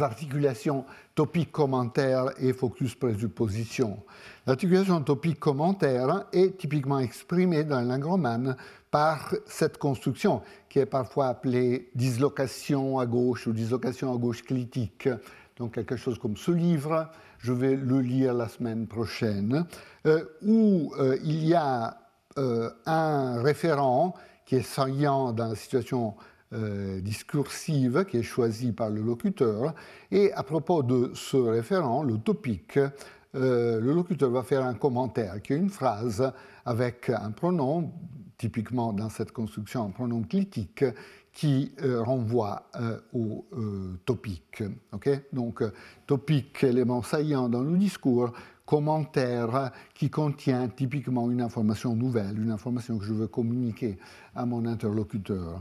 articulations 0.00 0.84
topique 1.14 1.52
commentaire 1.52 2.30
et 2.38 2.52
focus 2.52 2.94
présupposition. 2.94 3.98
L'articulation 4.46 5.02
topique 5.02 5.38
commentaire 5.38 6.24
est 6.32 6.56
typiquement 6.56 6.98
exprimée 6.98 7.64
dans 7.64 7.76
la 7.76 7.84
langue 7.84 8.04
romane 8.04 8.56
par 8.90 9.34
cette 9.46 9.78
construction 9.78 10.42
qui 10.68 10.78
est 10.78 10.86
parfois 10.86 11.28
appelée 11.28 11.90
dislocation 11.94 12.98
à 12.98 13.06
gauche 13.06 13.46
ou 13.46 13.52
dislocation 13.52 14.14
à 14.14 14.16
gauche 14.16 14.42
critique. 14.42 15.08
Donc 15.56 15.74
quelque 15.74 15.96
chose 15.96 16.18
comme 16.18 16.36
ce 16.36 16.52
livre, 16.52 17.10
je 17.38 17.52
vais 17.52 17.76
le 17.76 18.00
lire 18.00 18.32
la 18.32 18.48
semaine 18.48 18.86
prochaine, 18.86 19.66
euh, 20.06 20.24
où 20.42 20.92
euh, 20.98 21.18
il 21.22 21.44
y 21.44 21.54
a 21.54 21.98
euh, 22.38 22.70
un 22.86 23.42
référent 23.42 24.14
qui 24.46 24.56
est 24.56 24.62
saillant 24.62 25.32
dans 25.32 25.48
la 25.48 25.54
situation 25.54 26.14
discursive 26.52 28.04
qui 28.06 28.16
est 28.16 28.22
choisi 28.22 28.72
par 28.72 28.90
le 28.90 29.00
locuteur, 29.02 29.72
et 30.10 30.32
à 30.32 30.42
propos 30.42 30.82
de 30.82 31.12
ce 31.14 31.36
référent, 31.36 32.02
le 32.02 32.18
topique, 32.18 32.78
le 33.34 33.78
locuteur 33.78 34.30
va 34.30 34.42
faire 34.42 34.64
un 34.64 34.74
commentaire 34.74 35.40
qui 35.42 35.52
est 35.52 35.56
une 35.56 35.70
phrase 35.70 36.32
avec 36.64 37.08
un 37.08 37.30
pronom 37.30 37.92
typiquement 38.40 38.94
dans 38.94 39.10
cette 39.10 39.32
construction 39.32 39.84
un 39.84 39.90
pronom 39.90 40.22
critique 40.22 40.84
qui 41.32 41.72
euh, 41.82 42.02
renvoie 42.02 42.70
euh, 42.76 42.98
au 43.12 43.44
euh, 43.52 43.98
topic. 44.04 44.62
Donc, 45.32 45.62
topic, 46.06 46.64
élément 46.64 47.02
saillant 47.02 47.48
dans 47.48 47.62
le 47.62 47.76
discours, 47.76 48.32
commentaire 48.70 49.72
qui 49.94 50.10
contient 50.10 50.68
typiquement 50.68 51.28
une 51.28 51.40
information 51.40 51.96
nouvelle, 51.96 52.38
une 52.40 52.52
information 52.52 52.98
que 52.98 53.04
je 53.04 53.12
veux 53.12 53.26
communiquer 53.26 53.98
à 54.36 54.46
mon 54.46 54.64
interlocuteur. 54.64 55.60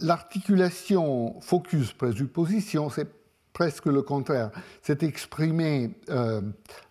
l'articulation 0.00 1.38
focus-présupposition, 1.40 2.90
c'est 2.90 3.08
presque 3.52 3.86
le 3.86 4.02
contraire. 4.02 4.50
C'est 4.82 5.04
exprimé, 5.04 5.94
euh, 6.08 6.40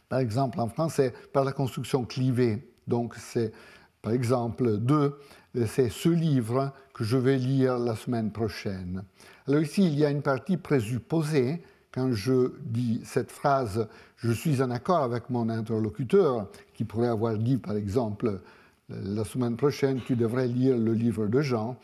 par 0.08 0.20
exemple 0.20 0.62
en 0.62 0.70
français, 0.70 1.14
par 1.34 1.44
la 1.44 1.52
construction 1.52 2.06
clivée. 2.06 2.72
Donc 2.88 3.16
c'est, 3.16 3.52
par 4.02 4.14
exemple, 4.14 4.78
deux, 4.78 5.20
c'est 5.68 5.90
ce 5.90 6.08
livre 6.08 6.72
que 6.94 7.04
je 7.04 7.18
vais 7.18 7.38
lire 7.38 7.78
la 7.80 7.98
semaine 7.98 8.32
prochaine. 8.32 9.04
Alors 9.46 9.62
ici, 9.62 9.86
il 9.86 10.00
y 10.00 10.06
a 10.06 10.10
une 10.10 10.22
partie 10.22 10.56
présupposée. 10.56 11.64
Quand 11.92 12.14
je 12.14 12.54
dis 12.64 13.02
cette 13.04 13.32
phrase, 13.32 13.88
je 14.18 14.32
suis 14.32 14.62
en 14.62 14.70
accord 14.70 15.04
avec 15.04 15.30
mon 15.30 15.50
interlocuteur, 15.50 16.48
qui 16.74 16.84
pourrait 16.84 17.08
avoir 17.08 17.38
dit, 17.38 17.58
par 17.58 17.76
exemple, 17.76 18.42
la 18.90 19.24
semaine 19.24 19.56
prochaine, 19.56 20.00
tu 20.06 20.16
devrais 20.16 20.48
lire 20.48 20.78
le 20.78 20.94
livre 20.94 21.28
de 21.28 21.42
Jean. 21.42 21.78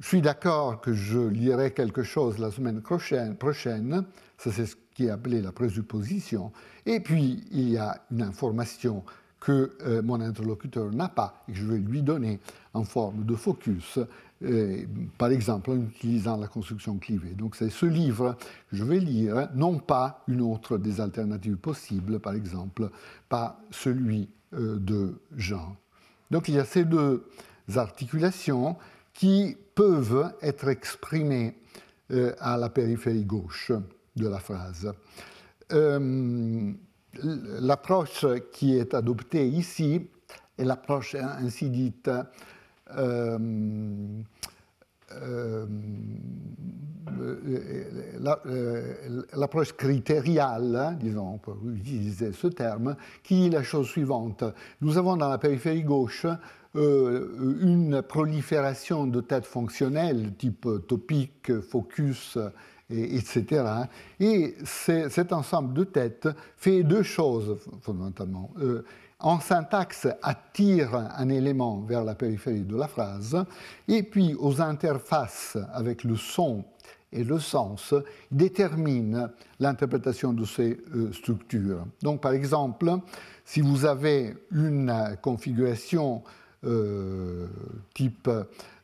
Je 0.00 0.08
suis 0.08 0.20
d'accord 0.20 0.80
que 0.80 0.92
je 0.92 1.18
lirai 1.18 1.72
quelque 1.72 2.02
chose 2.02 2.38
la 2.38 2.50
semaine 2.50 2.80
prochaine, 2.80 3.36
ça 4.38 4.50
c'est 4.52 4.66
ce 4.66 4.76
qui 4.94 5.06
est 5.06 5.10
appelé 5.10 5.40
la 5.40 5.52
présupposition, 5.52 6.50
et 6.86 7.00
puis 7.00 7.44
il 7.52 7.70
y 7.70 7.76
a 7.76 8.02
une 8.10 8.22
information 8.22 9.04
que 9.38 9.76
euh, 9.82 10.02
mon 10.02 10.20
interlocuteur 10.20 10.90
n'a 10.90 11.08
pas 11.08 11.44
et 11.46 11.52
que 11.52 11.58
je 11.58 11.66
vais 11.66 11.78
lui 11.78 12.02
donner 12.02 12.40
en 12.74 12.84
forme 12.84 13.24
de 13.24 13.34
focus, 13.36 13.98
par 15.16 15.30
exemple 15.30 15.70
en 15.70 15.76
utilisant 15.76 16.36
la 16.36 16.46
construction 16.46 16.98
clivée. 16.98 17.30
Donc 17.30 17.56
c'est 17.56 17.70
ce 17.70 17.86
livre 17.86 18.36
que 18.70 18.76
je 18.76 18.84
vais 18.84 18.98
lire, 18.98 19.48
non 19.54 19.78
pas 19.78 20.22
une 20.28 20.42
autre 20.42 20.78
des 20.78 21.00
alternatives 21.00 21.56
possibles, 21.56 22.20
par 22.20 22.34
exemple, 22.34 22.90
pas 23.28 23.58
celui 23.70 24.28
euh, 24.52 24.78
de 24.78 25.20
Jean. 25.36 25.76
Donc 26.30 26.48
il 26.48 26.54
y 26.54 26.58
a 26.58 26.64
ces 26.64 26.84
deux 26.84 27.26
articulations 27.74 28.76
qui 29.14 29.56
peuvent 29.74 30.32
être 30.42 30.68
exprimés 30.68 31.56
euh, 32.10 32.32
à 32.38 32.56
la 32.56 32.68
périphérie 32.68 33.24
gauche 33.24 33.72
de 34.14 34.28
la 34.28 34.38
phrase. 34.38 34.92
Euh, 35.72 36.72
l'approche 37.22 38.24
qui 38.52 38.76
est 38.76 38.94
adoptée 38.94 39.48
ici 39.48 40.08
est 40.58 40.64
l'approche 40.64 41.14
ainsi 41.14 41.70
dite 41.70 42.08
euh, 42.08 42.22
l'approche 49.32 49.72
critériale, 49.72 50.96
disons, 51.00 51.34
on 51.34 51.38
peut 51.38 51.56
utiliser 51.74 52.32
ce 52.32 52.46
terme, 52.48 52.96
qui 53.22 53.46
est 53.46 53.50
la 53.50 53.62
chose 53.62 53.88
suivante. 53.88 54.44
Nous 54.80 54.98
avons 54.98 55.16
dans 55.16 55.28
la 55.28 55.38
périphérie 55.38 55.82
gauche 55.82 56.26
euh, 56.76 57.58
une 57.60 58.02
prolifération 58.02 59.06
de 59.06 59.20
têtes 59.20 59.46
fonctionnelles 59.46 60.34
type 60.36 60.68
topique, 60.86 61.60
focus, 61.60 62.38
et, 62.90 63.16
etc. 63.16 63.64
Et 64.20 64.54
cet 64.64 65.32
ensemble 65.32 65.74
de 65.74 65.84
têtes 65.84 66.28
fait 66.56 66.82
deux 66.82 67.02
choses 67.02 67.58
fondamentalement. 67.80 68.50
Euh, 68.58 68.84
en 69.18 69.40
syntaxe, 69.40 70.06
attire 70.22 70.94
un 70.94 71.28
élément 71.28 71.80
vers 71.80 72.04
la 72.04 72.14
périphérie 72.14 72.64
de 72.64 72.76
la 72.76 72.88
phrase, 72.88 73.44
et 73.88 74.02
puis 74.02 74.34
aux 74.38 74.60
interfaces 74.60 75.56
avec 75.72 76.04
le 76.04 76.16
son 76.16 76.64
et 77.12 77.24
le 77.24 77.38
sens 77.38 77.94
détermine 78.30 79.30
l'interprétation 79.58 80.32
de 80.32 80.44
ces 80.44 80.78
euh, 80.94 81.12
structures. 81.12 81.86
Donc 82.02 82.20
par 82.20 82.32
exemple, 82.32 82.92
si 83.44 83.60
vous 83.60 83.84
avez 83.84 84.36
une 84.50 84.92
configuration 85.22 86.22
euh, 86.64 87.46
type 87.94 88.28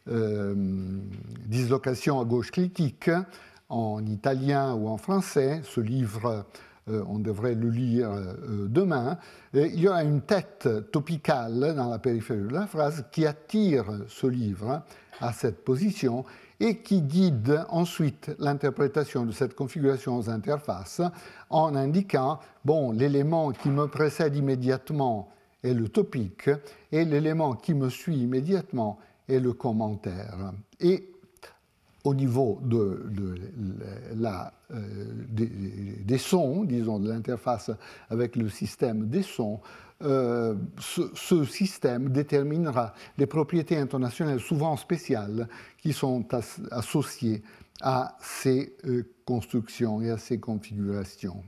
euh, 0.08 0.54
dislocation 1.46 2.20
à 2.20 2.24
gauche 2.24 2.50
critique 2.50 3.08
en 3.68 4.04
italien 4.04 4.74
ou 4.74 4.88
en 4.88 4.96
français. 4.96 5.62
Ce 5.64 5.80
livre, 5.80 6.44
euh, 6.88 7.04
on 7.08 7.18
devrait 7.18 7.54
le 7.54 7.70
lire 7.70 8.10
demain. 8.68 9.18
il 9.54 9.78
y 9.78 9.88
aura 9.88 10.02
une 10.02 10.22
tête 10.22 10.68
topicale 10.90 11.74
dans 11.76 11.90
la 11.90 11.98
périphérie 11.98 12.48
de 12.48 12.52
la 12.52 12.66
phrase 12.66 13.04
qui 13.12 13.26
attire 13.26 13.86
ce 14.08 14.26
livre 14.26 14.82
à 15.20 15.32
cette 15.32 15.64
position 15.64 16.24
et 16.62 16.78
qui 16.78 17.02
guide 17.02 17.64
ensuite 17.70 18.30
l'interprétation 18.38 19.24
de 19.24 19.32
cette 19.32 19.54
configuration 19.54 20.16
aux 20.16 20.30
interfaces 20.30 21.02
en 21.50 21.74
indiquant, 21.74 22.38
bon, 22.64 22.92
l'élément 22.92 23.50
qui 23.50 23.68
me 23.68 23.88
précède 23.88 24.36
immédiatement 24.36 25.32
est 25.64 25.74
le 25.74 25.88
topique, 25.88 26.50
et 26.90 27.04
l'élément 27.04 27.54
qui 27.54 27.74
me 27.74 27.88
suit 27.88 28.16
immédiatement 28.16 28.98
est 29.28 29.40
le 29.40 29.52
commentaire. 29.52 30.52
Au 32.04 32.14
niveau 32.14 32.58
de, 32.62 33.04
la, 34.16 34.52
euh, 34.72 34.80
des, 35.28 36.18
sons, 36.18 36.64
disons, 36.64 36.98
de 36.98 37.08
l'interface 37.08 37.70
avec 38.10 38.36
le 38.36 38.48
système 38.48 39.08
des 39.08 39.22
sons, 39.22 39.60
euh, 40.02 40.56
ce, 40.80 41.44
système 41.44 42.08
déterminera 42.08 42.92
les 43.18 43.26
propriétés 43.26 43.76
intonationnelles 43.76 44.40
souvent 44.40 44.76
spéciales 44.76 45.48
qui 45.78 45.92
sont 45.92 46.26
associées 46.72 47.42
à 47.80 48.16
ces 48.20 48.74
euh, 48.84 49.04
constructions 49.24 50.02
et 50.02 50.10
à 50.10 50.18
ces 50.18 50.40
configurations. 50.40 51.42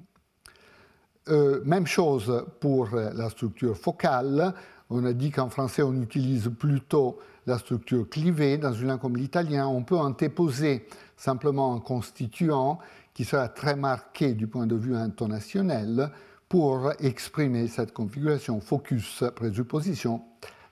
Même 1.64 1.86
chose 1.86 2.44
pour 2.60 2.90
la 2.94 3.30
structure 3.30 3.78
focale. 3.78 4.52
On 4.90 5.06
a 5.06 5.14
dit 5.14 5.30
qu'en 5.30 5.48
français, 5.48 5.80
on 5.80 6.02
utilise 6.02 6.50
plutôt 6.58 7.18
la 7.46 7.58
structure 7.58 8.08
clivée. 8.08 8.58
Dans 8.58 8.72
une 8.72 8.88
langue 8.88 9.00
comme 9.00 9.16
l'italien, 9.16 9.66
on 9.66 9.82
peut 9.82 9.98
antéposer 9.98 10.86
simplement 11.16 11.74
un 11.74 11.80
constituant 11.80 12.78
qui 13.12 13.24
sera 13.24 13.48
très 13.48 13.76
marqué 13.76 14.34
du 14.34 14.46
point 14.46 14.66
de 14.66 14.74
vue 14.74 14.96
intonationnel 14.96 16.10
pour 16.48 16.92
exprimer 17.00 17.68
cette 17.68 17.92
configuration 17.92 18.60
focus 18.60 19.24
présupposition 19.34 20.22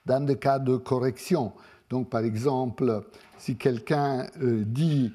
dans 0.05 0.25
des 0.25 0.37
cas 0.37 0.59
de 0.59 0.75
correction. 0.75 1.53
Donc, 1.89 2.09
par 2.09 2.21
exemple, 2.21 3.03
si 3.37 3.55
quelqu'un 3.55 4.27
euh, 4.41 4.63
dit 4.65 5.11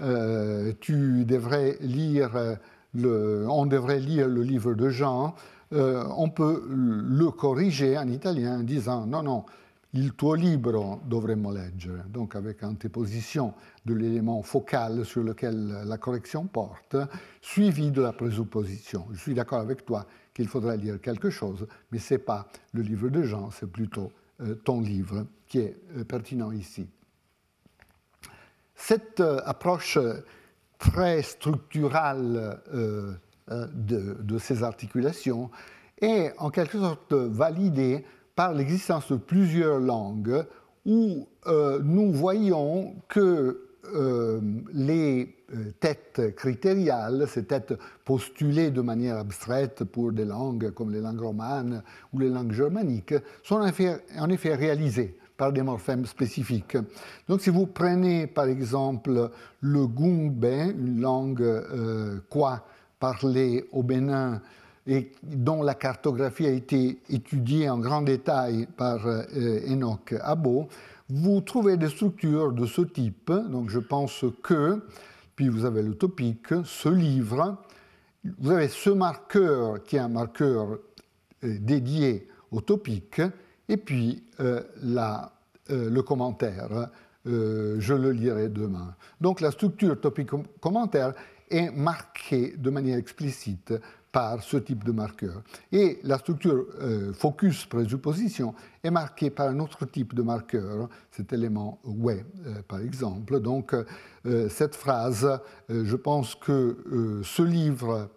euh, 0.00 0.72
tu 0.80 1.24
devrais 1.24 1.76
lire 1.80 2.58
on 2.94 3.66
devrait 3.66 4.00
lire 4.00 4.28
le 4.28 4.42
livre 4.42 4.74
de 4.74 4.88
Jean, 4.88 5.34
euh, 5.72 6.04
on 6.16 6.30
peut 6.30 6.64
le 6.68 7.30
corriger 7.30 7.98
en 7.98 8.08
italien 8.08 8.60
en 8.60 8.62
disant 8.62 9.06
non, 9.06 9.22
non, 9.22 9.44
il 9.92 10.14
tuo 10.14 10.34
libro 10.34 11.00
dovremmo 11.04 11.50
leggere, 11.50 12.04
donc 12.08 12.36
avec 12.36 12.62
antéposition 12.62 13.54
de 13.84 13.94
l'élément 13.94 14.42
focal 14.42 15.04
sur 15.04 15.22
lequel 15.22 15.82
la 15.84 15.98
correction 15.98 16.46
porte, 16.46 16.96
suivi 17.40 17.90
de 17.90 18.02
la 18.02 18.12
présupposition. 18.12 19.06
Je 19.12 19.18
suis 19.18 19.34
d'accord 19.34 19.60
avec 19.60 19.84
toi 19.84 20.06
qu'il 20.34 20.48
faudrait 20.48 20.76
lire 20.76 21.00
quelque 21.00 21.30
chose, 21.30 21.66
mais 21.90 21.98
ce 21.98 22.14
n'est 22.14 22.18
pas 22.18 22.48
le 22.72 22.82
livre 22.82 23.08
de 23.08 23.22
Jean, 23.22 23.50
c'est 23.50 23.70
plutôt 23.70 24.12
euh, 24.40 24.54
ton 24.54 24.80
livre 24.80 25.26
qui 25.46 25.60
est 25.60 25.76
euh, 25.96 26.04
pertinent 26.04 26.52
ici. 26.52 26.86
Cette 28.74 29.20
approche 29.20 29.98
très 30.78 31.22
structurale 31.22 32.62
euh, 32.72 33.12
euh, 33.50 33.66
de, 33.72 34.38
ces 34.38 34.62
articulations 34.62 35.50
est 36.00 36.32
en 36.38 36.50
quelque 36.50 36.78
sorte 36.78 37.12
validée 37.12 38.04
par 38.38 38.54
l'existence 38.54 39.10
de 39.10 39.16
plusieurs 39.16 39.80
langues 39.80 40.44
où 40.86 41.26
euh, 41.48 41.80
nous 41.82 42.12
voyons 42.12 42.94
que 43.08 43.64
les 44.74 45.34
têtes 45.80 46.36
critériales, 46.36 47.26
ces 47.26 47.46
têtes 47.46 47.74
postulées 48.04 48.70
de 48.70 48.82
manière 48.82 49.16
abstraite 49.16 49.82
pour 49.82 50.12
des 50.12 50.24
langues 50.24 50.70
comme 50.70 50.92
les 50.92 51.00
langues 51.00 51.22
romanes 51.22 51.82
ou 52.12 52.20
les 52.20 52.28
langues 52.28 52.52
germaniques, 52.52 53.14
sont 53.42 53.56
en 53.56 53.66
effet, 53.66 54.04
en 54.18 54.28
effet 54.28 54.54
réalisées 54.54 55.18
par 55.36 55.52
des 55.52 55.62
morphèmes 55.62 56.06
spécifiques. 56.06 56.76
Donc 57.28 57.40
si 57.40 57.50
vous 57.50 57.66
prenez 57.66 58.28
par 58.28 58.44
exemple 58.44 59.30
le 59.60 59.86
gungbe, 59.86 60.44
une 60.44 61.00
langue 61.00 61.42
euh, 61.42 62.20
quoi? 62.28 62.64
Parlée 63.00 63.64
au 63.72 63.82
Bénin 63.82 64.42
et 64.88 65.12
dont 65.22 65.62
la 65.62 65.74
cartographie 65.74 66.46
a 66.46 66.50
été 66.50 66.98
étudiée 67.10 67.68
en 67.68 67.78
grand 67.78 68.00
détail 68.00 68.66
par 68.76 69.06
euh, 69.06 69.22
Enoch 69.68 70.14
Abo, 70.22 70.68
vous 71.10 71.42
trouvez 71.42 71.76
des 71.76 71.90
structures 71.90 72.52
de 72.52 72.64
ce 72.64 72.80
type. 72.82 73.30
Donc 73.30 73.68
je 73.68 73.78
pense 73.78 74.24
que, 74.42 74.82
puis 75.36 75.48
vous 75.48 75.66
avez 75.66 75.82
le 75.82 75.94
topique, 75.94 76.54
ce 76.64 76.88
livre, 76.88 77.58
vous 78.38 78.50
avez 78.50 78.68
ce 78.68 78.88
marqueur 78.88 79.82
qui 79.84 79.96
est 79.96 80.00
un 80.00 80.08
marqueur 80.08 80.70
euh, 80.72 80.78
dédié 81.60 82.26
au 82.50 82.62
topique, 82.62 83.20
et 83.68 83.76
puis 83.76 84.24
euh, 84.40 84.62
la, 84.82 85.30
le 85.68 86.00
commentaire. 86.00 86.88
Je 87.26 87.92
le 87.92 88.10
lirai 88.12 88.48
demain. 88.48 88.94
Donc 89.20 89.42
la 89.42 89.50
structure 89.50 90.00
topique-commentaire 90.00 91.12
est 91.50 91.70
marquée 91.70 92.54
de 92.56 92.70
manière 92.70 92.96
explicite 92.96 93.74
par 94.12 94.42
ce 94.42 94.56
type 94.56 94.84
de 94.84 94.92
marqueur. 94.92 95.42
Et 95.72 95.98
la 96.02 96.18
structure 96.18 96.66
focus 97.12 97.66
présupposition 97.66 98.54
est 98.82 98.90
marquée 98.90 99.30
par 99.30 99.48
un 99.48 99.58
autre 99.60 99.84
type 99.86 100.14
de 100.14 100.22
marqueur, 100.22 100.88
cet 101.10 101.32
élément 101.32 101.78
ouais, 101.84 102.24
par 102.68 102.80
exemple. 102.80 103.40
Donc, 103.40 103.74
cette 104.48 104.74
phrase, 104.74 105.38
je 105.68 105.96
pense 105.96 106.34
que 106.34 107.20
ce 107.22 107.42
livre, 107.42 108.08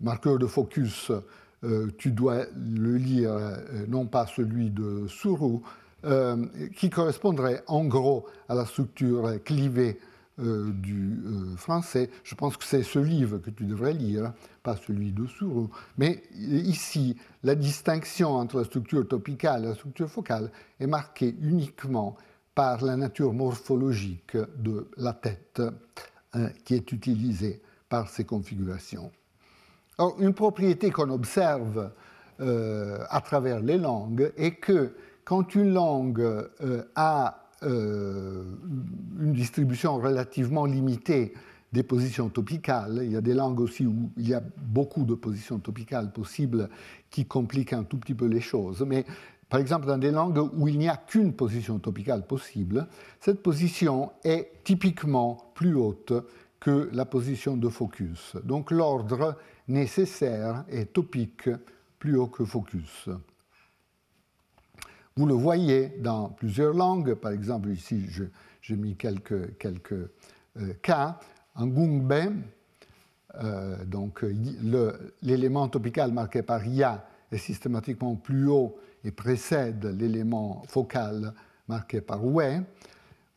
marqueur 0.00 0.38
de 0.38 0.46
focus, 0.46 1.10
tu 1.98 2.12
dois 2.12 2.44
le 2.54 2.96
lire, 2.96 3.36
non 3.88 4.06
pas 4.06 4.26
celui 4.26 4.70
de 4.70 5.06
Sourou, 5.08 5.62
euh, 6.06 6.46
qui 6.76 6.88
correspondrait 6.88 7.62
en 7.66 7.84
gros 7.84 8.24
à 8.48 8.54
la 8.54 8.64
structure 8.64 9.32
clivée 9.44 10.00
euh, 10.40 10.70
du 10.72 11.20
euh, 11.24 11.56
français. 11.56 12.10
Je 12.24 12.34
pense 12.34 12.56
que 12.56 12.64
c'est 12.64 12.82
ce 12.82 12.98
livre 12.98 13.38
que 13.38 13.50
tu 13.50 13.64
devrais 13.64 13.92
lire, 13.92 14.32
pas 14.62 14.76
celui 14.76 15.12
de 15.12 15.26
Sourou. 15.26 15.70
Mais 15.98 16.22
ici, 16.34 17.16
la 17.42 17.54
distinction 17.54 18.30
entre 18.30 18.58
la 18.58 18.64
structure 18.64 19.06
topicale 19.06 19.64
et 19.64 19.68
la 19.68 19.74
structure 19.74 20.10
focale 20.10 20.50
est 20.78 20.86
marquée 20.86 21.34
uniquement 21.40 22.16
par 22.54 22.84
la 22.84 22.96
nature 22.96 23.32
morphologique 23.32 24.36
de 24.58 24.88
la 24.96 25.12
tête 25.12 25.62
qui 26.64 26.74
est 26.74 26.92
utilisée 26.92 27.60
par 27.88 28.08
ces 28.08 28.24
configurations. 28.24 29.10
Alors, 29.98 30.16
une 30.20 30.34
propriété 30.34 30.90
qu'on 30.90 31.10
observe 31.10 31.90
à 32.38 33.20
travers 33.20 33.60
les 33.60 33.78
langues 33.78 34.32
est 34.36 34.56
que 34.56 34.94
quand 35.30 35.54
une 35.54 35.72
langue 35.72 36.20
euh, 36.20 36.82
a 36.96 37.39
euh, 37.62 38.44
une 39.20 39.32
distribution 39.32 39.98
relativement 39.98 40.64
limitée 40.64 41.34
des 41.72 41.82
positions 41.82 42.28
topicales, 42.28 43.00
il 43.04 43.12
y 43.12 43.16
a 43.16 43.20
des 43.20 43.34
langues 43.34 43.60
aussi 43.60 43.86
où 43.86 44.10
il 44.16 44.28
y 44.28 44.34
a 44.34 44.42
beaucoup 44.56 45.04
de 45.04 45.14
positions 45.14 45.58
topicales 45.58 46.12
possibles 46.12 46.68
qui 47.10 47.26
compliquent 47.26 47.72
un 47.72 47.84
tout 47.84 47.96
petit 47.98 48.14
peu 48.14 48.26
les 48.26 48.40
choses, 48.40 48.84
mais 48.86 49.04
par 49.48 49.60
exemple 49.60 49.86
dans 49.86 49.98
des 49.98 50.10
langues 50.10 50.48
où 50.56 50.68
il 50.68 50.78
n'y 50.78 50.88
a 50.88 50.96
qu'une 50.96 51.32
position 51.32 51.78
topicale 51.78 52.26
possible, 52.26 52.88
cette 53.20 53.42
position 53.42 54.10
est 54.24 54.50
typiquement 54.64 55.52
plus 55.54 55.74
haute 55.74 56.12
que 56.58 56.90
la 56.92 57.04
position 57.04 57.56
de 57.56 57.68
focus. 57.68 58.36
Donc 58.44 58.70
l'ordre 58.70 59.36
nécessaire 59.68 60.64
est 60.68 60.92
topique 60.92 61.48
plus 61.98 62.16
haut 62.16 62.26
que 62.26 62.44
focus. 62.44 63.08
Vous 65.20 65.26
le 65.26 65.34
voyez 65.34 65.92
dans 65.98 66.30
plusieurs 66.30 66.72
langues, 66.72 67.12
par 67.12 67.32
exemple 67.32 67.68
ici 67.68 68.06
j'ai 68.62 68.74
mis 68.74 68.96
quelques, 68.96 69.58
quelques 69.58 69.92
euh, 69.92 70.72
cas. 70.80 71.20
En 71.54 71.66
Gungbe, 71.66 72.32
euh, 73.34 73.84
donc 73.84 74.24
l'élément 75.20 75.68
topical 75.68 76.10
marqué 76.10 76.40
par 76.40 76.66
ya 76.66 77.04
est 77.30 77.36
systématiquement 77.36 78.14
plus 78.14 78.48
haut 78.48 78.78
et 79.04 79.10
précède 79.10 79.94
l'élément 80.00 80.62
focal 80.68 81.34
marqué 81.68 82.00
par 82.00 82.24
we. 82.24 82.62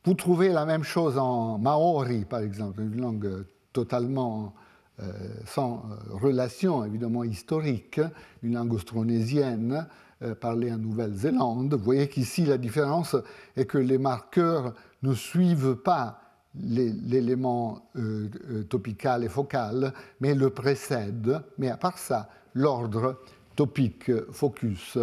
Vous 0.05 0.13
trouvez 0.13 0.53
la 0.53 0.65
même 0.65 0.85
chose 0.85 1.17
en 1.17 1.57
maori, 1.57 2.23
par 2.23 2.39
exemple, 2.39 2.79
une 2.79 3.01
langue 3.01 3.45
totalement 3.73 4.53
euh, 5.01 5.11
sans 5.45 5.83
relation 6.11 6.85
évidemment 6.85 7.25
historique, 7.25 7.99
une 8.41 8.53
langue 8.53 8.71
austronésienne, 8.71 9.85
euh, 10.23 10.35
parler 10.35 10.71
en 10.71 10.77
Nouvelle-Zélande. 10.77 11.73
Vous 11.73 11.83
voyez 11.83 12.07
qu'ici, 12.07 12.45
la 12.45 12.57
différence 12.57 13.15
est 13.57 13.65
que 13.65 13.77
les 13.77 13.97
marqueurs 13.97 14.73
ne 15.01 15.13
suivent 15.13 15.75
pas 15.75 16.21
l'élément 16.55 17.89
euh, 17.95 18.29
euh, 18.49 18.63
topical 18.63 19.23
et 19.23 19.29
focal, 19.29 19.93
mais 20.21 20.33
le 20.35 20.49
précèdent. 20.49 21.41
Mais 21.57 21.69
à 21.69 21.77
part 21.77 21.97
ça, 21.97 22.29
l'ordre 22.53 23.19
topique 23.55 24.11
focus 24.31 24.97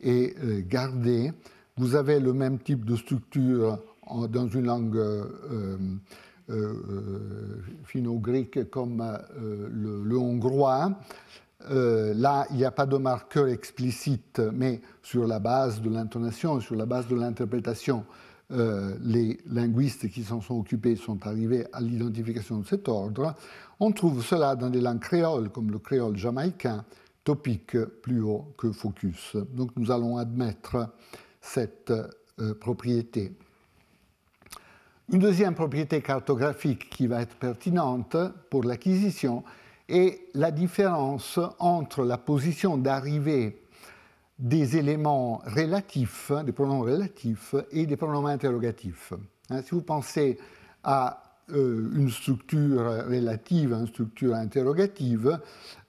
est 0.00 0.34
gardé. 0.68 1.32
Vous 1.76 1.94
avez 1.94 2.20
le 2.20 2.32
même 2.32 2.58
type 2.58 2.84
de 2.84 2.96
structure 2.96 3.78
dans 4.28 4.48
une 4.48 4.66
langue 4.66 5.00
finno-grecque 7.84 8.68
comme 8.70 9.02
le, 9.38 10.18
hongrois. 10.18 10.90
Euh, 11.70 12.12
là, 12.14 12.46
il 12.50 12.56
n'y 12.56 12.64
a 12.64 12.70
pas 12.70 12.86
de 12.86 12.96
marqueur 12.96 13.48
explicite, 13.48 14.40
mais 14.52 14.80
sur 15.02 15.26
la 15.26 15.38
base 15.38 15.80
de 15.80 15.88
l'intonation, 15.88 16.60
sur 16.60 16.74
la 16.74 16.86
base 16.86 17.08
de 17.08 17.14
l'interprétation, 17.14 18.04
euh, 18.52 18.94
les 19.00 19.40
linguistes 19.46 20.10
qui 20.10 20.22
s'en 20.22 20.40
sont 20.40 20.58
occupés 20.58 20.96
sont 20.96 21.26
arrivés 21.26 21.66
à 21.72 21.80
l'identification 21.80 22.58
de 22.58 22.66
cet 22.66 22.88
ordre. 22.88 23.34
On 23.80 23.90
trouve 23.90 24.22
cela 24.22 24.54
dans 24.54 24.68
des 24.68 24.80
langues 24.80 25.00
créoles, 25.00 25.48
comme 25.48 25.70
le 25.70 25.78
créole 25.78 26.16
jamaïcain, 26.16 26.84
topique 27.24 27.78
plus 28.02 28.20
haut 28.20 28.52
que 28.58 28.70
focus. 28.70 29.36
Donc 29.54 29.70
nous 29.76 29.90
allons 29.90 30.18
admettre 30.18 30.90
cette 31.40 31.90
euh, 31.90 32.54
propriété. 32.54 33.32
Une 35.12 35.20
deuxième 35.20 35.54
propriété 35.54 36.00
cartographique 36.02 36.90
qui 36.90 37.06
va 37.06 37.22
être 37.22 37.36
pertinente 37.36 38.16
pour 38.50 38.64
l'acquisition, 38.64 39.42
et 39.88 40.28
la 40.34 40.50
différence 40.50 41.38
entre 41.58 42.04
la 42.04 42.18
position 42.18 42.78
d'arrivée 42.78 43.60
des 44.38 44.76
éléments 44.76 45.42
relatifs, 45.46 46.32
des 46.44 46.52
pronoms 46.52 46.80
relatifs, 46.80 47.54
et 47.70 47.86
des 47.86 47.96
pronoms 47.96 48.26
interrogatifs. 48.26 49.12
Hein, 49.50 49.62
si 49.62 49.70
vous 49.70 49.82
pensez 49.82 50.38
à 50.82 51.22
euh, 51.52 51.90
une 51.94 52.10
structure 52.10 53.06
relative, 53.06 53.72
une 53.72 53.86
structure 53.86 54.34
interrogative, 54.34 55.38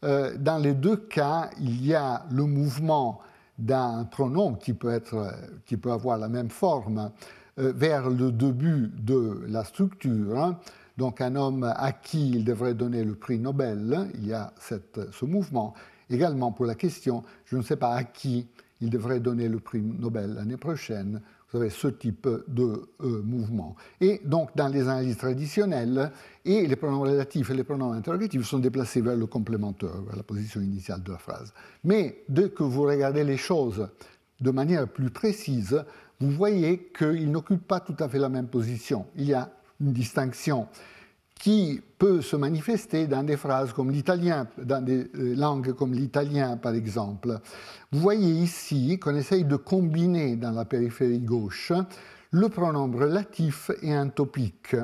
euh, 0.03 0.37
dans 0.37 0.57
les 0.57 0.73
deux 0.73 0.97
cas, 0.97 1.49
il 1.59 1.85
y 1.85 1.93
a 1.93 2.25
le 2.31 2.43
mouvement 2.43 3.21
d'un 3.57 4.03
pronom 4.03 4.55
qui 4.55 4.73
peut, 4.73 4.91
être, 4.91 5.33
qui 5.65 5.77
peut 5.77 5.91
avoir 5.91 6.17
la 6.17 6.27
même 6.27 6.49
forme 6.49 7.11
euh, 7.57 7.71
vers 7.73 8.09
le 8.09 8.31
début 8.33 8.91
de 8.97 9.45
la 9.47 9.63
structure. 9.63 10.55
Donc 10.97 11.21
un 11.21 11.35
homme 11.35 11.63
à 11.75 11.91
qui 11.91 12.31
il 12.31 12.45
devrait 12.45 12.73
donner 12.73 13.03
le 13.03 13.15
prix 13.15 13.39
Nobel, 13.39 14.09
il 14.15 14.27
y 14.27 14.33
a 14.33 14.53
ce 14.59 15.25
mouvement. 15.25 15.73
Également 16.09 16.51
pour 16.51 16.65
la 16.65 16.75
question, 16.75 17.23
je 17.45 17.57
ne 17.57 17.61
sais 17.61 17.75
pas 17.75 17.93
à 17.93 18.03
qui 18.03 18.47
il 18.81 18.89
devrait 18.89 19.19
donner 19.19 19.49
le 19.49 19.59
prix 19.59 19.81
Nobel 19.81 20.33
l'année 20.33 20.57
prochaine. 20.57 21.21
Vous 21.51 21.61
avez 21.61 21.69
ce 21.69 21.87
type 21.87 22.27
de 22.47 22.89
euh, 23.01 23.21
mouvement. 23.23 23.75
Et 24.01 24.19
donc, 24.25 24.49
dans 24.55 24.67
les 24.67 24.81
analyses 24.89 25.17
traditionnelles, 25.17 26.11
et 26.43 26.67
les 26.67 26.75
pronoms 26.75 27.01
relatifs 27.01 27.49
et 27.49 27.53
les 27.53 27.63
pronoms 27.63 27.93
interrogatifs 27.93 28.45
sont 28.45 28.59
déplacés 28.59 28.99
vers 28.99 29.15
le 29.15 29.25
complémentaire, 29.25 30.01
vers 30.05 30.17
la 30.17 30.23
position 30.23 30.59
initiale 30.59 31.01
de 31.03 31.11
la 31.11 31.17
phrase. 31.17 31.53
Mais 31.83 32.23
dès 32.27 32.49
que 32.49 32.63
vous 32.63 32.83
regardez 32.83 33.23
les 33.23 33.37
choses 33.37 33.87
de 34.41 34.51
manière 34.51 34.87
plus 34.87 35.11
précise, 35.11 35.81
vous 36.19 36.31
voyez 36.31 36.91
qu'ils 36.97 37.31
n'occupent 37.31 37.67
pas 37.67 37.79
tout 37.79 37.95
à 37.99 38.09
fait 38.09 38.19
la 38.19 38.29
même 38.29 38.47
position. 38.47 39.05
Il 39.15 39.25
y 39.25 39.33
a 39.33 39.49
une 39.79 39.93
distinction 39.93 40.67
qui 41.35 41.81
peut 41.97 42.21
se 42.21 42.35
manifester 42.35 43.07
dans 43.07 43.23
des 43.23 43.37
phrases 43.37 43.73
comme 43.73 43.91
l'italien, 43.91 44.47
dans 44.57 44.83
des 44.83 45.09
euh, 45.15 45.35
langues 45.35 45.73
comme 45.73 45.93
l'italien 45.93 46.57
par 46.57 46.73
exemple. 46.73 47.39
Vous 47.91 47.99
voyez 47.99 48.31
ici 48.31 48.97
qu'on 48.99 49.15
essaye 49.15 49.43
de 49.43 49.57
combiner 49.57 50.37
dans 50.37 50.51
la 50.51 50.65
périphérie 50.65 51.19
gauche 51.19 51.73
le 52.31 52.49
pronom 52.49 52.91
relatif 52.91 53.71
et 53.81 53.93
un 53.93 54.09
topique. 54.09 54.75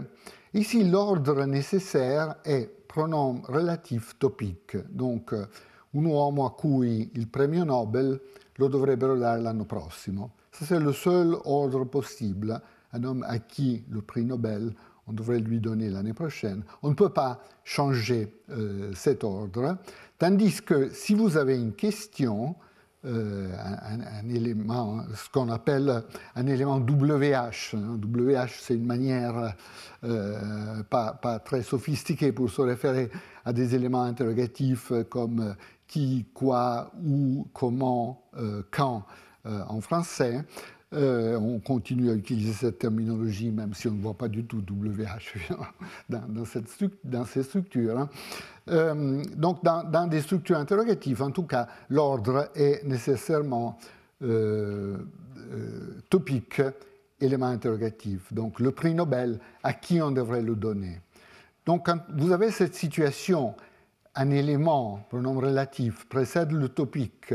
Ici, 0.53 0.83
l'ordre 0.83 1.45
nécessaire 1.45 2.35
est 2.45 2.69
pronom 2.87 3.41
relatif 3.43 4.17
topique. 4.19 4.77
Donc, 4.89 5.33
un 5.33 6.05
uomo 6.05 6.45
a 6.45 6.51
cui 6.51 7.11
il 7.15 7.27
premio 7.27 7.63
Nobel 7.63 8.19
lo 8.55 8.67
dovrebbero 8.67 9.17
dare 9.17 9.41
l'anno 9.41 9.65
prossimo. 9.65 10.31
C'est 10.51 10.79
le 10.79 10.93
seul 10.93 11.37
ordre 11.45 11.85
possible 11.85 12.61
un 12.93 13.03
homme 13.03 13.25
à 13.27 13.39
qui 13.39 13.83
le 13.89 14.01
prix 14.01 14.25
Nobel, 14.25 14.73
on 15.07 15.13
devrait 15.13 15.39
lui 15.39 15.59
donner 15.59 15.89
l'année 15.89 16.13
prochaine. 16.13 16.63
On 16.83 16.89
ne 16.89 16.93
peut 16.95 17.09
pas 17.09 17.41
changer 17.63 18.33
euh, 18.49 18.91
cet 18.93 19.23
ordre. 19.23 19.77
Tandis 20.17 20.61
que 20.61 20.89
si 20.93 21.15
vous 21.15 21.37
avez 21.37 21.57
une 21.57 21.73
question, 21.73 22.55
euh, 23.03 23.51
un, 23.57 24.29
élément, 24.29 25.03
ce 25.15 25.27
qu'on 25.29 25.49
appelle 25.49 26.03
un 26.35 26.45
élément 26.45 26.77
WH. 26.77 27.73
WH, 27.73 28.35
hein. 28.37 28.45
c'est 28.47 28.75
une 28.75 28.85
manière 28.85 29.55
euh, 30.03 30.83
pas, 30.83 31.39
très 31.43 31.63
sophistiquée 31.63 32.31
pour 32.31 32.51
se 32.51 32.61
référer 32.61 33.09
à 33.43 33.53
des 33.53 33.73
éléments 33.73 34.03
interrogatifs 34.03 34.93
comme 35.09 35.55
qui, 35.87 36.27
quoi, 36.33 36.91
où, 37.03 37.47
comment, 37.53 38.29
quand 38.69 39.03
en 39.43 39.81
français. 39.81 40.45
Euh, 40.93 41.37
on 41.37 41.59
continue 41.59 42.09
à 42.09 42.13
utiliser 42.13 42.51
cette 42.51 42.79
terminologie, 42.79 43.49
même 43.49 43.73
si 43.73 43.87
on 43.87 43.93
ne 43.93 44.01
voit 44.01 44.13
pas 44.13 44.27
du 44.27 44.43
tout 44.43 44.57
WH 44.57 45.55
dans, 46.09 47.25
ces 47.25 47.43
structures. 47.43 47.97
Hein. 47.97 48.09
Euh, 48.69 49.23
donc, 49.37 49.63
dans, 49.63 50.07
des 50.07 50.19
structures 50.19 50.57
interrogatives, 50.57 51.21
en 51.21 51.31
tout 51.31 51.43
cas, 51.43 51.67
l'ordre 51.89 52.49
est 52.55 52.83
nécessairement 52.83 53.77
euh, 54.21 54.97
topique, 56.09 56.61
élément 57.21 57.47
interrogatif. 57.47 58.33
Donc, 58.33 58.59
le 58.59 58.71
prix 58.71 58.93
Nobel, 58.93 59.39
à 59.63 59.71
qui 59.71 60.01
on 60.01 60.11
devrait 60.11 60.41
le 60.41 60.55
donner? 60.55 60.99
Donc, 61.65 61.85
quand 61.85 61.99
vous 62.13 62.33
avez 62.33 62.51
cette 62.51 62.75
situation 62.75 63.55
un 64.13 64.29
élément, 64.29 65.05
pronom 65.07 65.39
relatif, 65.39 66.05
précède 66.09 66.51
le 66.51 66.67
topique, 66.67 67.33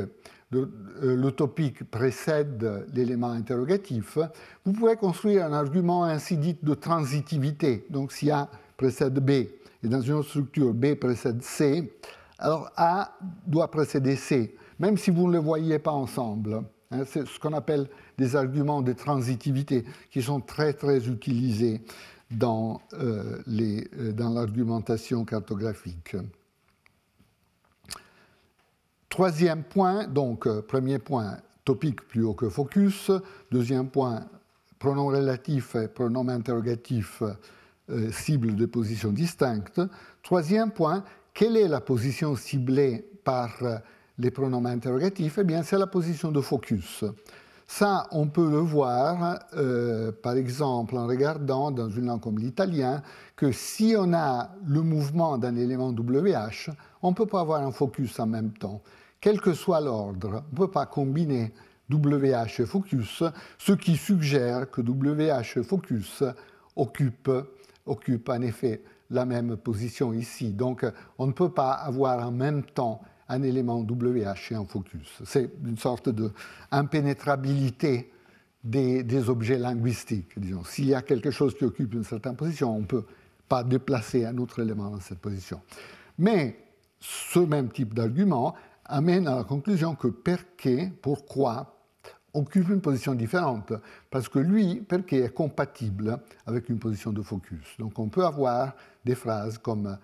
le 0.50 1.30
topique 1.30 1.84
précède 1.90 2.86
l'élément 2.94 3.30
interrogatif, 3.30 4.18
vous 4.64 4.72
pouvez 4.72 4.96
construire 4.96 5.44
un 5.44 5.52
argument 5.52 6.04
ainsi 6.04 6.36
dit 6.36 6.56
de 6.62 6.74
transitivité. 6.74 7.84
Donc 7.90 8.12
si 8.12 8.30
A 8.30 8.48
précède 8.76 9.18
B 9.18 9.30
et 9.30 9.88
dans 9.88 10.00
une 10.00 10.14
autre 10.14 10.28
structure 10.28 10.72
B 10.72 10.94
précède 10.94 11.42
C, 11.42 11.92
alors 12.38 12.70
A 12.76 13.16
doit 13.46 13.70
précéder 13.70 14.16
C, 14.16 14.54
même 14.78 14.96
si 14.96 15.10
vous 15.10 15.26
ne 15.26 15.32
le 15.32 15.38
voyez 15.38 15.78
pas 15.78 15.92
ensemble. 15.92 16.62
Hein, 16.90 17.02
c'est 17.06 17.26
ce 17.26 17.38
qu'on 17.40 17.52
appelle 17.52 17.88
des 18.18 18.36
arguments 18.36 18.82
de 18.82 18.92
transitivité 18.92 19.84
qui 20.10 20.22
sont 20.22 20.40
très 20.40 20.72
très 20.72 21.08
utilisés 21.08 21.82
dans, 22.30 22.80
euh, 22.94 23.42
euh, 23.48 24.12
l'argumentation 24.18 25.24
cartographique. 25.24 26.16
Troisième 29.08 29.62
point, 29.62 30.06
donc 30.06 30.46
euh, 30.46 30.62
premier 30.62 30.98
point, 30.98 31.38
topique 31.64 32.06
plus 32.08 32.22
haut 32.22 32.34
que 32.34 32.48
focus. 32.48 33.10
Deuxième 33.50 33.88
point, 33.88 34.26
pronom 34.78 35.06
relatif 35.06 35.74
et 35.74 35.88
pronom 35.88 36.28
interrogatif, 36.28 37.22
cible 38.10 38.54
de 38.56 38.66
position 38.66 39.10
distincte. 39.12 39.80
Troisième 40.22 40.70
point, 40.70 41.04
quelle 41.32 41.56
est 41.56 41.68
la 41.68 41.80
position 41.80 42.36
ciblée 42.36 43.04
par 43.24 43.58
les 44.18 44.30
pronoms 44.30 44.64
interrogatifs? 44.64 45.38
Eh 45.38 45.44
bien, 45.44 45.62
c'est 45.62 45.78
la 45.78 45.86
position 45.86 46.30
de 46.30 46.40
focus. 46.40 47.04
Ça, 47.66 48.06
on 48.12 48.28
peut 48.28 48.48
le 48.48 48.58
voir, 48.58 49.40
euh, 49.56 50.12
par 50.12 50.34
exemple, 50.34 50.96
en 50.96 51.06
regardant 51.06 51.72
dans 51.72 51.90
une 51.90 52.06
langue 52.06 52.20
comme 52.20 52.38
l'italien, 52.38 53.02
que 53.34 53.50
si 53.50 53.94
on 53.98 54.12
a 54.14 54.50
le 54.66 54.82
mouvement 54.82 55.36
d'un 55.36 55.56
élément 55.56 55.90
WH, 55.90 56.70
on 57.02 57.10
ne 57.10 57.14
peut 57.14 57.26
pas 57.26 57.40
avoir 57.40 57.62
un 57.62 57.72
focus 57.72 58.20
en 58.20 58.26
même 58.26 58.52
temps. 58.52 58.82
Quel 59.20 59.40
que 59.40 59.52
soit 59.52 59.80
l'ordre, 59.80 60.44
on 60.48 60.52
ne 60.52 60.56
peut 60.56 60.70
pas 60.70 60.86
combiner 60.86 61.52
WH 61.90 62.60
et 62.60 62.66
focus, 62.66 63.24
ce 63.58 63.72
qui 63.72 63.96
suggère 63.96 64.70
que 64.70 64.80
WH 64.80 65.58
et 65.58 65.62
focus 65.64 66.22
occupent, 66.76 67.30
occupent 67.84 68.28
en 68.28 68.42
effet 68.42 68.82
la 69.10 69.24
même 69.24 69.56
position 69.56 70.12
ici. 70.12 70.52
Donc, 70.52 70.86
on 71.18 71.26
ne 71.26 71.32
peut 71.32 71.50
pas 71.50 71.72
avoir 71.72 72.24
en 72.26 72.30
même 72.30 72.62
temps 72.62 73.00
un 73.28 73.42
élément 73.42 73.80
WH 73.80 74.52
et 74.52 74.54
un 74.54 74.64
focus. 74.64 75.20
C'est 75.24 75.50
une 75.64 75.78
sorte 75.78 76.08
d'impénétrabilité 76.08 78.12
des, 78.62 79.02
des, 79.02 79.28
objets 79.28 79.58
linguistiques. 79.58 80.34
S'il 80.64 80.86
y 80.86 80.94
a 80.94 81.02
quelque 81.02 81.30
chose 81.30 81.56
qui 81.56 81.64
occupe 81.64 81.94
une 81.94 82.04
certaine 82.04 82.36
position, 82.36 82.76
on 82.76 82.80
ne 82.80 82.86
peut 82.86 83.04
pas 83.48 83.62
déplacer 83.62 84.24
un 84.24 84.36
autre 84.38 84.60
élément 84.60 84.90
dans 84.90 85.00
cette 85.00 85.20
position. 85.20 85.60
Mais 86.18 86.58
ce 87.00 87.38
même 87.38 87.70
type 87.70 87.94
d'argument 87.94 88.54
amène 88.84 89.28
à 89.28 89.36
la 89.36 89.44
conclusion 89.44 89.94
que 89.94 90.08
Perquet, 90.08 90.92
pourquoi, 91.02 91.72
occupe 92.34 92.68
une 92.68 92.80
position 92.80 93.14
différente, 93.14 93.72
parce 94.10 94.28
que 94.28 94.38
lui, 94.38 94.76
Perquet 94.76 95.20
est 95.20 95.34
compatible 95.34 96.18
avec 96.46 96.68
une 96.68 96.78
position 96.78 97.12
de 97.12 97.22
focus. 97.22 97.76
Donc 97.78 97.98
on 97.98 98.08
peut 98.08 98.24
avoir 98.24 98.74
des 99.04 99.14
phrases 99.14 99.58
comme 99.58 99.96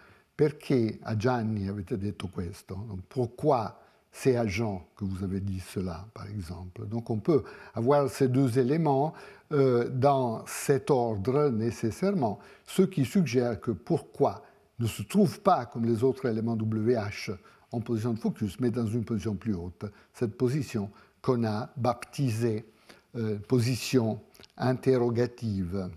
Pourquoi 3.08 3.78
c'est 4.10 4.36
à 4.36 4.46
Jean 4.46 4.84
que 4.96 5.04
vous 5.04 5.24
avez 5.24 5.40
dit 5.40 5.60
cela, 5.60 6.06
par 6.12 6.28
exemple 6.28 6.86
Donc 6.86 7.08
on 7.10 7.18
peut 7.18 7.42
avoir 7.74 8.08
ces 8.10 8.28
deux 8.28 8.58
éléments 8.58 9.14
euh, 9.52 9.88
dans 9.88 10.44
cet 10.46 10.90
ordre 10.90 11.48
nécessairement, 11.48 12.38
ce 12.66 12.82
qui 12.82 13.04
suggère 13.04 13.60
que 13.60 13.70
pourquoi 13.70 14.42
ne 14.78 14.86
se 14.86 15.02
trouve 15.02 15.40
pas 15.40 15.66
comme 15.66 15.84
les 15.86 16.04
autres 16.04 16.26
éléments 16.26 16.56
WH 16.56 17.32
en 17.72 17.80
position 17.80 18.12
de 18.12 18.18
focus, 18.18 18.60
mais 18.60 18.70
dans 18.70 18.86
une 18.86 19.04
position 19.04 19.34
plus 19.34 19.54
haute. 19.54 19.86
Cette 20.12 20.36
position 20.36 20.90
qu'on 21.22 21.44
a 21.44 21.70
baptisée 21.76 22.66
euh, 23.14 23.38
position 23.38 24.20
interrogative. 24.56 25.90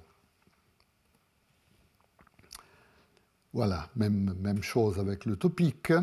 Voilà, 3.56 3.88
même, 3.96 4.36
même 4.42 4.62
chose 4.62 5.00
avec 5.00 5.24
le 5.24 5.38
topique. 5.38 5.94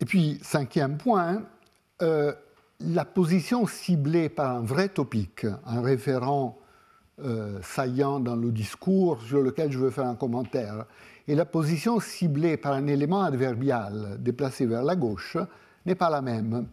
Et 0.00 0.04
puis, 0.04 0.40
cinquième 0.42 0.98
point, 0.98 1.44
euh, 2.02 2.32
la 2.80 3.04
position 3.04 3.64
ciblée 3.64 4.28
par 4.28 4.56
un 4.56 4.62
vrai 4.62 4.88
topique, 4.88 5.46
un 5.66 5.82
référent 5.82 6.58
euh, 7.22 7.60
saillant 7.62 8.18
dans 8.18 8.34
le 8.34 8.50
discours 8.50 9.22
sur 9.22 9.40
lequel 9.40 9.70
je 9.70 9.78
veux 9.78 9.90
faire 9.90 10.06
un 10.06 10.16
commentaire, 10.16 10.86
et 11.28 11.36
la 11.36 11.44
position 11.44 12.00
ciblée 12.00 12.56
par 12.56 12.72
un 12.72 12.88
élément 12.88 13.22
adverbial 13.22 14.16
déplacé 14.18 14.66
vers 14.66 14.82
la 14.82 14.96
gauche 14.96 15.36
n'est 15.86 15.94
pas 15.94 16.10
la 16.10 16.22
même. 16.22 16.66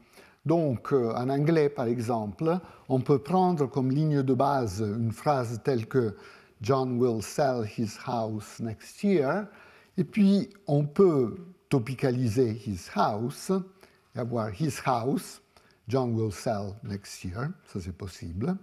Donc, 0.47 0.93
euh, 0.93 1.13
en 1.13 1.29
anglais, 1.29 1.69
par 1.69 1.85
exemple, 1.85 2.57
on 2.89 3.01
peut 3.01 3.19
prendre 3.19 3.67
comme 3.67 3.91
ligne 3.91 4.23
de 4.23 4.33
base 4.33 4.79
une 4.81 5.11
phrase 5.11 5.61
telle 5.63 5.85
que 5.85 6.15
John 6.61 6.97
will 6.97 7.21
sell 7.21 7.63
his 7.63 7.97
house 8.05 8.59
next 8.59 9.03
year. 9.03 9.47
Et 9.97 10.03
puis, 10.03 10.49
on 10.67 10.85
peut 10.85 11.35
topicaliser 11.69 12.53
his 12.53 12.89
house 12.95 13.51
et 14.15 14.19
avoir 14.19 14.49
his 14.49 14.79
house, 14.85 15.41
John 15.87 16.13
will 16.13 16.31
sell 16.31 16.75
next 16.83 17.23
year, 17.23 17.49
ça 17.65 17.79
c'est 17.79 17.95
possible. 17.95 18.55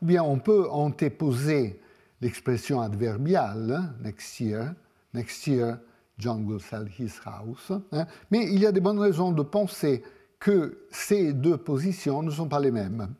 Ou 0.00 0.06
bien 0.06 0.22
on 0.22 0.38
peut 0.38 0.68
antéposer 0.68 1.80
l'expression 2.20 2.80
adverbiale, 2.80 3.94
next 4.02 4.40
year, 4.40 4.74
next 5.14 5.46
year, 5.46 5.78
John 6.18 6.44
will 6.44 6.60
sell 6.60 6.86
his 6.98 7.20
house. 7.24 7.72
Hein. 7.92 8.06
Mais 8.30 8.44
il 8.52 8.60
y 8.60 8.66
a 8.66 8.72
des 8.72 8.80
bonnes 8.80 8.98
raisons 8.98 9.32
de 9.32 9.42
penser 9.42 10.02
que 10.38 10.86
ces 10.90 11.32
deux 11.32 11.56
positions 11.56 12.22
ne 12.22 12.30
sont 12.30 12.48
pas 12.48 12.60
les 12.60 12.70
mêmes. 12.70 13.14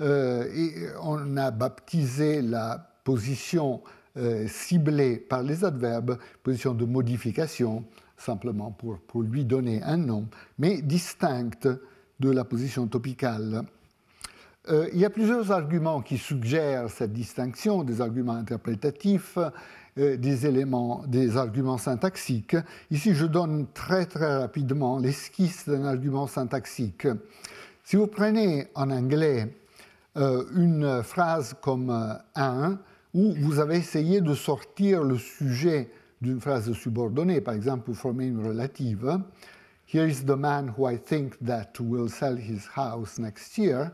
Euh, 0.00 0.44
et 0.52 0.72
on 1.02 1.36
a 1.36 1.50
baptisé 1.50 2.42
la 2.42 2.93
position 3.04 3.82
euh, 4.16 4.46
ciblée 4.46 5.16
par 5.16 5.42
les 5.42 5.64
adverbes, 5.64 6.18
position 6.44 6.72
de 6.72 6.84
modification, 6.84 7.84
simplement 8.16 8.70
pour, 8.70 9.00
pour, 9.00 9.22
lui 9.22 9.44
donner 9.44 9.82
un 9.82 9.96
nom, 9.96 10.28
mais 10.56 10.80
distincte 10.82 11.68
de 12.20 12.30
la 12.30 12.44
position 12.44 12.86
topicale. 12.86 13.62
Euh, 14.68 14.88
il 14.92 15.00
y 15.00 15.04
a 15.04 15.10
plusieurs 15.10 15.50
arguments 15.50 16.00
qui 16.00 16.16
suggèrent 16.16 16.90
cette 16.90 17.12
distinction, 17.12 17.82
des 17.82 18.00
arguments 18.00 18.34
interprétatifs, 18.34 19.36
euh, 19.98 20.16
des 20.16 20.46
éléments, 20.46 21.02
des 21.08 21.36
arguments 21.36 21.76
syntaxiques. 21.76 22.56
Ici, 22.92 23.14
je 23.14 23.26
donne 23.26 23.66
très 23.74 24.06
très 24.06 24.36
rapidement 24.36 25.00
l'esquisse 25.00 25.68
d'un 25.68 25.86
argument 25.86 26.28
syntaxique. 26.28 27.08
Si 27.82 27.96
vous 27.96 28.06
prenez 28.06 28.68
en 28.76 28.92
anglais 28.92 29.56
une 30.16 31.02
phrase 31.02 31.56
comme 31.60 31.90
un, 32.36 32.78
où 33.14 33.32
vous 33.38 33.60
avez 33.60 33.76
essayé 33.76 34.20
de 34.20 34.34
sortir 34.34 35.04
le 35.04 35.16
sujet 35.16 35.88
d'une 36.20 36.40
phrase 36.40 36.72
subordonnée, 36.72 37.40
par 37.40 37.54
exemple 37.54 37.84
pour 37.84 37.96
former 37.96 38.26
une 38.26 38.44
relative. 38.44 39.18
Here 39.86 40.08
is 40.08 40.24
the 40.24 40.36
man 40.36 40.72
who 40.76 40.90
I 40.90 40.98
think 40.98 41.38
that 41.44 41.72
will 41.78 42.08
sell 42.08 42.36
his 42.36 42.66
house 42.74 43.18
next 43.18 43.56
year. 43.56 43.92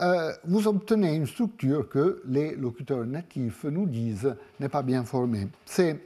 Euh, 0.00 0.32
vous 0.44 0.66
obtenez 0.66 1.14
une 1.14 1.26
structure 1.26 1.88
que 1.88 2.22
les 2.26 2.56
locuteurs 2.56 3.04
natifs 3.04 3.64
nous 3.64 3.86
disent 3.86 4.34
n'est 4.58 4.70
pas 4.70 4.82
bien 4.82 5.04
formée. 5.04 5.48
C'est 5.64 6.00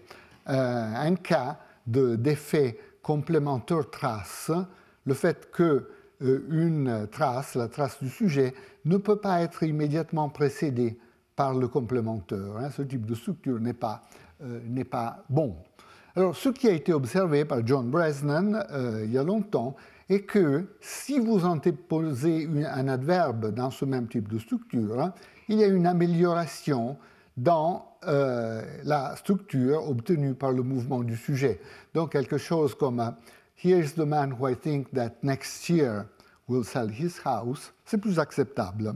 euh, 0.49 0.95
un 0.95 1.14
cas 1.14 1.59
d'effet 1.87 2.78
complémentaire 3.01 3.89
trace, 3.89 4.51
le 5.07 5.14
fait 5.14 5.51
que 5.53 5.89
euh, 6.22 6.47
une 6.51 7.07
trace, 7.11 7.55
la 7.55 7.68
trace 7.68 8.03
du 8.03 8.11
sujet, 8.11 8.53
ne 8.84 8.97
peut 8.97 9.16
pas 9.16 9.41
être 9.41 9.62
immédiatement 9.62 10.28
précédée 10.28 10.99
par 11.37 11.55
le 11.55 11.68
complémentaire. 11.68 12.57
Hein. 12.59 12.70
Ce 12.70 12.82
type 12.82 13.07
de 13.07 13.14
structure 13.14 13.61
n'est 13.61 13.74
pas, 13.74 14.03
euh, 14.43 14.84
pas 14.91 15.24
bon. 15.28 15.57
Alors, 16.16 16.34
ce 16.34 16.49
qui 16.49 16.66
a 16.66 16.72
été 16.72 16.95
observé 16.95 17.45
par 17.45 17.64
John 17.64 17.91
Bresnan 17.91 18.64
euh, 18.72 19.03
il 19.05 19.12
y 19.12 19.18
a 19.18 19.22
longtemps 19.22 19.76
est 20.09 20.20
que 20.20 20.64
si 20.80 21.18
vous 21.18 21.45
antéposez 21.45 22.49
un 22.64 22.89
adverbe 22.89 23.53
dans 23.53 23.70
ce 23.70 23.84
même 23.84 24.09
type 24.09 24.28
de 24.28 24.39
structure, 24.39 25.01
hein, 25.01 25.12
il 25.49 25.59
y 25.59 25.64
a 25.64 25.66
une 25.66 25.87
amélioration 25.87 26.97
dans 27.37 27.97
euh, 28.07 28.62
la 28.84 29.14
structure 29.16 29.89
obtenue 29.89 30.34
par 30.34 30.53
le 30.53 30.62
mouvement 30.62 31.01
du 31.01 31.16
sujet. 31.16 31.61
Donc 31.93 32.12
quelque 32.12 32.39
chose 32.39 32.74
comme 32.74 33.14
Here's 33.62 33.95
the 33.95 34.07
man 34.07 34.32
who 34.32 34.49
I 34.49 34.55
think 34.55 34.93
that 34.93 35.16
next 35.22 35.68
year 35.68 36.07
will 36.49 36.64
sell 36.64 36.89
his 36.89 37.20
house, 37.24 37.72
c'est 37.84 37.99
plus 37.99 38.18
acceptable 38.18 38.95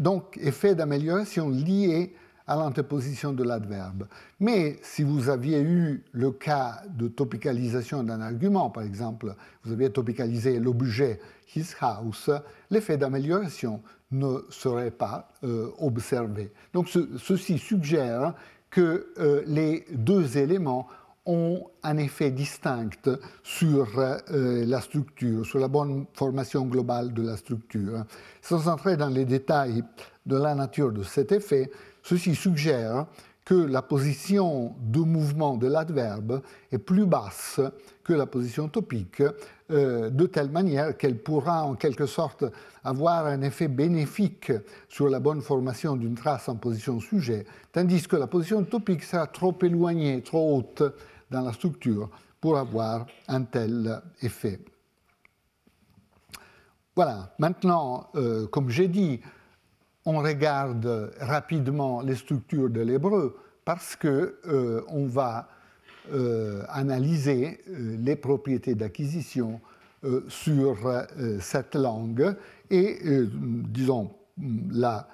donc 0.00 0.38
effet 0.40 0.74
d'amélioration 0.74 1.48
lié 1.48 2.14
à 2.46 2.56
l'antéposition 2.56 3.32
de 3.32 3.44
l'adverbe. 3.44 4.06
Mais 4.40 4.78
si 4.82 5.02
vous 5.02 5.28
aviez 5.28 5.60
eu 5.60 6.02
le 6.12 6.30
cas 6.32 6.82
de 6.88 7.08
topicalisation 7.08 8.02
d'un 8.02 8.20
argument, 8.20 8.70
par 8.70 8.82
exemple, 8.82 9.34
vous 9.64 9.72
aviez 9.72 9.90
topicalisé 9.90 10.58
l'objet 10.58 11.20
his 11.54 11.74
house, 11.80 12.30
l'effet 12.70 12.96
d'amélioration 12.96 13.82
ne 14.10 14.38
serait 14.50 14.90
pas 14.90 15.32
euh, 15.44 15.68
observé. 15.78 16.52
Donc 16.74 16.88
ceci 16.88 17.58
suggère 17.58 18.34
que 18.70 19.12
euh, 19.18 19.42
les 19.46 19.84
deux 19.92 20.38
éléments 20.38 20.88
ont 21.26 21.70
un 21.82 21.96
effet 21.98 22.30
distinct 22.30 23.08
sur 23.42 23.98
euh, 23.98 24.64
la 24.66 24.80
structure, 24.80 25.46
sur 25.46 25.58
la 25.58 25.68
bonne 25.68 26.06
formation 26.14 26.66
globale 26.66 27.12
de 27.12 27.22
la 27.22 27.36
structure. 27.36 28.04
Sans 28.40 28.68
entrer 28.68 28.96
dans 28.96 29.08
les 29.08 29.24
détails 29.24 29.84
de 30.26 30.36
la 30.36 30.54
nature 30.54 30.92
de 30.92 31.02
cet 31.02 31.30
effet, 31.32 31.70
ceci 32.02 32.34
suggère 32.34 33.06
que 33.44 33.54
la 33.54 33.82
position 33.82 34.74
de 34.80 35.00
mouvement 35.00 35.56
de 35.56 35.66
l'adverbe 35.66 36.42
est 36.70 36.78
plus 36.78 37.06
basse 37.06 37.60
que 38.04 38.12
la 38.12 38.26
position 38.26 38.68
topique, 38.68 39.22
euh, 39.70 40.10
de 40.10 40.26
telle 40.26 40.50
manière 40.50 40.96
qu'elle 40.96 41.18
pourra 41.18 41.64
en 41.64 41.74
quelque 41.74 42.06
sorte 42.06 42.44
avoir 42.84 43.26
un 43.26 43.42
effet 43.42 43.68
bénéfique 43.68 44.52
sur 44.88 45.08
la 45.08 45.18
bonne 45.18 45.40
formation 45.40 45.96
d'une 45.96 46.14
trace 46.14 46.48
en 46.48 46.56
position 46.56 47.00
sujet, 47.00 47.44
tandis 47.72 48.06
que 48.06 48.16
la 48.16 48.26
position 48.26 48.62
topique 48.64 49.02
sera 49.02 49.26
trop 49.26 49.56
éloignée, 49.62 50.22
trop 50.22 50.56
haute 50.58 50.82
dans 51.32 51.42
la 51.42 51.52
structure 51.52 52.08
pour 52.40 52.56
avoir 52.58 53.06
un 53.28 53.42
tel 53.42 54.00
effet. 54.20 54.60
Voilà, 56.94 57.34
maintenant, 57.38 58.10
euh, 58.14 58.46
comme 58.46 58.68
j'ai 58.68 58.88
dit, 58.88 59.20
on 60.04 60.18
regarde 60.18 61.12
rapidement 61.20 62.02
les 62.02 62.16
structures 62.16 62.68
de 62.68 62.80
l'hébreu 62.80 63.36
parce 63.64 63.96
qu'on 63.96 64.08
euh, 64.08 64.82
va 65.06 65.48
euh, 66.12 66.64
analyser 66.68 67.60
euh, 67.68 67.96
les 67.98 68.16
propriétés 68.16 68.74
d'acquisition 68.74 69.60
sur 70.26 70.78
cette 71.38 71.76
langue 71.76 72.34
et, 72.70 72.98
disons, 73.68 74.10
la 74.72 75.06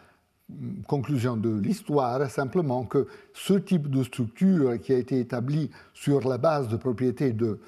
conclusion 0.86 1.36
de 1.36 1.50
l'histoire 1.50 2.30
simplement 2.30 2.84
que 2.84 3.06
ce 3.34 3.54
type 3.54 3.90
de 3.90 4.02
structure 4.02 4.80
qui 4.80 4.92
a 4.92 4.98
été 4.98 5.20
établi 5.20 5.70
sur 5.92 6.26
la 6.26 6.38
base 6.38 6.68
de 6.68 6.76
propriétés 6.76 7.32
de 7.32 7.60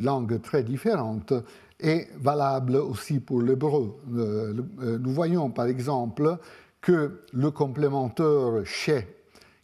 langues 0.00 0.40
très 0.40 0.62
différentes 0.62 1.32
est 1.80 2.08
valable 2.18 2.76
aussi 2.76 3.20
pour 3.20 3.42
l'hébreu. 3.42 3.98
Euh, 4.14 4.54
euh, 4.80 4.98
nous 4.98 5.10
voyons 5.10 5.50
par 5.50 5.66
exemple 5.66 6.38
que 6.80 7.22
le 7.32 7.50
complémentaire 7.50 8.64
chez, 8.64 9.06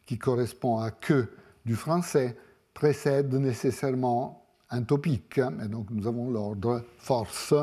qui 0.07 0.19
correspond 0.19 0.79
à 0.79 0.91
que 0.91 1.29
du 1.65 1.75
français, 1.75 2.37
précède 2.75 3.33
nécessairement 3.35 4.45
un 4.71 4.83
topique. 4.83 5.39
Et 5.65 5.69
donc 5.69 5.91
nous 5.91 6.07
avons 6.07 6.31
l'ordre 6.31 6.83
force, 6.99 7.55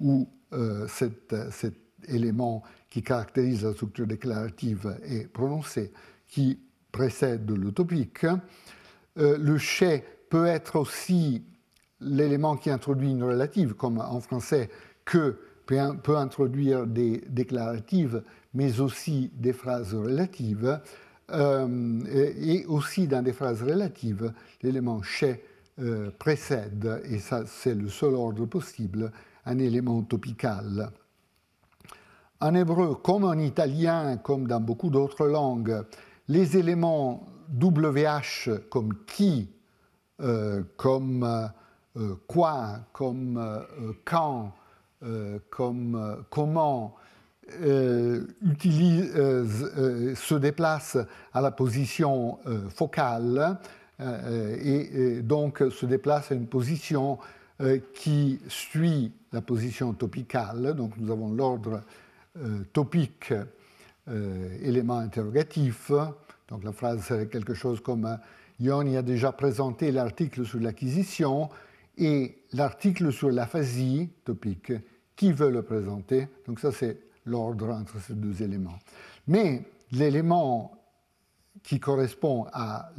où 0.00 0.28
euh, 0.52 0.86
cet, 0.88 1.34
élément 2.08 2.62
qui 2.90 3.02
caractérise 3.02 3.64
la 3.64 3.72
structure 3.72 4.06
déclarative 4.06 4.98
est 5.04 5.26
prononcé, 5.32 5.92
qui 6.28 6.58
précède 6.92 7.50
le 7.50 7.72
topique. 7.72 8.26
le 9.16 9.58
chez 9.58 10.04
peut 10.30 10.46
être 10.46 10.76
aussi 10.76 11.44
l'élément 12.00 12.56
qui 12.56 12.70
introduit 12.70 13.10
une 13.10 13.22
relative, 13.22 13.74
comme 13.74 13.98
en 13.98 14.20
français, 14.20 14.70
que 15.04 15.38
peut 15.66 16.16
introduire 16.16 16.86
des 16.86 17.24
déclaratives, 17.28 18.22
mais 18.54 18.80
aussi 18.80 19.30
des 19.34 19.52
phrases 19.52 19.94
relatives. 19.94 20.80
Euh, 21.32 22.04
et 22.40 22.64
aussi 22.66 23.08
dans 23.08 23.22
des 23.22 23.32
phrases 23.32 23.62
relatives, 23.62 24.32
l'élément 24.62 25.02
chez 25.02 25.42
euh, 25.80 26.10
précède, 26.16 27.02
et 27.10 27.18
ça 27.18 27.42
c'est 27.46 27.74
le 27.74 27.88
seul 27.88 28.14
ordre 28.14 28.46
possible, 28.46 29.10
un 29.44 29.58
élément 29.58 30.02
topical. 30.02 30.92
En 32.40 32.54
hébreu, 32.54 32.96
comme 32.96 33.24
en 33.24 33.38
italien, 33.38 34.18
comme 34.18 34.46
dans 34.46 34.60
beaucoup 34.60 34.90
d'autres 34.90 35.26
langues, 35.26 35.82
les 36.28 36.58
éléments 36.58 37.26
WH 37.50 38.50
comme 38.68 38.94
qui, 39.06 39.48
euh, 40.20 40.62
comme 40.76 41.24
euh, 41.96 42.14
quoi, 42.26 42.80
comme 42.92 43.38
euh, 43.38 43.92
quand, 44.04 44.52
comme 45.50 46.24
comment, 46.30 46.96
se 47.48 48.24
déplace 50.34 50.98
à 51.32 51.40
la 51.40 51.50
position 51.52 52.38
focale 52.70 53.58
et, 54.00 55.20
donc 55.22 55.62
se 55.70 55.86
déplace 55.86 56.32
à 56.32 56.34
une 56.34 56.48
position 56.48 57.18
qui 57.94 58.40
suit 58.48 59.12
la 59.32 59.42
position 59.42 59.92
topicale. 59.92 60.74
Donc 60.74 60.96
nous 60.96 61.12
avons 61.12 61.30
l'ordre 61.30 61.82
topique, 62.72 63.32
élément 64.62 64.98
interrogatif. 64.98 65.90
Donc 66.48 66.64
la 66.64 66.72
phrase 66.72 67.04
serait 67.04 67.26
quelque 67.26 67.54
chose 67.54 67.80
comme 67.80 68.18
Yoni 68.60 68.96
a 68.96 69.02
déjà 69.02 69.32
présenté 69.32 69.92
l'article 69.92 70.44
sur 70.44 70.60
l'acquisition 70.60 71.50
et 71.98 72.42
l'article 72.52 73.12
sur 73.12 73.30
l'aphasie 73.30 74.10
topique, 74.24 74.72
qui 75.14 75.32
veut 75.32 75.50
le 75.50 75.62
présenter? 75.62 76.28
Donc 76.46 76.60
ça, 76.60 76.72
c'est 76.72 76.98
l'ordre 77.24 77.70
entre 77.70 77.98
ces 78.00 78.14
deux 78.14 78.42
éléments. 78.42 78.78
Mais 79.26 79.64
l'élément 79.92 80.72
qui 81.62 81.80
correspond 81.80 82.46
à 82.52 82.90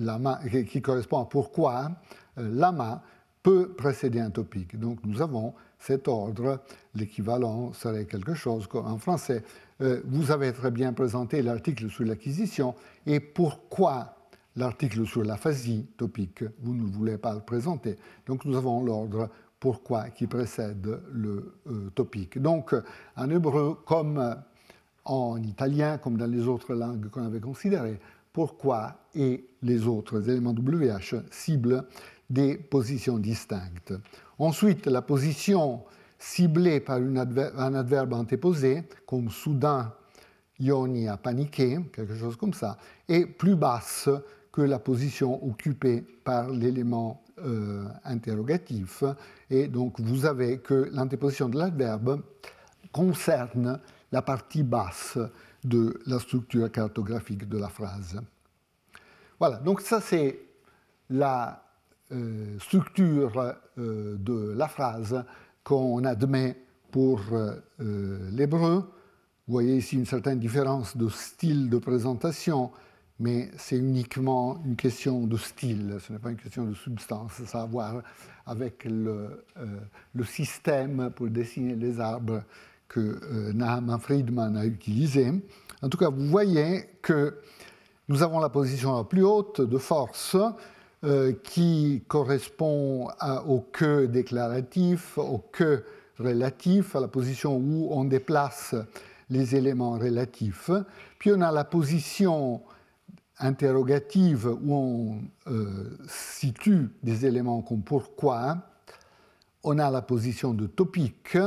qui 0.68 0.82
correspond 0.82 1.20
à 1.22 1.26
pourquoi 1.26 1.92
euh, 2.38 2.50
lama 2.54 3.02
peut 3.42 3.70
précéder 3.70 4.20
un 4.20 4.32
topique. 4.32 4.78
Donc 4.78 5.00
nous 5.06 5.22
avons 5.22 5.54
cet 5.80 6.08
ordre, 6.08 6.62
l'équivalent 6.96 7.74
serait 7.74 8.06
quelque 8.06 8.34
chose 8.34 8.68
en 8.74 8.98
français. 8.98 9.44
Euh, 9.82 10.02
vous 10.06 10.32
avez 10.32 10.54
très 10.54 10.72
bien 10.72 10.94
présenté 10.94 11.42
l'article 11.42 11.90
sur 11.90 12.04
l'acquisition 12.06 12.76
et 13.06 13.20
pourquoi 13.20 14.16
l'article 14.56 15.06
sur 15.06 15.24
l'aphasie 15.24 15.86
topique, 15.98 16.44
vous 16.60 16.74
ne 16.74 16.84
voulez 16.84 17.18
pas 17.18 17.34
le 17.34 17.42
présenter. 17.42 17.96
Donc 18.26 18.46
nous 18.46 18.58
avons 18.58 18.84
l'ordre 18.84 19.30
pourquoi 19.60 20.10
qui 20.10 20.28
précède 20.28 21.00
le 21.12 21.54
euh, 21.68 21.90
topique. 21.94 22.40
Donc 22.40 22.76
en 23.16 23.30
hébreu, 23.30 23.78
comme 23.86 24.36
en 25.06 25.42
italien, 25.42 25.98
comme 25.98 26.18
dans 26.18 26.30
les 26.30 26.48
autres 26.48 26.74
langues 26.74 27.10
qu'on 27.10 27.24
avait 27.24 27.40
considérées, 27.40 28.00
pourquoi 28.34 29.00
et 29.16 29.48
les 29.64 29.88
autres 29.88 30.30
éléments 30.30 30.54
WH 30.54 31.16
ciblent 31.32 31.84
des 32.30 32.58
positions 32.58 33.18
distinctes. 33.18 33.94
Ensuite, 34.38 34.86
la 34.88 35.02
position 35.02 35.84
ciblée 36.20 36.80
par 36.80 36.98
un 36.98 37.74
adverbe 37.76 38.14
antéposé, 38.14 38.84
comme 39.06 39.30
soudain, 39.30 39.94
Ioni 40.60 41.08
a 41.08 41.18
paniqué, 41.18 41.80
quelque 41.94 42.16
chose 42.16 42.36
comme 42.36 42.54
ça, 42.54 42.78
est 43.08 43.26
plus 43.26 43.56
basse 43.56 44.10
que 44.52 44.62
la 44.62 44.80
position 44.80 45.46
occupée 45.48 46.02
par 46.24 46.50
l'élément 46.50 47.24
euh, 47.40 47.86
interrogatif. 48.04 49.04
Et 49.52 49.68
donc 49.68 50.00
vous 50.00 50.26
avez 50.26 50.58
que 50.58 50.90
l'antéposition 50.92 51.48
de 51.48 51.58
l'adverbe 51.60 52.24
concerne 52.92 53.80
la 54.12 54.24
partie 54.24 54.64
basse 54.64 55.20
de 55.64 56.00
la 56.08 56.18
structure 56.18 56.72
cartographique 56.72 57.48
de 57.48 57.60
la 57.60 57.70
phrase. 57.70 58.20
Voilà, 59.40 59.58
donc 59.58 59.82
ça 59.82 60.02
c'est 60.02 60.40
la 61.12 61.66
euh, 62.12 62.58
structure 62.60 63.56
euh, 63.78 64.16
de 64.18 64.54
la 64.56 64.68
phrase 64.68 65.24
qu'on 65.64 66.04
admet 66.06 66.56
pour 66.92 67.20
l'hébreu. 68.32 68.90
Vous 69.48 69.52
voyez 69.52 69.78
ici 69.78 69.98
une 69.98 70.06
certaine 70.06 70.40
différence 70.40 70.96
de 70.96 71.10
style 71.10 71.70
de 71.70 71.78
présentation 71.78 72.72
mais 73.20 73.50
c'est 73.58 73.78
uniquement 73.78 74.62
une 74.64 74.76
question 74.76 75.26
de 75.26 75.38
style, 75.38 75.98
ce 76.06 76.14
n'est 76.14 76.20
pas 76.20 76.30
une 76.30 76.38
question 76.38 76.66
de 76.66 76.76
substance, 76.76 77.32
ça 77.46 77.62
a 77.62 77.64
à 77.64 77.66
voir 77.66 78.04
avec 78.46 78.86
le, 78.86 79.44
euh, 79.58 79.66
le 80.14 80.24
système 80.24 81.12
pour 81.16 81.28
dessiner 81.28 81.76
les 81.76 82.00
arbres 82.00 82.44
que 82.88 83.00
euh, 83.00 83.54
Nahman 83.54 84.00
Friedman 84.00 84.56
a 84.56 84.66
utilisé. 84.66 85.32
En 85.82 85.90
tout 85.90 85.98
cas, 85.98 86.10
vous 86.10 86.28
voyez 86.28 86.90
que 87.02 87.40
nous 88.08 88.22
avons 88.24 88.40
la 88.40 88.50
position 88.50 88.96
la 88.96 89.04
plus 89.04 89.24
haute 89.24 89.62
de 89.62 89.78
force 89.78 90.38
euh, 91.03 91.34
qui 91.44 92.03
correspond 92.07 93.10
au 93.48 93.60
que 93.60 94.06
déclaratif, 94.07 95.18
au 95.18 95.38
que 95.38 95.84
relatif, 96.18 96.95
à 96.95 96.99
la 96.99 97.07
position 97.07 97.57
où 97.57 97.90
on 97.91 98.06
déplace 98.06 98.76
les 99.30 99.56
éléments 99.56 99.98
relatifs. 99.98 100.72
Puis 101.19 101.32
on 101.32 101.41
a 101.41 101.52
la 101.52 101.64
position 101.64 102.61
interrogative 103.40 104.48
où 104.48 104.74
on 104.74 105.22
euh, 105.48 105.98
situe 106.07 106.90
des 107.03 107.26
éléments 107.26 107.61
comme 107.61 107.84
pourquoi, 107.84 108.57
on 109.64 109.78
a 109.80 109.91
la 109.91 110.02
position 110.02 110.53
de 110.53 110.65
topique, 110.65 111.38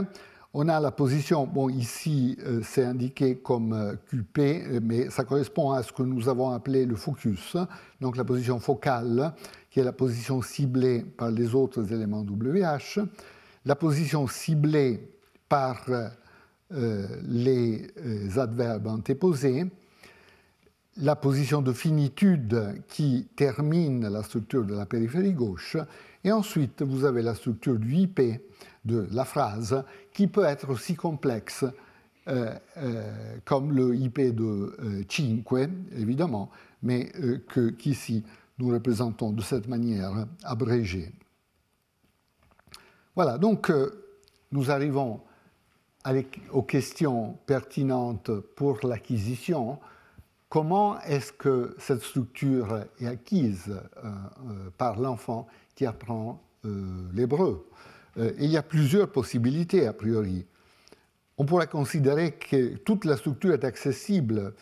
on 0.53 0.69
a 0.69 0.81
la 0.81 0.91
position, 0.91 1.47
bon 1.47 1.69
ici 1.69 2.37
euh, 2.45 2.61
c'est 2.65 2.85
indiqué 2.85 3.37
comme 3.37 3.73
euh, 3.73 3.95
QP, 4.11 4.81
mais 4.83 5.09
ça 5.11 5.25
correspond 5.25 5.71
à 5.71 5.83
ce 5.83 5.93
que 5.93 6.03
nous 6.03 6.29
avons 6.29 6.51
appelé 6.51 6.87
le 6.87 6.97
focus, 6.97 7.57
donc 8.01 8.17
la 8.17 8.25
position 8.25 8.59
focale, 8.59 9.33
qui 9.71 9.81
est 9.81 9.85
la 9.85 9.93
position 9.93 10.43
ciblée 10.43 11.03
par 11.03 11.31
les 11.31 11.55
autres 11.55 11.93
éléments 11.93 12.23
WH, 12.23 13.01
la 13.65 13.77
position 13.77 14.27
ciblée 14.27 15.09
par 15.49 15.85
les 16.71 17.89
adverbes 18.37 18.87
antéposés, 18.87 19.67
la 20.97 21.17
position 21.17 21.63
de 21.63 21.73
finitude 21.73 22.83
qui 22.89 23.29
termine 23.37 24.09
la 24.09 24.23
structure 24.23 24.65
de 24.65 24.75
la 24.75 24.87
périphérie 24.87 25.33
gauche, 25.33 25.77
et 26.25 26.33
ensuite 26.33 26.83
vous 26.83 27.05
avez 27.05 27.23
la 27.23 27.35
structure 27.35 27.79
du 27.79 27.95
IP 27.97 28.21
de 28.85 29.07
la 29.11 29.25
phrase 29.25 29.85
qui 30.13 30.27
peut 30.27 30.45
être 30.45 30.71
aussi 30.71 30.95
complexe 30.95 31.65
euh, 32.29 32.55
euh, 32.77 33.39
comme 33.45 33.73
le 33.73 33.97
IP 33.97 34.21
de 34.21 34.45
euh, 34.45 35.03
cinque, 35.09 35.71
évidemment, 35.97 36.51
mais 36.83 37.11
qu'ici 37.79 38.23
nous 38.59 38.69
représentons 38.69 39.33
de 39.33 39.41
cette 39.41 39.67
manière 39.69 40.27
abrégée. 40.45 41.13
Voilà, 43.17 43.39
donc 43.39 43.73
nous 44.53 44.71
arrivons 44.71 45.23
aux 46.53 46.63
questions 46.63 47.39
pertinentes 47.47 48.31
pour 48.55 48.87
l'acquisition. 48.87 49.79
Comment 50.49 51.01
est-ce 51.01 51.33
que 51.33 51.75
cette 51.79 52.03
structure 52.03 52.85
est 53.01 53.07
acquise 53.07 53.81
par 54.79 55.01
l'enfant 55.01 55.47
apprend 55.87 56.43
l'hébreu 57.15 57.67
Il 58.17 58.51
y 58.51 58.57
a 58.57 58.63
plusieurs 58.63 59.11
possibilités 59.11 59.87
a 59.87 59.93
priori 59.93 60.45
on 61.41 61.47
pourrait 61.47 61.69
considérer 61.69 62.33
que 62.33 62.77
toute 62.77 63.07
la 63.07 63.17
structure 63.17 63.55
est 63.55 63.65
accessible 63.65 64.53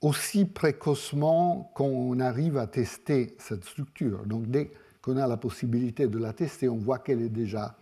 aussi 0.00 0.46
précocement 0.46 1.70
qu'on 1.76 2.18
arrive 2.18 2.56
à 2.56 2.66
tester 2.66 3.36
cette 3.38 3.64
structure. 3.64 4.26
Donc 4.26 4.48
dès 4.48 4.72
qu'on 5.00 5.16
a 5.16 5.28
la 5.28 5.36
possibilité 5.36 6.08
de 6.08 6.18
la 6.18 6.32
tester, 6.32 6.68
on 6.68 6.78
voit 6.78 6.98
qu'elle 6.98 7.22
est 7.22 7.28
déjà 7.28 7.76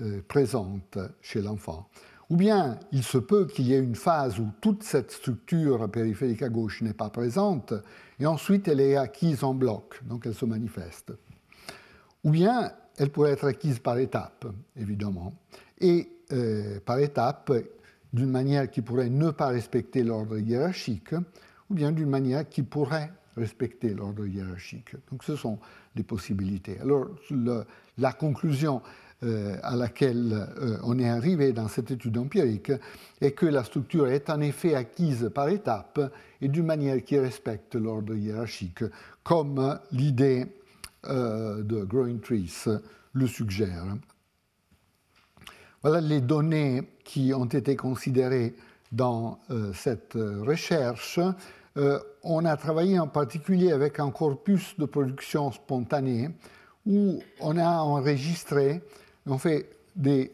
euh, 0.00 0.20
présente 0.26 0.98
chez 1.22 1.42
l'enfant. 1.42 1.88
Ou 2.28 2.36
bien 2.36 2.76
il 2.90 3.04
se 3.04 3.18
peut 3.18 3.46
qu'il 3.46 3.68
y 3.68 3.74
ait 3.74 3.78
une 3.78 3.94
phase 3.94 4.40
où 4.40 4.48
toute 4.60 4.82
cette 4.82 5.12
structure 5.12 5.88
périphérique 5.88 6.42
à 6.42 6.48
gauche 6.48 6.82
n'est 6.82 6.92
pas 6.92 7.10
présente, 7.10 7.72
et 8.18 8.26
ensuite 8.26 8.66
elle 8.66 8.80
est 8.80 8.96
acquise 8.96 9.44
en 9.44 9.54
bloc, 9.54 10.00
donc 10.06 10.26
elle 10.26 10.34
se 10.34 10.44
manifeste. 10.44 11.12
Ou 12.24 12.30
bien 12.30 12.72
elle 12.96 13.10
pourrait 13.10 13.32
être 13.32 13.46
acquise 13.46 13.78
par 13.78 13.98
étapes, 13.98 14.46
évidemment. 14.76 15.34
Et 15.80 16.08
euh, 16.32 16.78
par 16.84 16.98
étapes, 16.98 17.52
d'une 18.12 18.30
manière 18.30 18.70
qui 18.70 18.82
pourrait 18.82 19.08
ne 19.08 19.30
pas 19.30 19.48
respecter 19.48 20.02
l'ordre 20.02 20.38
hiérarchique, 20.38 21.14
ou 21.70 21.74
bien 21.74 21.92
d'une 21.92 22.10
manière 22.10 22.48
qui 22.48 22.62
pourrait 22.62 23.10
respecter 23.36 23.94
l'ordre 23.94 24.26
hiérarchique. 24.26 24.96
Donc 25.10 25.24
ce 25.24 25.36
sont 25.36 25.58
les 25.96 26.02
possibilités. 26.02 26.78
Alors 26.80 27.08
la 27.98 28.12
conclusion 28.12 28.82
euh, 29.22 29.56
à 29.62 29.76
laquelle 29.76 30.46
euh, 30.60 30.78
on 30.82 30.98
est 30.98 31.08
arrivé 31.08 31.52
dans 31.52 31.68
cette 31.68 31.90
étude 31.90 32.18
empirique 32.18 32.72
est 33.20 33.32
que 33.32 33.46
la 33.46 33.64
structure 33.64 34.08
est 34.08 34.28
en 34.30 34.40
effet 34.40 34.74
acquise 34.74 35.30
par 35.34 35.48
étapes 35.48 36.00
et 36.40 36.48
d'une 36.48 36.66
manière 36.66 37.02
qui 37.04 37.18
respecte 37.18 37.76
l'ordre 37.76 38.14
hiérarchique, 38.14 38.84
comme 39.22 39.78
l'idée 39.92 40.46
de 41.04 41.84
Growing 41.84 42.20
Trees 42.20 42.66
le 43.12 43.26
suggère. 43.26 43.96
Voilà 45.82 46.00
les 46.00 46.20
données 46.20 46.82
qui 47.04 47.32
ont 47.34 47.46
été 47.46 47.74
considérées 47.74 48.54
dans 48.92 49.38
euh, 49.50 49.72
cette 49.72 50.16
euh, 50.16 50.42
recherche. 50.42 51.18
Euh, 51.76 51.98
on 52.22 52.44
a 52.44 52.56
travaillé 52.56 52.98
en 52.98 53.06
particulier 53.06 53.72
avec 53.72 54.00
un 54.00 54.10
corpus 54.10 54.76
de 54.78 54.84
production 54.84 55.50
spontanée 55.52 56.30
où 56.86 57.22
on 57.40 57.56
a 57.56 57.78
enregistré, 57.78 58.82
on 59.26 59.38
fait 59.38 59.70
des 59.96 60.32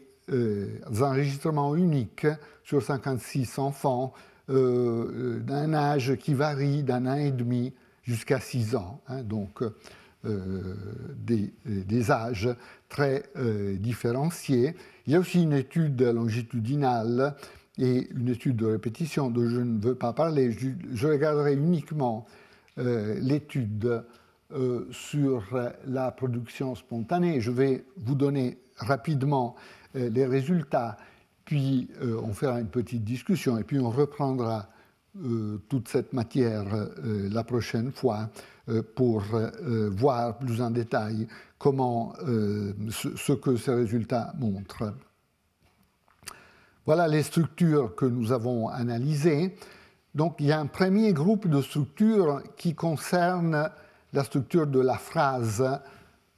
enregistrements 1.01 1.75
uniques 1.75 2.27
sur 2.63 2.81
56 2.81 3.59
enfants 3.59 4.13
d'un 4.49 5.73
âge 5.73 6.15
qui 6.15 6.33
varie 6.33 6.83
d'un 6.83 7.05
an 7.05 7.15
et 7.15 7.31
demi 7.31 7.73
jusqu'à 8.03 8.39
6 8.39 8.75
ans. 8.75 9.01
Hein, 9.07 9.23
donc, 9.23 9.61
des, 10.23 11.53
des, 11.65 12.11
âges 12.11 12.49
très 12.89 13.23
différenciés. 13.79 14.75
Il 15.05 15.13
y 15.13 15.15
a 15.15 15.19
aussi 15.19 15.43
une 15.43 15.53
étude 15.53 16.01
longitudinale 16.01 17.35
et 17.77 18.09
une 18.11 18.29
étude 18.29 18.57
de 18.57 18.65
répétition 18.65 19.29
dont 19.29 19.47
je 19.47 19.59
ne 19.59 19.79
veux 19.79 19.95
pas 19.95 20.13
parler. 20.13 20.51
Je, 20.51 21.07
regarderai 21.07 21.53
uniquement 21.53 22.25
euh, 22.79 23.19
l'étude 23.19 24.03
euh, 24.51 24.87
sur 24.91 25.43
la 25.85 26.11
production 26.11 26.75
spontanée. 26.75 27.41
Je 27.41 27.51
vais 27.51 27.85
vous 27.97 28.15
donner 28.15 28.57
rapidement 28.77 29.55
euh, 29.95 30.09
les 30.09 30.25
résultats, 30.25 30.97
puis 31.45 31.89
on 32.01 32.33
fera 32.33 32.59
une 32.59 32.67
petite 32.67 33.05
discussion 33.05 33.57
et 33.57 33.63
puis 33.63 33.79
on 33.79 33.89
reprendra 33.89 34.69
toute 35.69 35.87
cette 35.87 36.11
matière 36.11 36.65
la 37.01 37.43
prochaine 37.45 37.91
fois 37.91 38.29
pour 38.95 39.23
voir 39.91 40.37
plus 40.37 40.61
en 40.61 40.71
détail 40.71 41.27
comment, 41.57 42.13
euh, 42.27 42.73
ce, 42.89 43.33
que 43.33 43.57
ces 43.57 43.73
résultats 43.73 44.33
montrent. 44.37 44.93
Voilà 46.85 47.07
les 47.07 47.23
structures 47.23 47.95
que 47.95 48.05
nous 48.05 48.31
avons 48.31 48.69
analysées. 48.69 49.55
Donc 50.15 50.37
il 50.39 50.47
y 50.47 50.51
a 50.51 50.59
un 50.59 50.67
premier 50.67 51.13
groupe 51.13 51.47
de 51.47 51.61
structures 51.61 52.41
qui 52.55 52.75
concerne 52.75 53.69
la 54.13 54.23
structure 54.23 54.67
de 54.67 54.79
la 54.79 54.97
phrase 54.97 55.79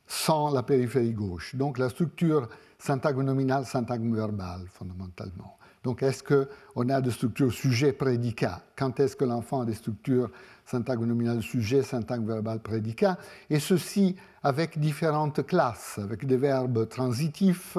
sans 0.08 0.52
la 0.52 0.64
périphérie 0.64 1.14
gauche. 1.14 1.56
Donc 1.56 1.78
la 1.78 1.90
structure 1.90 2.50
syntagme 2.80 3.22
nominale, 3.22 3.66
syntagme 3.66 4.16
verbale, 4.16 4.62
fondamentalement. 4.74 5.58
Donc 5.84 6.02
est-ce 6.04 6.24
qu'on 6.24 6.90
a 6.90 7.00
des 7.00 7.12
structures 7.12 7.54
sujet-prédicat 7.54 8.64
Quand 8.76 9.00
est-ce 9.00 9.16
que 9.16 9.26
l'enfant 9.26 9.62
a 9.62 9.66
des 9.66 9.76
structures 9.76 10.30
syntagme 10.70 11.06
nominal 11.06 11.42
sujet, 11.42 11.82
syntagme 11.82 12.28
verbal 12.28 12.60
prédicat, 12.60 13.18
et 13.50 13.60
ceci 13.60 14.16
avec 14.44 14.80
différentes 14.80 15.46
classes, 15.46 15.98
avec 15.98 16.26
des 16.26 16.38
verbes 16.38 16.88
transitifs, 16.88 17.78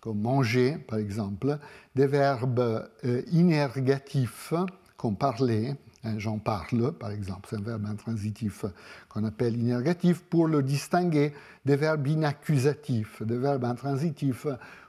comme 0.00 0.20
manger 0.20 0.78
par 0.88 0.98
exemple, 0.98 1.58
des 1.94 2.06
verbes 2.06 2.88
euh, 3.04 3.22
inergatifs, 3.30 4.54
comme 4.96 5.16
parler, 5.16 5.74
hein, 6.04 6.14
j'en 6.18 6.38
parle 6.38 6.92
par 6.92 7.10
exemple, 7.10 7.48
c'est 7.50 7.56
un 7.56 7.62
verbe 7.62 7.86
intransitif 7.86 8.64
qu'on 9.10 9.24
appelle 9.24 9.56
inergatif, 9.58 10.22
pour 10.22 10.48
le 10.48 10.62
distinguer 10.62 11.34
des 11.66 11.76
verbes 11.76 12.06
inaccusatifs, 12.06 13.22
des 13.22 13.36
verbes 13.36 13.64
intransitifs 13.64 14.46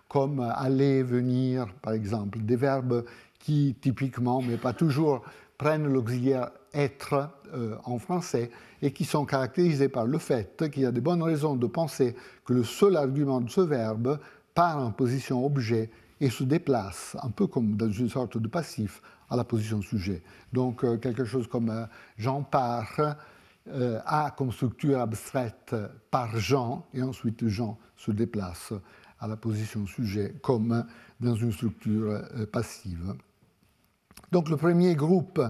comme 0.07 0.39
aller, 0.39 1.03
venir 1.03 1.67
par 1.81 1.93
exemple, 1.93 2.39
des 2.39 2.55
verbes 2.55 3.03
qui 3.39 3.75
typiquement, 3.79 4.41
mais 4.41 4.57
pas 4.57 4.73
toujours, 4.73 5.23
prennent 5.57 5.87
l'auxiliaire 5.87 6.51
être 6.73 7.29
euh, 7.53 7.77
en 7.85 7.99
français 7.99 8.51
et 8.81 8.91
qui 8.91 9.05
sont 9.05 9.25
caractérisés 9.25 9.89
par 9.89 10.05
le 10.05 10.17
fait 10.17 10.69
qu'il 10.71 10.83
y 10.83 10.85
a 10.85 10.91
de 10.91 10.99
bonnes 10.99 11.23
raisons 11.23 11.55
de 11.55 11.67
penser 11.67 12.15
que 12.43 12.53
le 12.53 12.63
seul 12.63 12.97
argument 12.97 13.41
de 13.41 13.49
ce 13.49 13.61
verbe 13.61 14.19
part 14.53 14.77
en 14.77 14.91
position 14.91 15.45
objet 15.45 15.89
et 16.19 16.29
se 16.29 16.43
déplace, 16.43 17.15
un 17.21 17.29
peu 17.29 17.47
comme 17.47 17.75
dans 17.75 17.91
une 17.91 18.09
sorte 18.09 18.37
de 18.37 18.47
passif, 18.47 19.01
à 19.29 19.35
la 19.35 19.43
position 19.43 19.81
sujet. 19.81 20.21
Donc 20.53 20.83
euh, 20.83 20.97
quelque 20.97 21.25
chose 21.25 21.47
comme 21.47 21.69
euh, 21.69 21.85
Jean 22.17 22.43
part 22.43 23.15
a 24.05 24.29
comme 24.37 24.51
structure 24.51 24.99
abstraite 24.99 25.75
par 26.11 26.37
Jean 26.37 26.85
et 26.93 27.01
ensuite 27.01 27.47
Jean 27.47 27.79
se 27.95 28.11
déplace 28.11 28.73
à 29.19 29.27
la 29.27 29.35
position 29.35 29.87
sujet 29.87 30.35
comme 30.43 30.85
dans 31.19 31.33
une 31.33 31.51
structure 31.51 32.21
passive. 32.51 33.15
Donc 34.31 34.49
le 34.49 34.57
premier 34.57 34.95
groupe, 34.95 35.41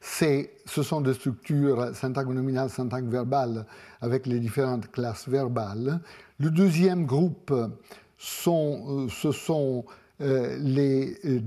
ce 0.00 0.82
sont 0.82 1.00
des 1.00 1.14
structures 1.14 1.94
syntagme 1.94 2.34
nominale, 2.34 2.70
syntagme 2.70 3.08
verbale, 3.08 3.66
avec 4.00 4.26
les 4.26 4.40
différentes 4.40 4.90
classes 4.90 5.28
verbales. 5.28 6.00
Le 6.38 6.50
deuxième 6.50 7.06
groupe, 7.06 7.52
sont, 8.24 8.84
euh, 8.88 9.08
ce 9.08 9.32
sont 9.32 9.84
euh, 10.20 10.58
euh, 10.76 11.40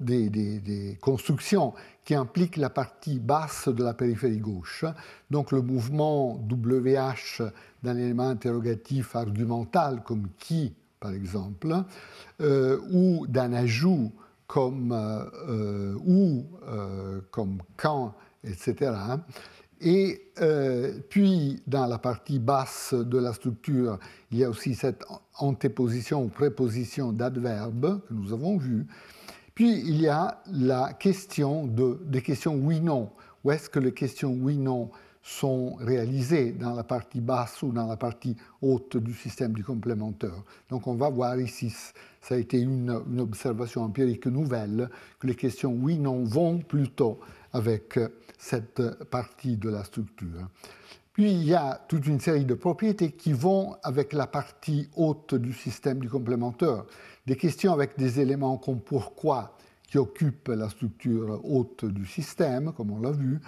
des, 0.00 0.98
constructions 1.00 1.72
qui 2.04 2.14
impliquent 2.14 2.58
la 2.58 2.70
partie 2.70 3.18
basse 3.18 3.68
de 3.68 3.82
la 3.82 3.94
périphérie 3.94 4.38
gauche. 4.38 4.84
Donc 5.30 5.50
le 5.52 5.62
mouvement 5.62 6.34
WH 6.34 7.42
d'un 7.82 7.96
élément 7.96 8.28
interrogatif 8.28 9.16
argumental 9.16 10.02
comme 10.04 10.28
qui, 10.38 10.74
par 11.00 11.12
exemple, 11.12 11.74
ou 12.40 13.26
d'un 13.26 13.52
ajout 13.54 14.12
comme 14.46 14.92
euh, 14.92 15.24
euh, 15.48 15.98
où, 16.04 16.44
euh, 16.68 17.20
comme 17.30 17.58
quand, 17.76 18.14
etc. 18.42 18.92
Et 19.80 20.22
puis, 21.10 21.62
dans 21.66 21.86
la 21.86 21.98
partie 21.98 22.38
basse 22.38 22.94
de 22.94 23.18
la 23.18 23.34
structure, 23.34 23.98
il 24.30 24.38
y 24.38 24.44
a 24.44 24.48
aussi 24.48 24.74
cette 24.74 25.04
antéposition 25.36 26.24
ou 26.24 26.28
préposition 26.28 27.12
d'adverbe 27.12 28.00
que 28.08 28.14
nous 28.14 28.32
avons 28.32 28.56
vu. 28.56 28.86
Puis, 29.54 29.80
il 29.80 30.00
y 30.00 30.08
a 30.08 30.40
la 30.50 30.94
question 30.94 31.66
de, 31.66 32.00
des 32.06 32.22
questions 32.22 32.54
oui-non. 32.54 33.10
Où 33.44 33.50
est-ce 33.50 33.68
que 33.68 33.78
les 33.78 33.92
questions 33.92 34.32
oui-non 34.32 34.90
sont 35.22 35.74
réalisées? 35.74 36.52
Dans 36.52 36.74
la 36.74 36.84
partie 36.84 37.20
basse 37.20 37.62
ou 37.62 37.70
dans 37.70 37.86
la 37.86 37.96
partie 37.96 38.36
haute 38.62 38.96
du 38.96 39.12
système 39.12 39.52
du 39.52 39.62
complémentaire. 39.62 40.42
Donc 40.70 40.86
on 40.86 40.94
va 40.94 41.10
voir 41.10 41.38
ici 41.38 41.72
ça 42.24 42.36
a 42.36 42.38
été 42.38 42.58
une, 42.58 42.90
observation 43.18 43.82
empirique 43.82 44.26
nouvelle, 44.26 44.88
que 45.18 45.26
les 45.26 45.34
questions 45.34 45.72
oui-non 45.72 46.24
vont 46.24 46.58
plutôt 46.58 47.20
avec 47.52 47.98
cette 48.38 48.82
partie 49.10 49.58
de 49.58 49.68
la 49.68 49.84
structure. 49.84 50.48
Puis 51.12 51.30
il 51.30 51.44
y 51.44 51.54
a 51.54 51.80
toute 51.86 52.06
une 52.06 52.18
série 52.18 52.46
de 52.46 52.54
propriétés 52.54 53.12
qui 53.12 53.32
vont 53.32 53.76
avec 53.82 54.14
la 54.14 54.26
partie 54.26 54.88
haute 54.96 55.34
du 55.34 55.52
système 55.52 56.00
du 56.00 56.08
complémentaire. 56.08 56.84
Des 57.26 57.36
questions 57.36 57.72
avec 57.72 57.96
des 57.98 58.18
éléments 58.20 58.56
comme 58.56 58.80
pourquoi 58.80 59.56
qui 59.86 59.98
occupent 59.98 60.48
la 60.48 60.70
structure 60.70 61.40
haute 61.44 61.84
du 61.84 62.06
système, 62.06 62.72
comme 62.72 62.90
on 62.90 63.00
l'a 63.00 63.12
vu, 63.12 63.38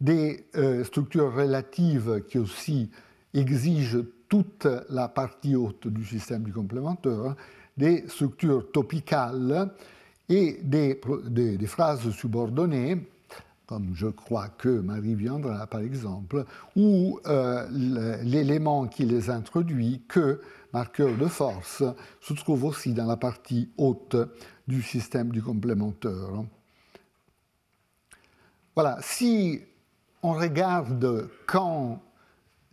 des 0.00 0.46
euh, 0.56 0.82
structures 0.84 1.32
relatives 1.32 2.24
qui 2.28 2.38
aussi 2.38 2.90
exigent 3.34 3.98
toute 4.28 4.66
la 4.88 5.08
partie 5.08 5.54
haute 5.54 5.86
du 5.88 6.04
système 6.06 6.42
du 6.42 6.52
complémentaire, 6.52 7.36
des 7.76 8.06
structures 8.08 8.70
topicales 8.72 9.70
et 10.28 10.58
des, 10.62 11.00
phrases 11.66 12.10
subordonnées 12.10 12.98
comme 13.66 13.94
je 13.94 14.08
crois 14.08 14.48
que 14.48 14.68
Marie 14.68 15.14
viendra 15.14 15.66
par 15.66 15.80
exemple, 15.80 16.44
ou 16.76 17.18
euh, 17.26 17.66
l'élément 18.22 18.86
qui 18.86 19.06
les 19.06 19.30
introduit, 19.30 20.02
que 20.08 20.42
marqueur 20.74 21.16
de 21.16 21.26
force, 21.26 21.82
se 22.20 22.34
trouve 22.34 22.64
aussi 22.64 22.92
dans 22.92 23.06
la 23.06 23.16
partie 23.16 23.70
haute 23.78 24.16
du 24.68 24.82
système 24.82 25.30
du 25.30 25.42
complémentaire. 25.42 26.44
Voilà, 28.74 28.98
si 29.00 29.60
on 30.22 30.32
regarde 30.32 31.30
quand 31.46 32.02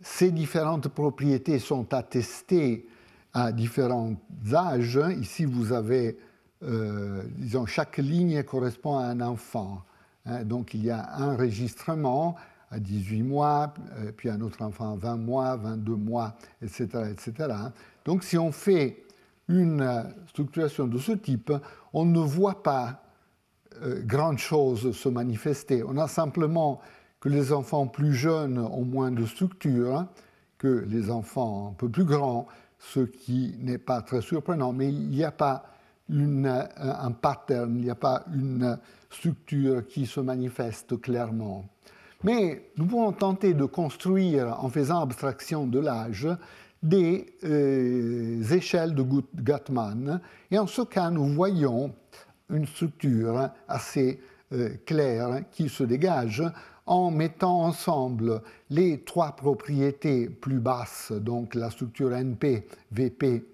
ces 0.02 0.30
différentes 0.30 0.88
propriétés 0.88 1.58
sont 1.58 1.92
attestées 1.94 2.86
à 3.32 3.52
différents 3.52 4.14
âges, 4.52 5.00
ici 5.20 5.44
vous 5.44 5.72
avez, 5.72 6.18
euh, 6.62 7.22
disons, 7.36 7.66
chaque 7.66 7.98
ligne 7.98 8.42
correspond 8.42 8.98
à 8.98 9.04
un 9.04 9.20
enfant. 9.20 9.82
Hein, 10.26 10.44
donc 10.44 10.74
il 10.74 10.84
y 10.84 10.90
a 10.90 11.14
un 11.16 11.34
enregistrement 11.34 12.36
à 12.70 12.78
18 12.78 13.22
mois, 13.22 13.74
euh, 13.98 14.12
puis 14.16 14.28
un 14.28 14.40
autre 14.40 14.62
enfant 14.62 14.92
à 14.92 14.96
20 14.96 15.16
mois, 15.16 15.56
22 15.56 15.94
mois, 15.94 16.34
etc. 16.62 16.88
etc. 17.10 17.54
Donc 18.04 18.24
si 18.24 18.38
on 18.38 18.52
fait 18.52 19.04
une 19.48 20.04
structuration 20.28 20.86
de 20.86 20.98
ce 20.98 21.12
type, 21.12 21.52
on 21.92 22.04
ne 22.04 22.20
voit 22.20 22.62
pas 22.62 23.02
euh, 23.82 24.02
grand 24.04 24.36
chose 24.36 24.92
se 24.96 25.08
manifester. 25.08 25.82
On 25.82 25.96
a 25.96 26.06
simplement 26.06 26.80
que 27.20 27.28
les 27.28 27.52
enfants 27.52 27.86
plus 27.86 28.14
jeunes 28.14 28.58
ont 28.58 28.84
moins 28.84 29.10
de 29.10 29.26
structure 29.26 30.06
que 30.58 30.84
les 30.88 31.10
enfants 31.10 31.70
un 31.70 31.74
peu 31.74 31.88
plus 31.88 32.04
grands, 32.04 32.46
ce 32.80 33.00
qui 33.00 33.54
n'est 33.60 33.78
pas 33.78 34.02
très 34.02 34.22
surprenant, 34.22 34.72
mais 34.72 34.88
il 34.88 35.08
n'y 35.08 35.22
a 35.22 35.30
pas 35.30 35.64
un 36.10 37.12
pattern, 37.12 37.76
il 37.76 37.84
n'y 37.84 37.90
a 37.90 37.94
pas 37.94 38.24
une 38.34 38.78
structure 39.10 39.86
qui 39.86 40.06
se 40.06 40.18
manifeste 40.18 41.00
clairement. 41.00 41.66
Mais 42.24 42.70
nous 42.76 42.86
pouvons 42.86 43.12
tenter 43.12 43.54
de 43.54 43.64
construire, 43.64 44.56
en 44.62 44.68
faisant 44.68 45.02
abstraction 45.02 45.66
de 45.66 45.78
l'âge, 45.78 46.28
des 46.82 47.34
euh, 47.44 48.42
échelles 48.50 48.94
de 48.94 49.02
Guttmann. 49.02 50.20
Et 50.50 50.58
en 50.58 50.66
ce 50.66 50.82
cas, 50.82 51.10
nous 51.10 51.26
voyons 51.26 51.94
une 52.50 52.66
structure 52.66 53.50
assez 53.68 54.20
euh, 54.52 54.70
claire 54.84 55.42
qui 55.52 55.68
se 55.68 55.84
dégage 55.84 56.42
en 56.90 57.12
mettant 57.12 57.62
ensemble 57.62 58.42
les 58.68 58.98
trois 59.04 59.36
propriétés 59.36 60.28
plus 60.28 60.58
basses, 60.58 61.12
donc 61.12 61.54
la 61.54 61.70
structure 61.70 62.10
NP, 62.10 62.66
VP, 62.90 63.44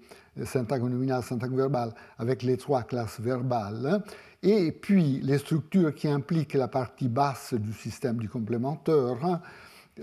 syntaxe 0.43 0.83
nominale, 0.83 1.21
syntaxe 1.21 1.53
verbale, 1.53 1.93
avec 2.17 2.41
les 2.41 2.57
trois 2.57 2.81
classes 2.81 3.19
verbales, 3.19 4.01
et 4.41 4.71
puis 4.71 5.19
les 5.21 5.37
structures 5.37 5.93
qui 5.93 6.07
impliquent 6.07 6.55
la 6.55 6.67
partie 6.67 7.09
basse 7.09 7.53
du 7.53 7.73
système 7.73 8.17
du 8.17 8.27
complémentaire, 8.27 9.39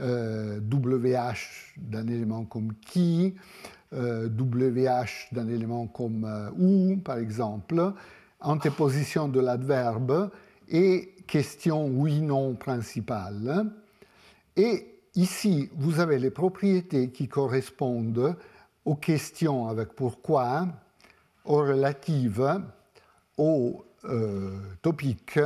euh, 0.00 0.60
WH 0.60 1.74
d'un 1.76 2.06
élément 2.06 2.44
comme 2.44 2.72
qui, 2.86 3.34
euh, 3.94 4.28
WH 4.28 5.32
d'un 5.32 5.48
élément 5.48 5.88
comme 5.88 6.24
euh, 6.24 6.50
ou, 6.56 6.98
par 6.98 7.18
exemple, 7.18 7.94
antéposition 8.38 9.26
de 9.26 9.40
l'adverbe 9.40 10.30
et 10.68 11.13
question 11.26 11.86
oui-non 11.86 12.54
principale. 12.54 13.66
Et 14.56 14.86
ici, 15.14 15.68
vous 15.76 16.00
avez 16.00 16.18
les 16.18 16.30
propriétés 16.30 17.10
qui 17.10 17.28
correspondent 17.28 18.36
aux 18.84 18.94
questions 18.94 19.68
avec 19.68 19.94
pourquoi, 19.94 20.66
aux 21.44 21.58
relatives, 21.58 22.60
aux 23.36 23.84
euh, 24.04 24.58
topiques 24.82 25.40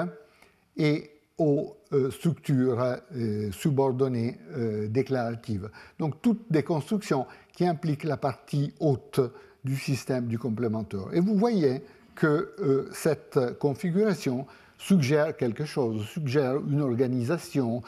et 0.77 1.11
aux 1.39 1.77
euh, 1.93 2.11
structures 2.11 2.97
euh, 3.15 3.53
subordonnées 3.53 4.39
déclaratives. 4.89 5.71
Donc 5.99 6.21
toutes 6.21 6.51
des 6.51 6.63
constructions 6.63 7.27
qui 7.53 7.67
impliquent 7.67 8.05
la 8.05 8.17
partie 8.17 8.75
haute 8.81 9.21
du 9.65 9.77
système 9.77 10.27
du 10.27 10.39
complémentaire. 10.39 11.07
Et 11.13 11.21
vous 11.21 11.37
voyez 11.37 11.83
que 12.15 12.89
cette 12.93 13.59
configuration 13.59 14.47
suggère 14.79 15.37
quelque 15.37 15.65
chose, 15.65 16.07
suggère 16.07 16.57
une 16.57 16.81
organisation 16.81 17.83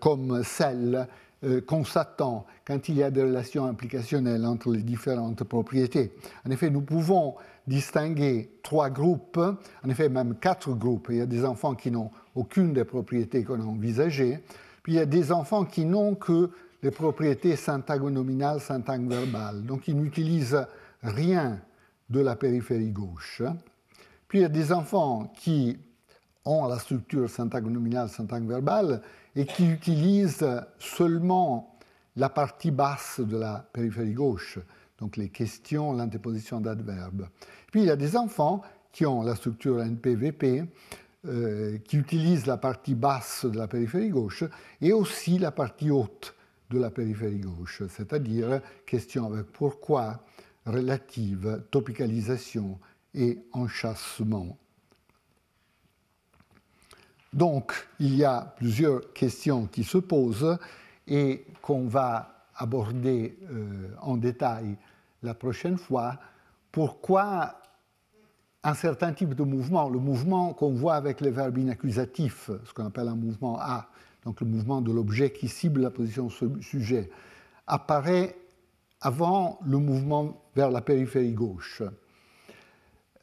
comme 0.00 0.42
celle 0.44 1.06
euh, 1.44 1.60
qu'on 1.60 1.84
s'attend 1.84 2.46
quand 2.64 2.88
il 2.88 2.96
y 2.96 3.02
a 3.02 3.10
des 3.10 3.22
relations 3.22 3.66
implicationnelles 3.66 4.46
entre 4.46 4.72
les 4.72 4.82
différentes 4.82 5.44
propriétés. 5.44 6.12
En 6.46 6.50
effet, 6.50 6.70
nous 6.70 6.80
pouvons 6.80 7.34
distinguer 7.66 8.50
trois 8.62 8.88
groupes, 8.88 9.38
en 9.38 9.88
effet 9.88 10.08
même 10.08 10.36
quatre 10.36 10.72
groupes. 10.72 11.08
Il 11.10 11.16
y 11.16 11.20
a 11.20 11.26
des 11.26 11.44
enfants 11.44 11.74
qui 11.74 11.90
n'ont 11.90 12.10
aucune 12.34 12.72
des 12.72 12.84
propriétés 12.84 13.44
qu'on 13.44 13.60
a 13.60 13.64
envisagées, 13.64 14.38
puis 14.82 14.94
il 14.94 14.96
y 14.96 15.00
a 15.00 15.06
des 15.06 15.32
enfants 15.32 15.64
qui 15.64 15.84
n'ont 15.84 16.14
que 16.14 16.50
les 16.82 16.90
propriétés 16.90 17.56
syntagonominales, 17.56 18.60
verbales 19.00 19.64
donc 19.64 19.88
ils 19.88 19.96
n'utilisent 19.96 20.64
rien 21.02 21.60
de 22.08 22.20
la 22.20 22.36
périphérie 22.36 22.92
gauche. 22.92 23.42
Puis 24.28 24.38
il 24.38 24.42
y 24.42 24.46
a 24.46 24.48
des 24.50 24.72
enfants 24.72 25.30
qui 25.36 25.76
ont 26.44 26.66
la 26.66 26.78
structure 26.78 27.28
syntagonominale, 27.28 28.08
verbale 28.42 29.02
et 29.34 29.46
qui 29.46 29.66
utilisent 29.66 30.46
seulement 30.78 31.78
la 32.16 32.28
partie 32.28 32.70
basse 32.70 33.20
de 33.20 33.36
la 33.36 33.66
périphérie 33.72 34.12
gauche, 34.12 34.58
donc 34.98 35.16
les 35.16 35.30
questions, 35.30 35.92
l'antéposition 35.92 36.60
d'adverbes. 36.60 37.28
Puis 37.72 37.82
il 37.82 37.86
y 37.86 37.90
a 37.90 37.96
des 37.96 38.16
enfants 38.16 38.62
qui 38.92 39.04
ont 39.06 39.22
la 39.22 39.34
structure 39.34 39.80
NPVP, 39.80 40.64
euh, 41.26 41.78
qui 41.78 41.96
utilisent 41.96 42.46
la 42.46 42.58
partie 42.58 42.94
basse 42.94 43.46
de 43.46 43.56
la 43.56 43.66
périphérie 43.66 44.10
gauche 44.10 44.44
et 44.80 44.92
aussi 44.92 45.38
la 45.38 45.50
partie 45.50 45.90
haute 45.90 46.34
de 46.70 46.78
la 46.78 46.90
périphérie 46.90 47.40
gauche, 47.40 47.82
c'est-à-dire 47.88 48.60
question 48.86 49.32
avec 49.32 49.46
pourquoi, 49.46 50.22
relative, 50.66 51.62
topicalisation 51.70 52.78
et 53.14 53.38
enchassement. 53.52 54.58
Donc, 57.34 57.88
il 57.98 58.14
y 58.14 58.24
a 58.24 58.54
plusieurs 58.56 59.12
questions 59.12 59.66
qui 59.66 59.82
se 59.82 59.98
posent 59.98 60.56
et 61.08 61.44
qu'on 61.60 61.88
va 61.88 62.46
aborder 62.54 63.36
euh, 63.50 63.88
en 64.00 64.16
détail 64.16 64.76
la 65.20 65.34
prochaine 65.34 65.76
fois. 65.76 66.16
Pourquoi 66.70 67.56
un 68.62 68.74
certain 68.74 69.12
type 69.12 69.34
de 69.34 69.42
mouvement, 69.42 69.88
le 69.88 69.98
mouvement 69.98 70.54
qu'on 70.54 70.74
voit 70.74 70.94
avec 70.94 71.20
les 71.20 71.32
verbes 71.32 71.58
inaccusatifs, 71.58 72.50
ce 72.64 72.72
qu'on 72.72 72.86
appelle 72.86 73.08
un 73.08 73.16
mouvement 73.16 73.58
A, 73.60 73.88
donc 74.24 74.40
le 74.40 74.46
mouvement 74.46 74.80
de 74.80 74.92
l'objet 74.92 75.32
qui 75.32 75.48
cible 75.48 75.82
la 75.82 75.90
position 75.90 76.28
sujet, 76.60 77.10
apparaît 77.66 78.36
avant 79.00 79.58
le 79.66 79.78
mouvement 79.78 80.40
vers 80.54 80.70
la 80.70 80.80
périphérie 80.80 81.32
gauche 81.32 81.82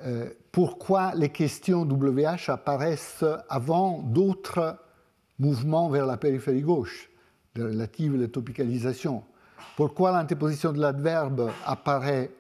euh, 0.06 0.30
pourquoi 0.52 1.14
les 1.16 1.30
questions 1.30 1.84
WH 1.84 2.50
apparaissent 2.50 3.24
avant 3.50 4.00
d'autres 4.00 4.78
mouvements 5.40 5.90
vers 5.90 6.06
la 6.06 6.18
périphérie 6.18 6.62
gauche, 6.62 7.10
relatives 7.58 8.16
à 8.16 8.18
la 8.18 8.28
topicalisation? 8.28 9.24
Pourquoi 9.78 10.12
l'antéposition 10.12 10.74
de 10.74 10.80
l'adverbe 10.80 11.52
apparaît 11.66 12.32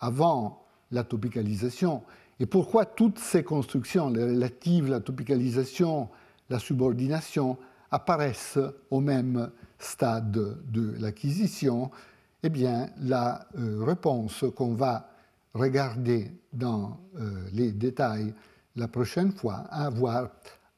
avant 0.00 0.64
la 0.90 1.04
topicalisation? 1.04 2.02
Et 2.40 2.46
pourquoi 2.46 2.86
toutes 2.86 3.18
ces 3.18 3.44
constructions, 3.44 4.10
les 4.10 4.24
relatives, 4.24 4.90
la 4.90 5.00
topicalisation, 5.00 6.08
la 6.50 6.58
subordination, 6.58 7.56
apparaissent 7.90 8.58
au 8.90 9.00
même 9.00 9.50
stade 9.78 10.32
de 10.32 10.94
l'acquisition? 10.98 11.90
Eh 12.42 12.48
bien, 12.48 12.90
la 12.98 13.46
euh, 13.56 13.84
réponse 13.84 14.44
qu'on 14.56 14.74
va 14.74 15.11
regarder 15.54 16.30
dans 16.52 17.00
euh, 17.18 17.48
les 17.52 17.72
détails 17.72 18.34
la 18.76 18.88
prochaine 18.88 19.32
fois, 19.32 19.64
à 19.70 19.90
voir 19.90 20.30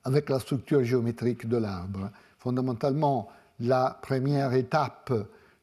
avec 0.05 0.29
la 0.29 0.39
structure 0.39 0.83
géométrique 0.83 1.49
de 1.49 1.57
l'arbre. 1.57 2.11
Fondamentalement, 2.39 3.29
la 3.61 3.99
première 4.03 4.53
étape 4.53 5.13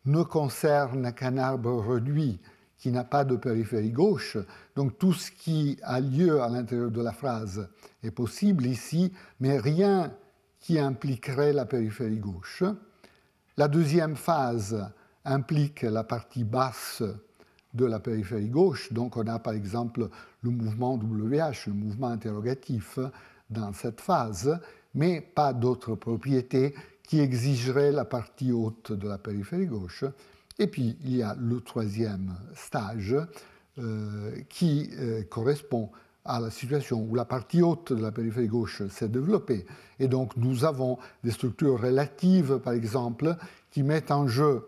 ne 0.05 0.23
concerne 0.23 1.13
qu'un 1.13 1.37
arbre 1.37 1.85
réduit 1.87 2.39
qui 2.77 2.91
n'a 2.91 3.03
pas 3.03 3.23
de 3.23 3.35
périphérie 3.35 3.91
gauche. 3.91 4.37
Donc 4.75 4.97
tout 4.97 5.13
ce 5.13 5.29
qui 5.29 5.77
a 5.83 5.99
lieu 5.99 6.41
à 6.41 6.49
l'intérieur 6.49 6.89
de 6.89 7.01
la 7.01 7.11
phrase 7.11 7.69
est 8.01 8.11
possible 8.11 8.65
ici, 8.65 9.13
mais 9.39 9.59
rien 9.59 10.11
qui 10.59 10.79
impliquerait 10.79 11.53
la 11.53 11.65
périphérie 11.65 12.19
gauche. 12.19 12.63
La 13.57 13.67
deuxième 13.67 14.15
phase 14.15 14.89
implique 15.25 15.83
la 15.83 16.03
partie 16.03 16.43
basse 16.43 17.03
de 17.73 17.85
la 17.85 17.99
périphérie 17.99 18.49
gauche. 18.49 18.91
Donc 18.93 19.17
on 19.17 19.27
a 19.27 19.39
par 19.39 19.53
exemple 19.53 20.09
le 20.41 20.49
mouvement 20.49 20.95
WH, 20.95 21.67
le 21.67 21.73
mouvement 21.73 22.07
interrogatif 22.07 22.99
dans 23.49 23.73
cette 23.73 24.01
phase, 24.01 24.59
mais 24.95 25.21
pas 25.21 25.53
d'autres 25.53 25.95
propriétés 25.95 26.73
qui 27.03 27.19
exigeraient 27.19 27.91
la 27.91 28.05
partie 28.05 28.51
haute 28.51 28.91
de 28.91 29.07
la 29.07 29.17
périphérie 29.17 29.67
gauche. 29.67 30.05
Et 30.59 30.67
puis 30.67 30.97
il 31.03 31.15
y 31.15 31.23
a 31.23 31.35
le 31.39 31.61
troisième 31.61 32.35
stage 32.55 33.15
euh, 33.77 34.35
qui 34.49 34.89
euh, 34.99 35.23
correspond 35.23 35.89
à 36.23 36.39
la 36.39 36.51
situation 36.51 37.01
où 37.01 37.15
la 37.15 37.25
partie 37.25 37.61
haute 37.61 37.93
de 37.93 38.01
la 38.01 38.11
périphérie 38.11 38.47
gauche 38.47 38.87
s'est 38.89 39.09
développée. 39.09 39.65
Et 39.99 40.07
donc 40.07 40.37
nous 40.37 40.65
avons 40.65 40.97
des 41.23 41.31
structures 41.31 41.81
relatives, 41.81 42.59
par 42.59 42.73
exemple, 42.73 43.35
qui 43.71 43.83
mettent 43.83 44.11
en 44.11 44.27
jeu 44.27 44.63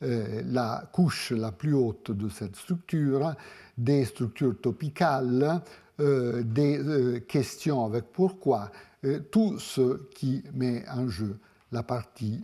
la 0.00 0.88
couche 0.92 1.32
la 1.32 1.52
plus 1.52 1.74
haute 1.74 2.10
de 2.10 2.28
cette 2.28 2.56
structure, 2.56 3.34
des 3.76 4.04
structures 4.04 4.60
topicales, 4.60 5.60
euh, 6.00 6.42
des 6.42 6.78
euh, 6.78 7.20
questions 7.20 7.84
avec 7.84 8.12
pourquoi, 8.12 8.70
tout 9.30 9.58
ce 9.60 10.08
qui 10.10 10.42
met 10.54 10.84
en 10.88 11.08
jeu 11.08 11.38
la 11.70 11.84
partie 11.84 12.42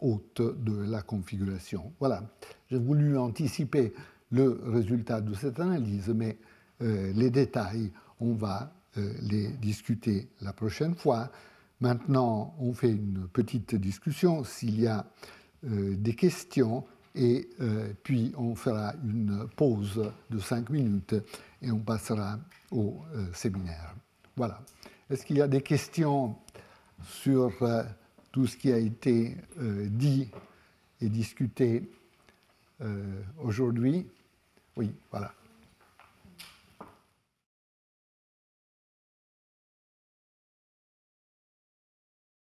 haute 0.00 0.40
de 0.40 0.90
la 0.90 1.02
configuration. 1.02 1.92
Voilà, 2.00 2.24
j'ai 2.68 2.78
voulu 2.78 3.16
anticiper 3.16 3.92
le 4.32 4.60
résultat 4.66 5.20
de 5.20 5.32
cette 5.34 5.60
analyse, 5.60 6.08
mais 6.08 6.38
les 6.80 7.30
détails, 7.30 7.92
on 8.18 8.32
va 8.34 8.72
les 8.96 9.46
discuter 9.60 10.28
la 10.40 10.52
prochaine 10.52 10.96
fois. 10.96 11.30
Maintenant, 11.82 12.54
on 12.60 12.72
fait 12.72 12.92
une 12.92 13.26
petite 13.32 13.74
discussion. 13.74 14.44
S'il 14.44 14.80
y 14.80 14.86
a 14.86 14.98
euh, 15.00 15.02
des 15.62 16.14
questions 16.14 16.84
et 17.14 17.48
euh, 17.60 17.92
puis 18.02 18.32
on 18.36 18.54
fera 18.54 18.94
une 19.04 19.46
pause 19.56 20.12
de 20.30 20.38
cinq 20.38 20.70
minutes 20.70 21.14
et 21.60 21.70
on 21.70 21.78
passera 21.78 22.38
au 22.70 23.02
euh, 23.14 23.26
séminaire. 23.34 23.94
Voilà. 24.36 24.60
Est-ce 25.10 25.26
qu'il 25.26 25.36
y 25.36 25.42
a 25.42 25.48
des 25.48 25.60
questions 25.60 26.36
sur 27.04 27.52
tout 28.30 28.46
ce 28.46 28.56
qui 28.56 28.72
a 28.72 28.78
été 28.78 29.36
dit 29.58 30.30
et 31.02 31.08
discuté 31.10 31.90
aujourd'hui? 33.38 34.06
Oui, 34.74 34.90
voilà. 35.10 35.34